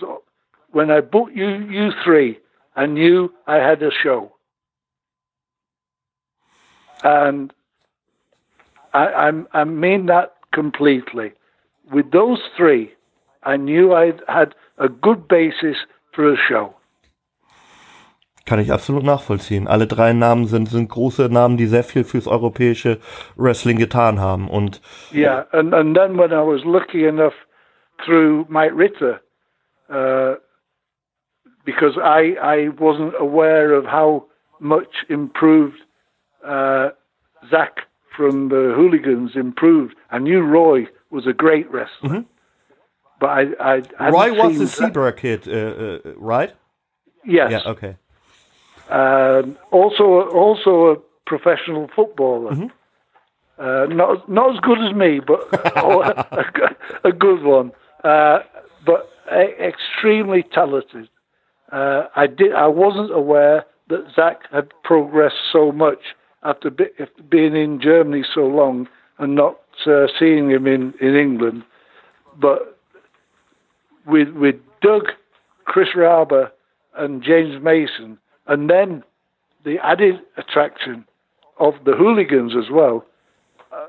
when 0.71 0.91
I 0.91 0.99
booked 0.99 1.35
you, 1.35 1.47
you 1.47 1.91
three, 2.03 2.37
I 2.77 2.85
knew 2.85 3.33
I 3.47 3.55
had 3.55 3.81
a 3.81 3.91
show. 3.91 4.31
And 7.03 7.51
I, 8.93 9.05
I'm, 9.07 9.47
I 9.51 9.63
mean 9.63 10.05
that 10.05 10.35
completely. 10.53 11.33
With 11.91 12.11
those 12.11 12.39
three, 12.55 12.93
I 13.43 13.57
knew 13.57 13.93
I 13.93 14.13
had 14.27 14.53
a 14.77 14.89
good 14.89 15.27
basis 15.27 15.77
for 16.13 16.31
a 16.31 16.37
show. 16.37 16.75
Kann 18.45 18.59
ich 18.59 18.71
absolut 18.71 19.03
nachvollziehen. 19.03 19.67
Alle 19.67 19.87
drei 19.87 20.13
Namen 20.13 20.45
sind, 20.45 20.69
sind 20.69 20.89
große 20.89 21.29
Namen, 21.29 21.57
die 21.57 21.65
sehr 21.65 21.83
viel 21.83 22.05
fürs 22.05 22.27
europäische 22.27 22.99
Wrestling 23.35 23.77
getan 23.77 24.19
haben. 24.21 24.49
Und 24.49 24.81
yeah, 25.11 25.45
and, 25.51 25.73
and 25.73 25.97
then 25.97 26.17
when 26.17 26.31
I 26.31 26.41
was 26.41 26.63
lucky 26.63 27.05
enough 27.05 27.33
through 28.05 28.45
Mike 28.47 28.73
Ritter, 28.73 29.19
uh, 29.89 30.35
because 31.67 31.97
I, 32.01 32.35
I 32.41 32.69
wasn't 32.79 33.13
aware 33.19 33.73
of 33.73 33.83
how 33.83 34.27
much 34.61 35.03
improved 35.09 35.75
uh, 36.43 36.91
Zach 37.51 37.81
from 38.15 38.47
the 38.47 38.73
Hooligans 38.73 39.31
improved. 39.35 39.93
I 40.09 40.19
knew 40.19 40.39
Roy 40.39 40.87
was 41.11 41.27
a 41.27 41.33
great 41.33 41.69
wrestler. 41.69 42.09
Mm-hmm. 42.09 42.21
But 43.19 43.27
I, 43.59 43.81
I 43.99 44.09
Roy 44.09 44.31
was 44.31 44.57
the 44.57 44.67
Zebra 44.67 45.11
kid, 45.11 45.45
uh, 45.45 45.51
uh, 45.51 46.13
right? 46.15 46.55
Yes. 47.25 47.51
Yeah. 47.51 47.71
Okay. 47.73 47.97
Um, 48.89 49.57
also, 49.71 50.29
also 50.29 50.71
a 50.93 50.95
professional 51.25 51.89
footballer. 51.93 52.53
Mm-hmm. 52.53 52.67
Uh, 53.59 53.87
not 53.87 54.29
not 54.29 54.53
as 54.53 54.59
good 54.61 54.79
as 54.87 54.95
me, 54.95 55.19
but 55.19 55.41
a, 55.75 56.75
a, 57.03 57.11
good 57.11 57.43
one. 57.43 57.71
Uh, 58.03 58.39
but 58.85 59.09
extremely 59.59 60.43
talented. 60.43 61.09
Uh, 61.71 62.03
I 62.15 62.27
did. 62.27 62.53
I 62.53 62.67
wasn't 62.67 63.11
aware 63.11 63.65
that 63.89 64.05
Zach 64.15 64.41
had 64.51 64.71
progressed 64.83 65.35
so 65.51 65.71
much 65.71 65.99
after 66.43 66.69
be, 66.69 66.85
being 67.29 67.55
in 67.55 67.81
Germany 67.81 68.23
so 68.33 68.41
long 68.41 68.87
and 69.17 69.35
not 69.35 69.59
uh, 69.85 70.07
seeing 70.19 70.49
him 70.49 70.67
in, 70.67 70.93
in 71.01 71.15
England. 71.15 71.63
But 72.39 72.77
with 74.05 74.29
with 74.29 74.55
Doug, 74.81 75.07
Chris 75.65 75.89
Raber, 75.95 76.51
and 76.95 77.21
James 77.23 77.61
Mason, 77.61 78.17
and 78.47 78.69
then 78.69 79.03
the 79.65 79.77
added 79.83 80.15
attraction 80.37 81.05
of 81.59 81.73
the 81.85 81.93
hooligans 81.93 82.53
as 82.55 82.71
well, 82.71 83.05
uh, 83.71 83.87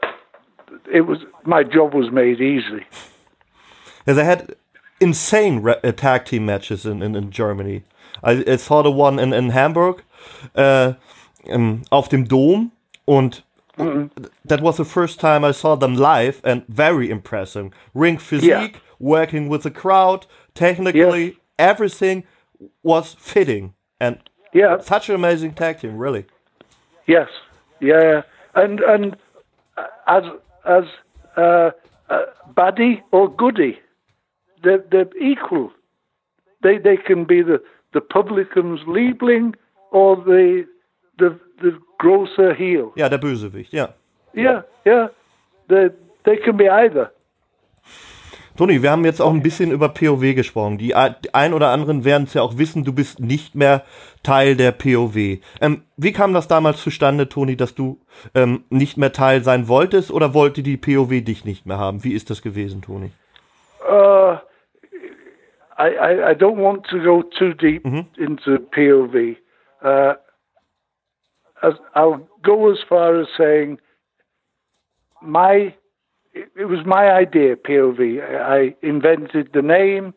it 0.92 1.02
was 1.02 1.18
my 1.44 1.62
job 1.62 1.94
was 1.94 2.10
made 2.10 2.40
easy. 2.40 2.86
Yeah, 4.06 4.14
they 4.14 4.24
had 4.24 4.56
insane 5.00 5.66
uh, 5.66 5.92
tag 5.92 6.24
team 6.24 6.46
matches 6.46 6.86
in, 6.86 7.02
in, 7.02 7.14
in 7.14 7.30
Germany. 7.30 7.84
I, 8.22 8.44
I 8.46 8.56
saw 8.56 8.82
the 8.82 8.90
one 8.90 9.18
in, 9.18 9.32
in 9.32 9.50
Hamburg 9.50 10.02
uh, 10.54 10.94
um, 11.48 11.82
auf 11.90 12.08
dem 12.08 12.24
Dom 12.24 12.72
und 13.06 13.42
mm 13.76 14.10
that 14.44 14.60
was 14.60 14.76
the 14.76 14.84
first 14.84 15.20
time 15.20 15.44
I 15.44 15.52
saw 15.52 15.76
them 15.76 15.94
live 15.94 16.40
and 16.42 16.66
very 16.66 17.10
impressive. 17.10 17.70
Ring 17.94 18.18
physique, 18.18 18.50
yeah. 18.50 18.80
working 18.98 19.48
with 19.48 19.62
the 19.62 19.70
crowd, 19.70 20.26
technically 20.54 21.24
yes. 21.24 21.34
everything 21.58 22.24
was 22.82 23.14
fitting 23.20 23.74
and 24.00 24.18
yeah, 24.52 24.80
such 24.80 25.08
an 25.08 25.14
amazing 25.14 25.52
tag 25.52 25.80
team, 25.80 25.96
really. 25.98 26.26
Yes, 27.06 27.28
yeah, 27.80 28.22
and 28.54 28.80
and 28.80 29.16
as 30.06 30.24
as 30.64 30.84
uh, 31.36 31.70
uh, 32.08 32.22
baddie 32.54 33.02
or 33.12 33.28
goodie 33.28 33.78
they're, 34.62 34.82
they're 34.90 35.10
equal. 35.20 35.70
They 36.62 36.78
they 36.78 36.96
can 36.96 37.24
be 37.24 37.42
the 37.42 37.60
the 37.92 38.00
publican's 38.00 38.80
Liebling 38.86 39.54
or 39.90 40.16
the 40.16 40.66
the 41.18 41.38
the 41.60 41.78
grocer 41.98 42.54
heel. 42.54 42.92
Ja, 42.96 43.08
der 43.08 43.18
Bösewicht, 43.18 43.72
ja. 43.72 43.94
Ja, 44.32 44.64
ja. 44.84 45.10
They, 45.68 45.90
they 46.24 46.36
can 46.36 46.56
be 46.56 46.70
either. 46.70 47.12
Toni, 48.56 48.82
wir 48.82 48.90
haben 48.90 49.04
jetzt 49.04 49.22
auch 49.22 49.32
ein 49.32 49.42
bisschen 49.42 49.70
über 49.70 49.88
POW 49.88 50.34
gesprochen. 50.34 50.78
Die 50.78 50.92
ein 50.96 51.54
oder 51.54 51.68
anderen 51.68 52.04
werden 52.04 52.24
es 52.24 52.34
ja 52.34 52.42
auch 52.42 52.58
wissen, 52.58 52.82
du 52.82 52.92
bist 52.92 53.20
nicht 53.20 53.54
mehr 53.54 53.84
Teil 54.24 54.56
der 54.56 54.72
POW. 54.72 55.38
Ähm, 55.60 55.82
wie 55.96 56.12
kam 56.12 56.34
das 56.34 56.48
damals 56.48 56.82
zustande, 56.82 57.28
Toni, 57.28 57.56
dass 57.56 57.76
du 57.76 58.00
ähm, 58.34 58.64
nicht 58.68 58.96
mehr 58.96 59.12
Teil 59.12 59.44
sein 59.44 59.68
wolltest 59.68 60.10
oder 60.10 60.34
wollte 60.34 60.64
die 60.64 60.76
POW 60.76 61.22
dich 61.22 61.44
nicht 61.44 61.66
mehr 61.66 61.78
haben? 61.78 62.02
Wie 62.02 62.14
ist 62.14 62.30
das 62.30 62.42
gewesen, 62.42 62.82
Toni? 62.82 63.12
I, 65.78 65.88
I, 65.90 66.28
I, 66.30 66.34
don't 66.34 66.58
want 66.58 66.86
to 66.90 67.02
go 67.02 67.22
too 67.22 67.54
deep 67.54 67.84
mm-hmm. 67.84 68.22
into 68.22 68.58
POW. 68.74 69.36
Uh, 69.88 70.14
as, 71.62 71.74
I'll 71.94 72.28
go 72.42 72.70
as 72.72 72.78
far 72.88 73.20
as 73.20 73.28
saying 73.36 73.78
my 75.22 75.74
it, 76.32 76.50
it 76.56 76.64
was 76.64 76.84
my 76.84 77.10
idea 77.10 77.56
POW. 77.56 77.96
I, 78.00 78.74
invented 78.82 79.50
the 79.52 79.62
name. 79.62 80.14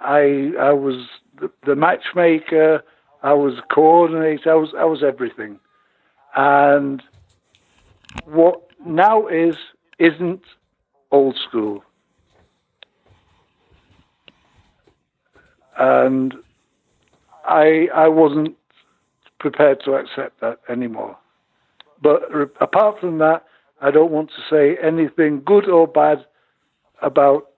I 0.00 0.52
I 0.58 0.72
was 0.72 1.06
the, 1.40 1.50
the 1.66 1.76
matchmaker. 1.76 2.82
I 3.22 3.32
was 3.34 3.54
coordinator. 3.72 4.52
I 4.52 4.54
was 4.54 4.70
I 4.76 4.84
was 4.84 5.02
everything. 5.02 5.58
And 6.34 7.02
what 8.24 8.62
now 8.84 9.26
is 9.26 9.56
isn't 9.98 10.42
old 11.10 11.36
school. 11.36 11.84
And 15.78 16.34
I 17.44 17.88
I 17.94 18.08
wasn't 18.08 18.56
prepared 19.38 19.80
to 19.84 19.94
accept 19.94 20.40
that 20.40 20.58
anymore. 20.68 21.16
But 22.00 22.22
apart 22.60 23.00
from 23.00 23.18
that, 23.18 23.44
I 23.80 23.90
don't 23.90 24.10
want 24.10 24.30
to 24.30 24.42
say 24.50 24.76
anything 24.82 25.42
good 25.44 25.68
or 25.68 25.86
bad 25.86 26.24
about 27.00 27.48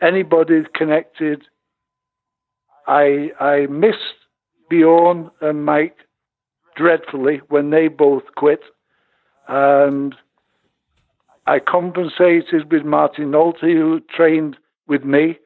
anybody 0.00 0.62
connected. 0.74 1.42
I 2.86 3.30
I 3.40 3.66
missed 3.66 4.18
Bjorn 4.68 5.30
and 5.40 5.64
Mike 5.64 5.96
dreadfully 6.76 7.40
when 7.48 7.70
they 7.70 7.88
both 7.88 8.22
quit, 8.36 8.60
and 9.48 10.14
I 11.46 11.58
compensated 11.58 12.70
with 12.70 12.84
Martin 12.84 13.32
Nolte, 13.32 13.72
who 13.72 14.00
trained 14.14 14.56
with 14.86 15.04
me, 15.04 15.38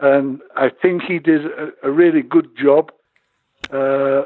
and 0.00 0.40
I 0.56 0.70
think 0.70 1.02
he 1.02 1.18
did 1.18 1.44
a, 1.46 1.72
a 1.82 1.90
really 1.90 2.22
good 2.22 2.56
job. 2.56 2.92
Uh, 3.72 4.22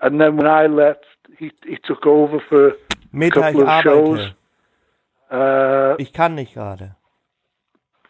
and 0.00 0.20
then 0.20 0.36
when 0.36 0.46
I 0.46 0.66
left, 0.66 1.04
he, 1.38 1.52
he 1.64 1.76
took 1.84 2.06
over 2.06 2.40
for 2.48 2.68
a 2.68 2.72
Meta, 3.12 3.38
ich 3.38 3.44
couple 3.54 3.68
of 3.68 3.82
shows. 3.82 4.20
Uh, 5.30 5.96
Ich 5.98 6.12
kann 6.12 6.34
nicht 6.34 6.54
gerade. 6.54 6.96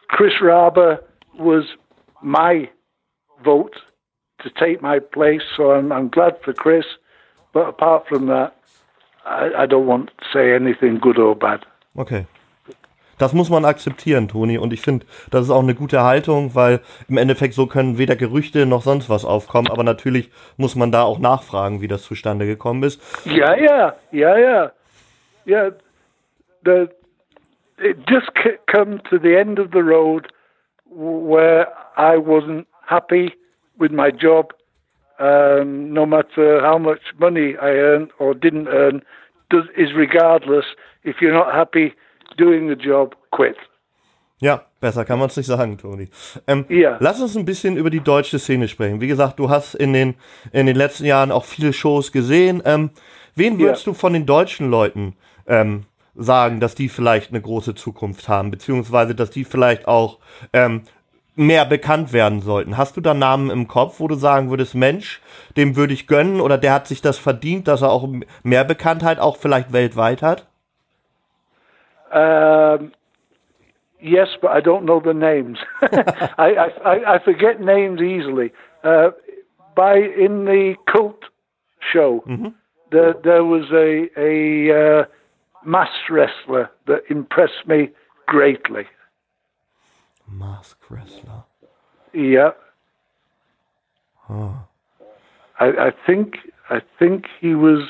Chris 0.09 0.35
Raber 0.43 0.99
was 1.39 1.65
my 2.23 2.69
vote 3.45 3.77
to 4.43 4.51
take 4.51 4.83
my 4.83 4.99
place, 4.99 5.43
so 5.57 5.73
I'm, 5.73 5.93
I'm 5.93 6.09
glad 6.09 6.35
for 6.45 6.53
Chris. 6.53 6.85
But 7.53 7.69
apart 7.69 8.07
from 8.09 8.27
that, 8.27 8.57
I, 9.25 9.51
I 9.59 9.67
don't 9.67 9.87
want 9.87 10.09
to 10.19 10.25
say 10.33 10.55
anything 10.55 10.99
good 10.99 11.19
or 11.19 11.35
bad. 11.37 11.65
Okay. 11.99 12.27
Das 13.19 13.33
muss 13.33 13.51
man 13.51 13.65
akzeptieren, 13.65 14.29
Toni. 14.29 14.59
Und 14.59 14.73
ich 14.73 14.81
finde, 14.81 15.07
das 15.31 15.43
ist 15.45 15.51
auch 15.51 15.63
eine 15.63 15.75
gute 15.75 16.03
Haltung, 16.03 16.55
weil 16.55 16.81
im 17.09 17.19
Endeffekt 17.19 17.55
so 17.55 17.67
können 17.67 17.99
weder 17.99 18.17
Gerüchte 18.17 18.67
noch 18.67 18.83
sonst 18.83 19.09
was 19.11 19.25
aufkommen. 19.25 19.71
Aber 19.71 19.85
natürlich 19.85 20.31
muss 20.57 20.77
man 20.77 20.93
da 20.93 21.03
auch 21.03 21.19
nachfragen, 21.19 21.81
wie 21.81 21.89
das 21.89 22.03
zustande 22.03 22.47
gekommen 22.47 22.83
ist. 22.83 23.01
Yeah, 23.27 23.57
yeah, 23.57 23.95
yeah, 24.13 24.39
yeah, 24.39 24.73
yeah. 25.47 25.71
The 26.65 26.89
it 27.79 27.97
just 28.09 28.31
come 28.67 29.01
to 29.11 29.19
the 29.19 29.37
end 29.37 29.59
of 29.59 29.73
the 29.73 29.83
road 29.83 30.29
where 30.87 31.67
I 31.97 32.17
wasn't 32.17 32.67
happy 32.87 33.33
with 33.79 33.91
my 33.91 34.11
job. 34.11 34.53
Um, 35.19 35.93
no 35.93 36.07
matter 36.07 36.61
how 36.63 36.79
much 36.79 37.01
money 37.19 37.57
I 37.61 37.71
earned 37.71 38.11
or 38.19 38.35
didn't 38.35 38.69
earn, 38.69 39.03
does 39.51 39.65
is 39.77 39.93
regardless. 39.95 40.65
If 41.05 41.17
you're 41.21 41.33
not 41.33 41.55
happy 41.55 41.95
doing 42.37 42.69
the 42.69 42.75
job, 42.75 43.17
quit. 43.31 43.57
Ja, 44.43 44.63
besser 44.81 45.05
kann 45.05 45.21
man 45.21 45.29
es 45.29 45.37
nicht 45.37 45.47
sagen, 45.47 45.79
Toni. 45.79 46.09
Ähm, 46.49 46.65
Ja. 46.69 46.97
Lass 46.99 47.21
uns 47.21 47.37
ein 47.37 47.45
bisschen 47.45 47.77
über 47.77 47.91
die 47.91 48.01
deutsche 48.01 48.41
Szene 48.41 48.67
sprechen. 48.67 49.01
Wie 49.01 49.07
gesagt, 49.07 49.39
du 49.39 49.49
hast 49.49 49.75
in 49.75 49.93
den, 49.93 50.15
in 50.51 50.67
den 50.67 50.75
letzten 50.75 51.05
Jahren 51.05 51.31
auch 51.31 51.45
viele 51.45 51.73
Shows 51.73 52.11
gesehen. 52.11 52.61
Ähm, 52.65 52.91
wen 53.37 53.61
würdest 53.61 53.87
du 53.87 53.95
von 53.95 54.13
den 54.13 54.27
deutschen 54.27 54.69
Leuten 54.69 55.15
ähm, 55.47 55.85
sagen, 56.17 56.59
dass 56.59 56.75
die 56.75 56.89
vielleicht 56.89 57.31
eine 57.31 57.41
große 57.41 57.77
Zukunft 57.77 58.29
haben, 58.29 58.51
beziehungsweise 58.51 59.15
dass 59.15 59.31
die 59.31 59.45
vielleicht 59.45 59.87
auch 59.87 60.19
ähm, 60.53 60.83
mehr 61.37 61.65
bekannt 61.65 62.13
werden 62.13 62.41
sollten? 62.41 62.77
Hast 62.77 62.97
du 62.97 63.01
da 63.01 63.15
Namen 63.15 63.49
im 63.49 63.69
Kopf, 63.69 64.01
wo 64.01 64.09
du 64.09 64.17
sagen 64.17 64.51
würdest, 64.51 64.75
Mensch, 64.75 65.21
dem 65.57 65.77
würde 65.77 65.95
ich 65.95 66.09
gönnen 66.09 66.41
oder 66.41 66.59
der 66.59 66.73
hat 66.73 66.89
sich 66.89 67.01
das 67.01 67.17
verdient, 67.17 67.69
dass 67.69 67.83
er 67.83 67.93
auch 67.93 68.09
mehr 68.43 68.65
Bekanntheit 68.65 69.21
auch 69.21 69.37
vielleicht 69.37 69.73
weltweit 69.73 70.21
hat? 70.21 70.49
Um, 72.13 72.93
yes, 74.01 74.29
but 74.41 74.51
I 74.53 74.61
don't 74.61 74.85
know 74.85 75.01
the 75.01 75.15
names. 75.15 75.59
I, 75.83 76.71
I, 76.85 77.15
I- 77.15 77.25
forget 77.25 77.61
names 77.61 78.01
easily. 78.01 78.53
Uh, 78.85 79.11
by 79.75 79.97
in 79.97 80.45
the 80.45 80.75
cult 80.91 81.25
show, 81.93 82.23
there, 82.91 83.15
there 83.25 83.45
was 83.45 83.71
a 83.73 84.09
a 84.21 85.01
uh, 85.01 85.05
mass 85.65 85.89
wrestler 86.11 86.71
that 86.87 87.03
impressed 87.09 87.67
me 87.67 87.89
greatly. 88.27 88.85
Mask 90.29 90.77
Wrestler. 90.91 91.45
Yeah. 92.13 92.51
I, 94.29 94.55
I 95.61 95.93
think 96.07 96.35
I 96.71 96.81
think 96.99 97.27
he 97.41 97.55
was 97.55 97.87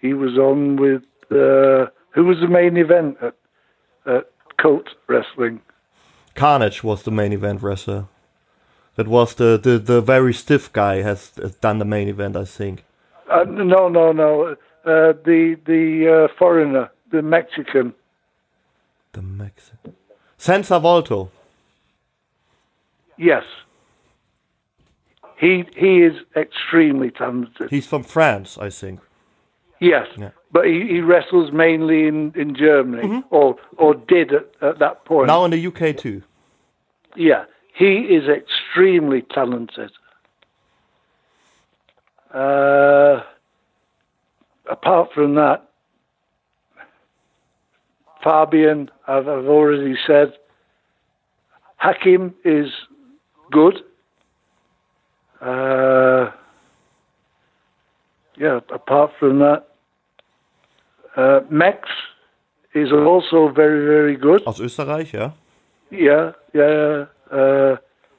he 0.00 0.12
was 0.12 0.36
on 0.38 0.76
with 0.76 1.02
uh, 1.30 1.86
who 2.10 2.24
was 2.24 2.38
the 2.40 2.48
main 2.48 2.76
event 2.76 3.16
at, 3.20 3.34
at 4.06 4.30
Cult 4.56 4.88
Wrestling. 5.06 5.60
Carnage 6.34 6.82
was 6.82 7.02
the 7.02 7.10
main 7.10 7.32
event 7.32 7.62
wrestler. 7.62 8.06
That 8.96 9.08
was 9.08 9.34
the, 9.34 9.58
the, 9.60 9.78
the 9.78 10.00
very 10.00 10.32
stiff 10.32 10.72
guy 10.72 11.02
has, 11.02 11.32
has 11.36 11.56
done 11.56 11.78
the 11.78 11.84
main 11.84 12.08
event, 12.08 12.36
I 12.36 12.44
think. 12.44 12.84
Uh, 13.30 13.44
no, 13.44 13.88
no, 13.88 14.12
no. 14.12 14.56
Uh, 14.84 15.14
the 15.24 15.56
the 15.64 16.28
uh, 16.30 16.34
foreigner, 16.38 16.90
the 17.10 17.22
Mexican. 17.22 17.94
The 19.12 19.22
Mexican. 19.22 19.94
Senza 20.36 20.78
Volto. 20.78 21.30
Yes. 23.16 23.44
He 25.38 25.64
he 25.76 26.02
is 26.02 26.14
extremely 26.36 27.10
talented. 27.10 27.70
He's 27.70 27.86
from 27.86 28.02
France, 28.02 28.58
I 28.58 28.70
think. 28.70 29.00
Yes, 29.84 30.06
Yeah. 30.16 30.30
but 30.50 30.64
he, 30.66 30.86
he 30.88 31.00
wrestles 31.00 31.52
mainly 31.52 32.06
in, 32.06 32.32
in 32.34 32.54
Germany, 32.56 33.22
or 33.30 33.56
or 33.76 33.94
did 33.94 34.32
at, 34.32 34.46
at 34.62 34.78
that 34.78 35.04
point. 35.04 35.26
Now 35.26 35.44
in 35.44 35.50
the 35.50 35.66
UK 35.66 35.96
too. 35.96 36.22
Yeah, 37.16 37.44
he 37.74 37.98
is 38.16 38.24
extremely 38.28 39.22
talented. 39.22 39.90
Uh, 42.32 43.22
apart 44.68 45.10
from 45.14 45.34
that, 45.34 45.68
Fabian, 48.24 48.90
I've, 49.06 49.28
I've 49.28 49.46
already 49.46 49.96
said. 50.06 50.32
Hakim 51.76 52.34
is 52.44 52.72
good. 53.52 53.82
Uh, 55.40 56.30
yeah, 58.38 58.60
apart 58.72 59.12
from 59.20 59.38
that, 59.40 59.68
uh, 61.16 61.40
Max 61.50 61.88
is 62.74 62.92
also 62.92 63.48
very, 63.48 63.86
very 63.86 64.16
good. 64.16 64.46
Aus 64.46 64.60
Österreich, 64.60 65.12
ja. 65.12 65.32
Yeah, 65.90 66.32
yeah. 66.52 67.06
Uh, 67.30 67.76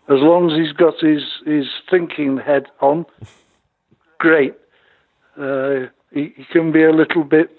as 0.08 0.22
long 0.22 0.52
as 0.52 0.58
he's 0.58 0.72
got 0.74 0.94
his, 1.00 1.24
his 1.46 1.68
thinking 1.90 2.38
head 2.38 2.68
on, 2.80 3.06
great. 4.20 4.54
Uh, 5.38 5.88
he, 6.12 6.34
he 6.38 6.46
can 6.52 6.72
be 6.72 6.84
a 6.84 6.92
little 6.92 7.24
bit 7.24 7.50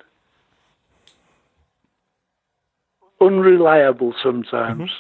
unreliable 3.21 4.15
sometimes. 4.23 4.91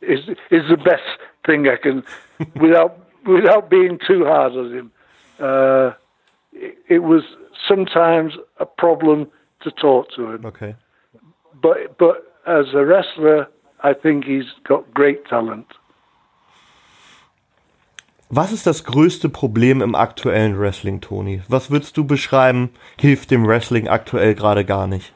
Is 0.00 0.20
is 0.50 0.62
the 0.70 0.76
best 0.76 1.02
thing 1.44 1.66
I 1.66 1.76
can, 1.76 2.04
without 2.60 2.98
without 3.26 3.68
being 3.68 3.98
too 4.06 4.24
hard 4.24 4.52
on 4.52 4.72
him. 4.72 4.92
Uh, 5.40 5.92
it, 6.52 6.78
it 6.88 6.98
was 7.00 7.22
sometimes 7.66 8.34
a 8.58 8.66
problem 8.66 9.28
to 9.60 9.70
talk 9.72 10.08
to 10.16 10.32
him 10.32 10.44
Okay. 10.44 10.74
but 11.60 11.96
but 11.98 12.24
as 12.46 12.66
a 12.74 12.84
wrestler, 12.84 13.46
I 13.82 13.92
think 13.94 14.24
he's 14.24 14.46
got 14.64 14.92
great 14.94 15.24
talent. 15.26 15.66
Was 18.30 18.52
ist 18.52 18.66
das 18.66 18.84
größte 18.84 19.28
Problem 19.30 19.80
im 19.80 19.94
aktuellen 19.94 20.58
Wrestling, 20.58 21.00
Toni? 21.00 21.42
Was 21.48 21.70
würdest 21.70 21.96
du 21.96 22.06
beschreiben, 22.06 22.70
hilft 23.00 23.30
dem 23.30 23.46
Wrestling 23.46 23.88
aktuell 23.88 24.34
gerade 24.34 24.64
gar 24.66 24.86
nicht? 24.86 25.12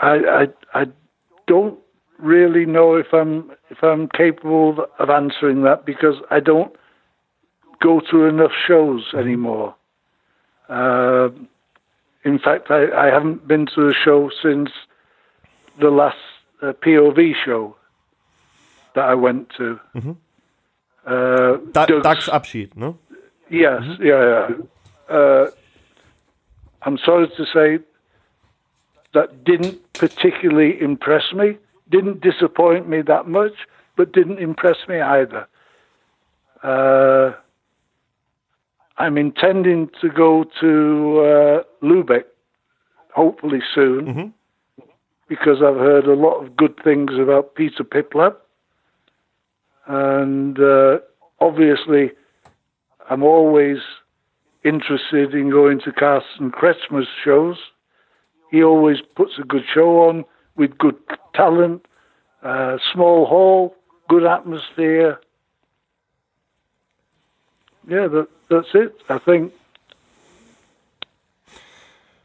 I, 0.00 0.44
I 0.44 0.48
I 0.74 0.86
don't 1.46 1.78
really 2.18 2.66
know 2.66 2.96
if 2.96 3.12
I'm 3.12 3.50
if 3.70 3.82
I'm 3.82 4.08
capable 4.08 4.86
of 4.98 5.08
answering 5.10 5.62
that 5.64 5.84
because 5.84 6.16
I 6.30 6.40
don't 6.40 6.72
go 7.80 8.00
to 8.10 8.26
enough 8.26 8.52
shows 8.66 9.12
anymore. 9.14 9.74
Uh, 10.68 11.28
in 12.24 12.38
fact, 12.38 12.70
I, 12.70 12.90
I 12.90 13.06
haven't 13.06 13.46
been 13.46 13.66
to 13.74 13.88
a 13.88 13.92
show 13.94 14.30
since 14.42 14.70
the 15.80 15.90
last 15.90 16.16
uh, 16.62 16.72
POW 16.72 17.32
show 17.44 17.76
that 18.94 19.04
I 19.04 19.14
went 19.14 19.50
to. 19.58 19.78
Uh, 21.06 21.56
Da, 21.72 21.86
Doug's- 21.86 22.28
Abschied, 22.28 22.76
ne? 22.76 22.94
Yes, 23.50 23.82
yeah, 24.00 24.48
yeah. 24.48 25.14
Uh, 25.14 25.50
I'm 26.82 26.96
sorry 26.98 27.28
to 27.36 27.44
say 27.52 27.78
that 29.12 29.44
didn't 29.44 29.92
particularly 29.92 30.80
impress 30.80 31.32
me. 31.34 31.58
Didn't 31.90 32.20
disappoint 32.22 32.88
me 32.88 33.02
that 33.02 33.28
much, 33.28 33.52
but 33.96 34.12
didn't 34.12 34.38
impress 34.38 34.76
me 34.88 35.00
either. 35.00 35.46
Uh, 36.62 37.32
I'm 38.96 39.18
intending 39.18 39.90
to 40.00 40.08
go 40.08 40.44
to 40.60 41.20
uh, 41.20 41.62
Lubeck, 41.84 42.24
hopefully 43.14 43.60
soon, 43.74 44.06
because 45.28 45.58
I've 45.58 45.76
heard 45.76 46.06
a 46.06 46.14
lot 46.14 46.44
of 46.44 46.56
good 46.56 46.78
things 46.82 47.10
about 47.20 47.54
Peter 47.54 47.82
Piplap. 47.84 48.36
And 49.86 50.58
uh, 50.60 50.98
obviously, 51.40 52.12
I'm 53.10 53.22
always 53.22 53.78
interested 54.64 55.34
in 55.34 55.50
going 55.50 55.80
to 55.80 55.92
Carsten 55.92 56.50
Kretschmer's 56.50 57.08
shows. 57.22 57.56
He 58.50 58.62
always 58.62 58.98
puts 59.16 59.32
a 59.38 59.42
good 59.42 59.64
show 59.72 60.08
on 60.08 60.24
with 60.56 60.78
good 60.78 60.96
talent, 61.34 61.84
Uh, 62.44 62.76
small 62.92 63.24
hall, 63.26 63.74
good 64.08 64.24
atmosphere. 64.24 65.18
Yeah, 67.88 68.08
that, 68.08 68.28
that's 68.48 68.74
it. 68.74 68.94
I 69.08 69.18
think 69.18 69.52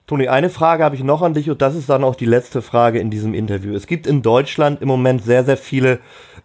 Toni, 0.09 0.27
eine 0.27 0.49
Frage 0.49 0.83
habe 0.83 0.95
ich 0.95 1.03
noch 1.03 1.21
an 1.21 1.35
dich 1.35 1.51
und 1.51 1.61
das 1.61 1.75
ist 1.75 1.87
dann 1.87 2.03
auch 2.03 2.15
die 2.15 2.25
letzte 2.25 2.63
Frage 2.63 2.97
in 2.97 3.11
diesem 3.11 3.35
Interview. 3.35 3.75
Es 3.75 3.85
gibt 3.85 4.07
in 4.07 4.23
Deutschland 4.23 4.81
im 4.81 4.87
Moment 4.87 5.23
sehr, 5.23 5.43
sehr 5.43 5.55
viele 5.55 5.99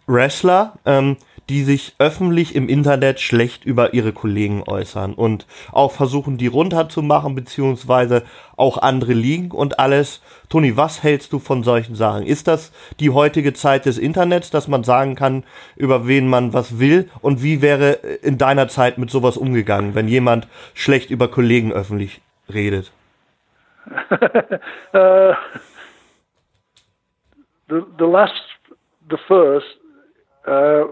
Wrestler, 0.05 0.73
ähm, 0.85 1.17
die 1.49 1.63
sich 1.63 1.95
öffentlich 1.99 2.55
im 2.55 2.67
Internet 2.69 3.19
schlecht 3.19 3.65
über 3.65 3.93
ihre 3.93 4.13
Kollegen 4.13 4.63
äußern 4.65 5.13
und 5.13 5.45
auch 5.71 5.91
versuchen, 5.91 6.37
die 6.37 6.47
runterzumachen, 6.47 7.35
beziehungsweise 7.35 8.23
auch 8.57 8.77
andere 8.79 9.13
liegen 9.13 9.51
und 9.51 9.79
alles. 9.79 10.21
Toni, 10.49 10.75
was 10.77 11.03
hältst 11.03 11.33
du 11.33 11.39
von 11.39 11.63
solchen 11.63 11.95
Sachen? 11.95 12.25
Ist 12.25 12.47
das 12.47 12.71
die 12.99 13.11
heutige 13.11 13.53
Zeit 13.53 13.85
des 13.85 13.97
Internets, 13.97 14.49
dass 14.49 14.67
man 14.67 14.83
sagen 14.83 15.15
kann, 15.15 15.43
über 15.75 16.07
wen 16.07 16.27
man 16.27 16.53
was 16.53 16.79
will? 16.79 17.09
Und 17.21 17.43
wie 17.43 17.61
wäre 17.61 17.91
in 17.91 18.37
deiner 18.37 18.67
Zeit 18.67 18.97
mit 18.97 19.09
sowas 19.09 19.37
umgegangen, 19.37 19.95
wenn 19.95 20.07
jemand 20.07 20.47
schlecht 20.73 21.11
über 21.11 21.27
Kollegen 21.27 21.71
öffentlich 21.71 22.21
redet? 22.51 22.91
uh, 24.93 25.33
the 27.69 27.81
the 27.99 28.05
last, 28.05 28.33
the 29.09 29.17
first, 29.27 29.77
uh, 30.47 30.85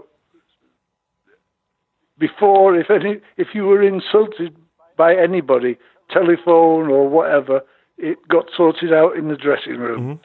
before 2.26 2.76
if 2.76 2.90
any 2.90 3.20
if 3.36 3.48
you 3.54 3.64
were 3.64 3.82
insulted 3.82 4.54
by 4.96 5.14
anybody, 5.14 5.76
telephone 6.10 6.88
or 6.88 7.08
whatever, 7.08 7.62
it 7.98 8.16
got 8.28 8.46
sorted 8.56 8.92
out 8.92 9.16
in 9.16 9.28
the 9.28 9.36
dressing 9.36 9.78
room, 9.78 10.20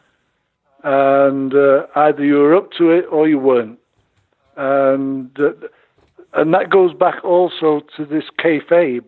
mm-hmm. 0.84 0.88
and 0.88 1.54
uh, 1.54 1.88
either 1.96 2.24
you 2.24 2.36
were 2.36 2.56
up 2.56 2.72
to 2.78 2.92
it 2.92 3.06
or 3.12 3.28
you 3.28 3.40
weren't, 3.40 3.80
and 4.56 5.32
uh, 5.40 5.52
and 6.34 6.54
that 6.54 6.70
goes 6.70 6.94
back 6.94 7.24
also 7.24 7.82
to 7.96 8.06
this 8.06 8.26
kayfabe 8.44 9.08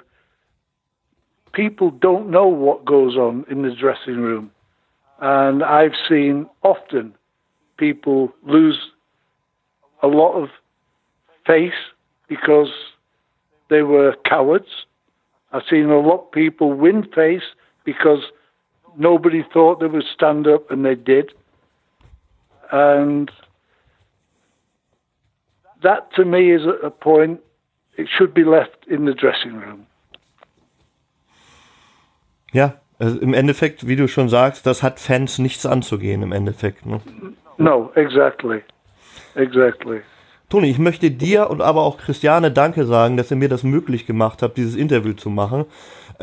people 1.54 1.92
don't 1.92 2.30
know 2.30 2.48
what 2.48 2.86
goes 2.86 3.16
on 3.16 3.46
in 3.50 3.62
the 3.62 3.76
dressing 3.76 4.18
room. 4.18 4.52
And 5.20 5.64
I've 5.64 5.96
seen 6.08 6.48
often 6.64 7.14
people 7.78 8.34
lose 8.44 8.80
a 10.02 10.08
lot 10.08 10.34
of 10.34 10.50
face 11.46 11.74
because 12.32 12.72
they 13.70 13.82
were 13.82 14.16
cowards. 14.24 14.72
I've 15.52 15.64
seen 15.70 15.90
a 15.90 16.00
lot 16.00 16.22
of 16.26 16.32
people 16.32 16.72
win 16.72 17.04
face 17.04 17.48
because 17.84 18.24
nobody 18.98 19.44
thought 19.54 19.82
they 19.82 19.88
would 19.88 20.06
stand 20.18 20.48
up 20.48 20.72
and 20.72 20.86
they 20.86 20.96
did. 20.96 21.34
And 22.72 23.30
that 25.84 26.14
to 26.16 26.24
me 26.24 26.54
is 26.54 26.62
a 26.82 26.90
point, 26.90 27.42
it 27.98 28.08
should 28.08 28.34
be 28.34 28.46
left 28.46 28.80
in 28.88 29.04
the 29.04 29.14
dressing 29.14 29.56
room. 29.60 29.88
Ja, 32.54 32.76
also 32.98 33.20
im 33.20 33.34
Endeffekt, 33.34 33.88
wie 33.88 33.98
du 33.98 34.08
schon 34.08 34.30
sagst, 34.30 34.66
das 34.66 34.84
hat 34.84 35.02
Fans 35.02 35.38
nichts 35.38 35.66
anzugehen 35.66 36.24
im 36.24 36.32
Endeffekt. 36.32 36.86
Ne? 36.86 37.02
No, 37.58 37.92
exactly. 37.96 38.64
Exactly. 39.36 40.02
Toni, 40.52 40.70
ich 40.70 40.80
möchte 40.80 41.12
dir 41.12 41.50
und 41.50 41.62
aber 41.62 41.84
auch 41.84 41.98
Christiane 41.98 42.52
Danke 42.52 42.86
sagen, 42.86 43.16
dass 43.16 43.32
ihr 43.32 43.38
mir 43.38 43.48
das 43.48 43.64
möglich 43.64 44.06
gemacht 44.06 44.42
habt, 44.42 44.58
dieses 44.58 44.76
Interview 44.76 45.14
zu 45.14 45.30
machen. 45.30 45.64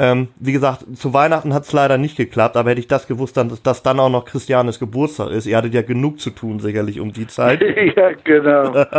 Ähm, 0.01 0.29
wie 0.39 0.53
gesagt, 0.53 0.85
zu 0.95 1.12
Weihnachten 1.12 1.53
hat 1.53 1.64
es 1.64 1.72
leider 1.72 1.99
nicht 1.99 2.16
geklappt, 2.16 2.57
aber 2.57 2.70
hätte 2.70 2.81
ich 2.81 2.87
das 2.87 3.09
gewusst, 3.09 3.37
dann, 3.37 3.49
dass 3.49 3.62
das 3.62 3.83
dann 3.83 3.99
auch 3.99 4.09
noch 4.09 4.24
Christianes 4.26 4.79
Geburtstag 4.79 5.31
ist. 5.31 5.47
Ihr 5.47 5.57
hattet 5.57 5.74
ja 5.74 5.83
genug 5.83 6.20
zu 6.20 6.31
tun, 6.31 6.61
sicherlich 6.61 7.01
um 7.01 7.12
die 7.12 7.26
Zeit. 7.26 7.61
ja, 7.97 8.12
genau. 8.22 8.87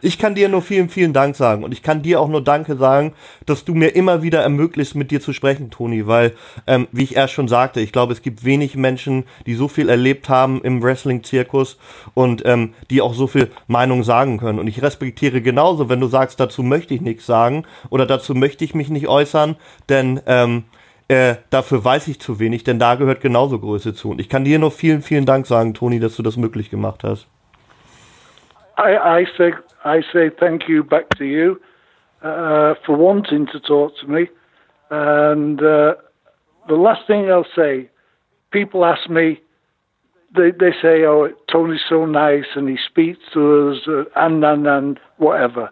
Ich 0.00 0.18
kann 0.18 0.34
dir 0.34 0.48
nur 0.48 0.62
vielen, 0.62 0.88
vielen 0.88 1.12
Dank 1.12 1.36
sagen 1.36 1.62
und 1.62 1.72
ich 1.72 1.82
kann 1.82 2.02
dir 2.02 2.20
auch 2.20 2.28
nur 2.28 2.42
Danke 2.42 2.74
sagen, 2.76 3.12
dass 3.46 3.64
du 3.64 3.74
mir 3.74 3.94
immer 3.94 4.22
wieder 4.22 4.40
ermöglicht, 4.40 4.96
mit 4.96 5.12
dir 5.12 5.20
zu 5.20 5.32
sprechen, 5.32 5.70
Toni, 5.70 6.06
weil, 6.06 6.32
ähm, 6.66 6.88
wie 6.90 7.04
ich 7.04 7.14
erst 7.14 7.34
schon 7.34 7.46
sagte, 7.46 7.80
ich 7.80 7.92
glaube, 7.92 8.12
es 8.12 8.22
gibt 8.22 8.44
wenig 8.44 8.74
Menschen, 8.74 9.24
die 9.46 9.54
so 9.54 9.68
viel 9.68 9.88
erlebt 9.88 10.28
haben 10.28 10.62
im 10.62 10.82
Wrestling-Zirkus 10.82 11.78
und 12.14 12.42
ähm, 12.44 12.74
die 12.90 13.02
auch 13.02 13.14
so 13.14 13.28
viel 13.28 13.50
Meinung 13.68 14.02
sagen 14.02 14.38
können. 14.38 14.58
Und 14.58 14.66
ich 14.70 14.82
respektiere 14.82 15.42
genauso, 15.42 15.88
wenn 15.88 16.00
du 16.00 16.06
sagst, 16.06 16.40
dazu 16.40 16.62
möchte 16.62 16.94
ich 16.94 17.00
nichts 17.00 17.26
sagen 17.26 17.64
oder 17.90 18.06
dazu 18.06 18.34
möchte 18.34 18.64
ich 18.64 18.74
mich 18.74 18.88
nicht 18.88 19.06
äußern, 19.06 19.56
denn 19.88 20.18
äh, 20.26 20.40
ähm, 20.40 20.64
äh, 21.08 21.36
dafür 21.50 21.84
weiß 21.84 22.06
ich 22.08 22.20
zu 22.20 22.38
wenig, 22.38 22.62
denn 22.62 22.78
da 22.78 22.94
gehört 22.94 23.20
genauso 23.20 23.58
Größe 23.58 23.94
zu. 23.94 24.10
Und 24.10 24.20
ich 24.20 24.28
kann 24.28 24.44
dir 24.44 24.58
nur 24.58 24.70
vielen, 24.70 25.02
vielen 25.02 25.26
Dank 25.26 25.46
sagen, 25.46 25.74
Toni, 25.74 25.98
dass 25.98 26.16
du 26.16 26.22
das 26.22 26.36
möglich 26.36 26.70
gemacht 26.70 27.02
hast. 27.02 27.26
I, 28.78 28.96
I 28.96 29.26
say, 29.36 29.52
I 29.84 30.02
say 30.12 30.30
thank 30.30 30.68
you 30.68 30.84
back 30.84 31.10
to 31.18 31.24
you 31.24 31.58
uh, 32.22 32.74
for 32.86 32.96
wanting 32.96 33.46
to 33.48 33.58
talk 33.58 33.94
to 33.96 34.06
me. 34.06 34.28
And 34.90 35.60
uh, 35.60 35.94
the 36.68 36.76
last 36.76 37.06
thing 37.06 37.28
I'll 37.28 37.44
say, 37.56 37.90
people 38.52 38.84
ask 38.84 39.08
me, 39.10 39.40
they, 40.34 40.50
they 40.52 40.72
say, 40.80 41.04
oh, 41.04 41.30
Tony's 41.50 41.80
so 41.88 42.06
nice 42.06 42.44
and 42.54 42.68
he 42.68 42.76
speaks 42.76 43.20
to 43.32 43.70
us 43.70 43.78
uh, 43.88 44.04
and, 44.16 44.44
and, 44.44 44.66
and 44.66 45.00
whatever. 45.18 45.70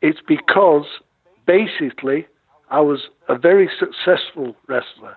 It's 0.00 0.20
because 0.26 0.86
basically 1.46 2.26
I 2.70 2.80
was 2.80 3.08
a 3.28 3.36
very 3.36 3.68
successful 3.78 4.56
wrestler, 4.68 5.16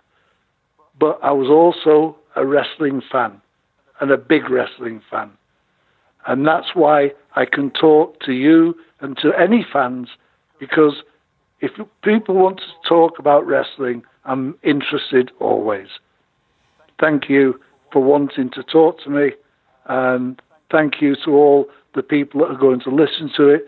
but 1.00 1.20
I 1.24 1.32
was 1.32 1.50
also 1.50 2.18
a 2.36 2.46
wrestling 2.46 3.02
fan 3.12 3.42
and 4.00 4.12
a 4.12 4.18
big 4.18 4.50
wrestling 4.50 5.02
fan. 5.10 5.32
And 6.28 6.46
that's 6.46 6.74
why 6.74 7.12
I 7.36 7.46
can 7.46 7.72
talk 7.72 8.20
to 8.22 8.34
you 8.34 8.76
and 9.00 9.18
to 9.18 9.32
any 9.34 9.66
fans 9.72 10.10
because 10.60 11.04
if 11.62 11.72
people 12.04 12.36
want 12.36 12.58
to 12.58 12.90
talk 12.90 13.18
about 13.18 13.46
wrestling, 13.46 14.04
I'm 14.26 14.58
interested 14.64 15.32
always. 15.40 15.88
Thank 17.00 17.30
you 17.30 17.60
for 17.92 18.02
wanting 18.04 18.50
to 18.52 18.64
talk 18.64 19.02
to 19.04 19.10
me, 19.10 19.32
and 19.86 20.42
thank 20.70 21.02
you 21.02 21.16
to 21.26 21.32
all 21.32 21.68
the 21.96 22.04
people 22.04 22.42
that 22.42 22.52
are 22.52 22.58
going 22.58 22.80
to 22.82 22.90
listen 22.90 23.32
to 23.38 23.50
it, 23.50 23.68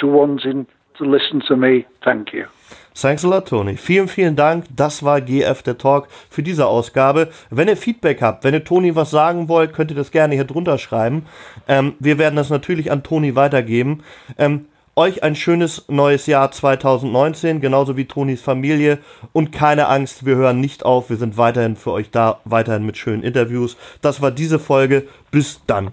to 0.00 0.06
wanting 0.06 0.66
to 0.98 1.04
listen 1.04 1.40
to 1.48 1.56
me. 1.56 1.86
Thank 2.04 2.32
you. 2.32 2.46
Thanks 2.94 3.24
a 3.24 3.28
lot, 3.28 3.46
Tony. 3.48 3.76
Vielen, 3.76 4.08
vielen 4.08 4.36
Dank. 4.36 4.64
Das 4.74 5.02
war 5.02 5.20
GF 5.20 5.62
der 5.62 5.76
Talk 5.76 6.08
für 6.30 6.42
diese 6.42 6.66
Ausgabe. 6.66 7.28
Wenn 7.50 7.68
ihr 7.68 7.76
Feedback 7.76 8.22
habt, 8.22 8.42
wenn 8.42 8.54
ihr 8.54 8.64
Toni 8.64 8.96
was 8.96 9.10
sagen 9.10 9.50
wollt, 9.50 9.74
könnt 9.74 9.90
ihr 9.90 9.96
das 9.96 10.10
gerne 10.10 10.34
hier 10.34 10.44
drunter 10.44 10.78
schreiben. 10.78 11.26
Ähm, 11.68 11.94
wir 12.00 12.16
werden 12.16 12.36
das 12.36 12.48
natürlich 12.48 12.90
an 12.90 13.02
Toni 13.02 13.36
weitergeben. 13.36 14.02
Ähm, 14.38 14.68
euch 14.96 15.22
ein 15.22 15.36
schönes 15.36 15.84
neues 15.88 16.26
Jahr 16.26 16.50
2019, 16.50 17.60
genauso 17.60 17.96
wie 17.98 18.06
Tonis 18.06 18.40
Familie. 18.40 18.98
Und 19.32 19.52
keine 19.52 19.88
Angst, 19.88 20.24
wir 20.24 20.36
hören 20.36 20.60
nicht 20.60 20.84
auf. 20.84 21.10
Wir 21.10 21.18
sind 21.18 21.36
weiterhin 21.36 21.76
für 21.76 21.92
euch 21.92 22.10
da, 22.10 22.40
weiterhin 22.44 22.86
mit 22.86 22.96
schönen 22.96 23.22
Interviews. 23.22 23.76
Das 24.00 24.22
war 24.22 24.30
diese 24.30 24.58
Folge. 24.58 25.06
Bis 25.30 25.60
dann. 25.66 25.92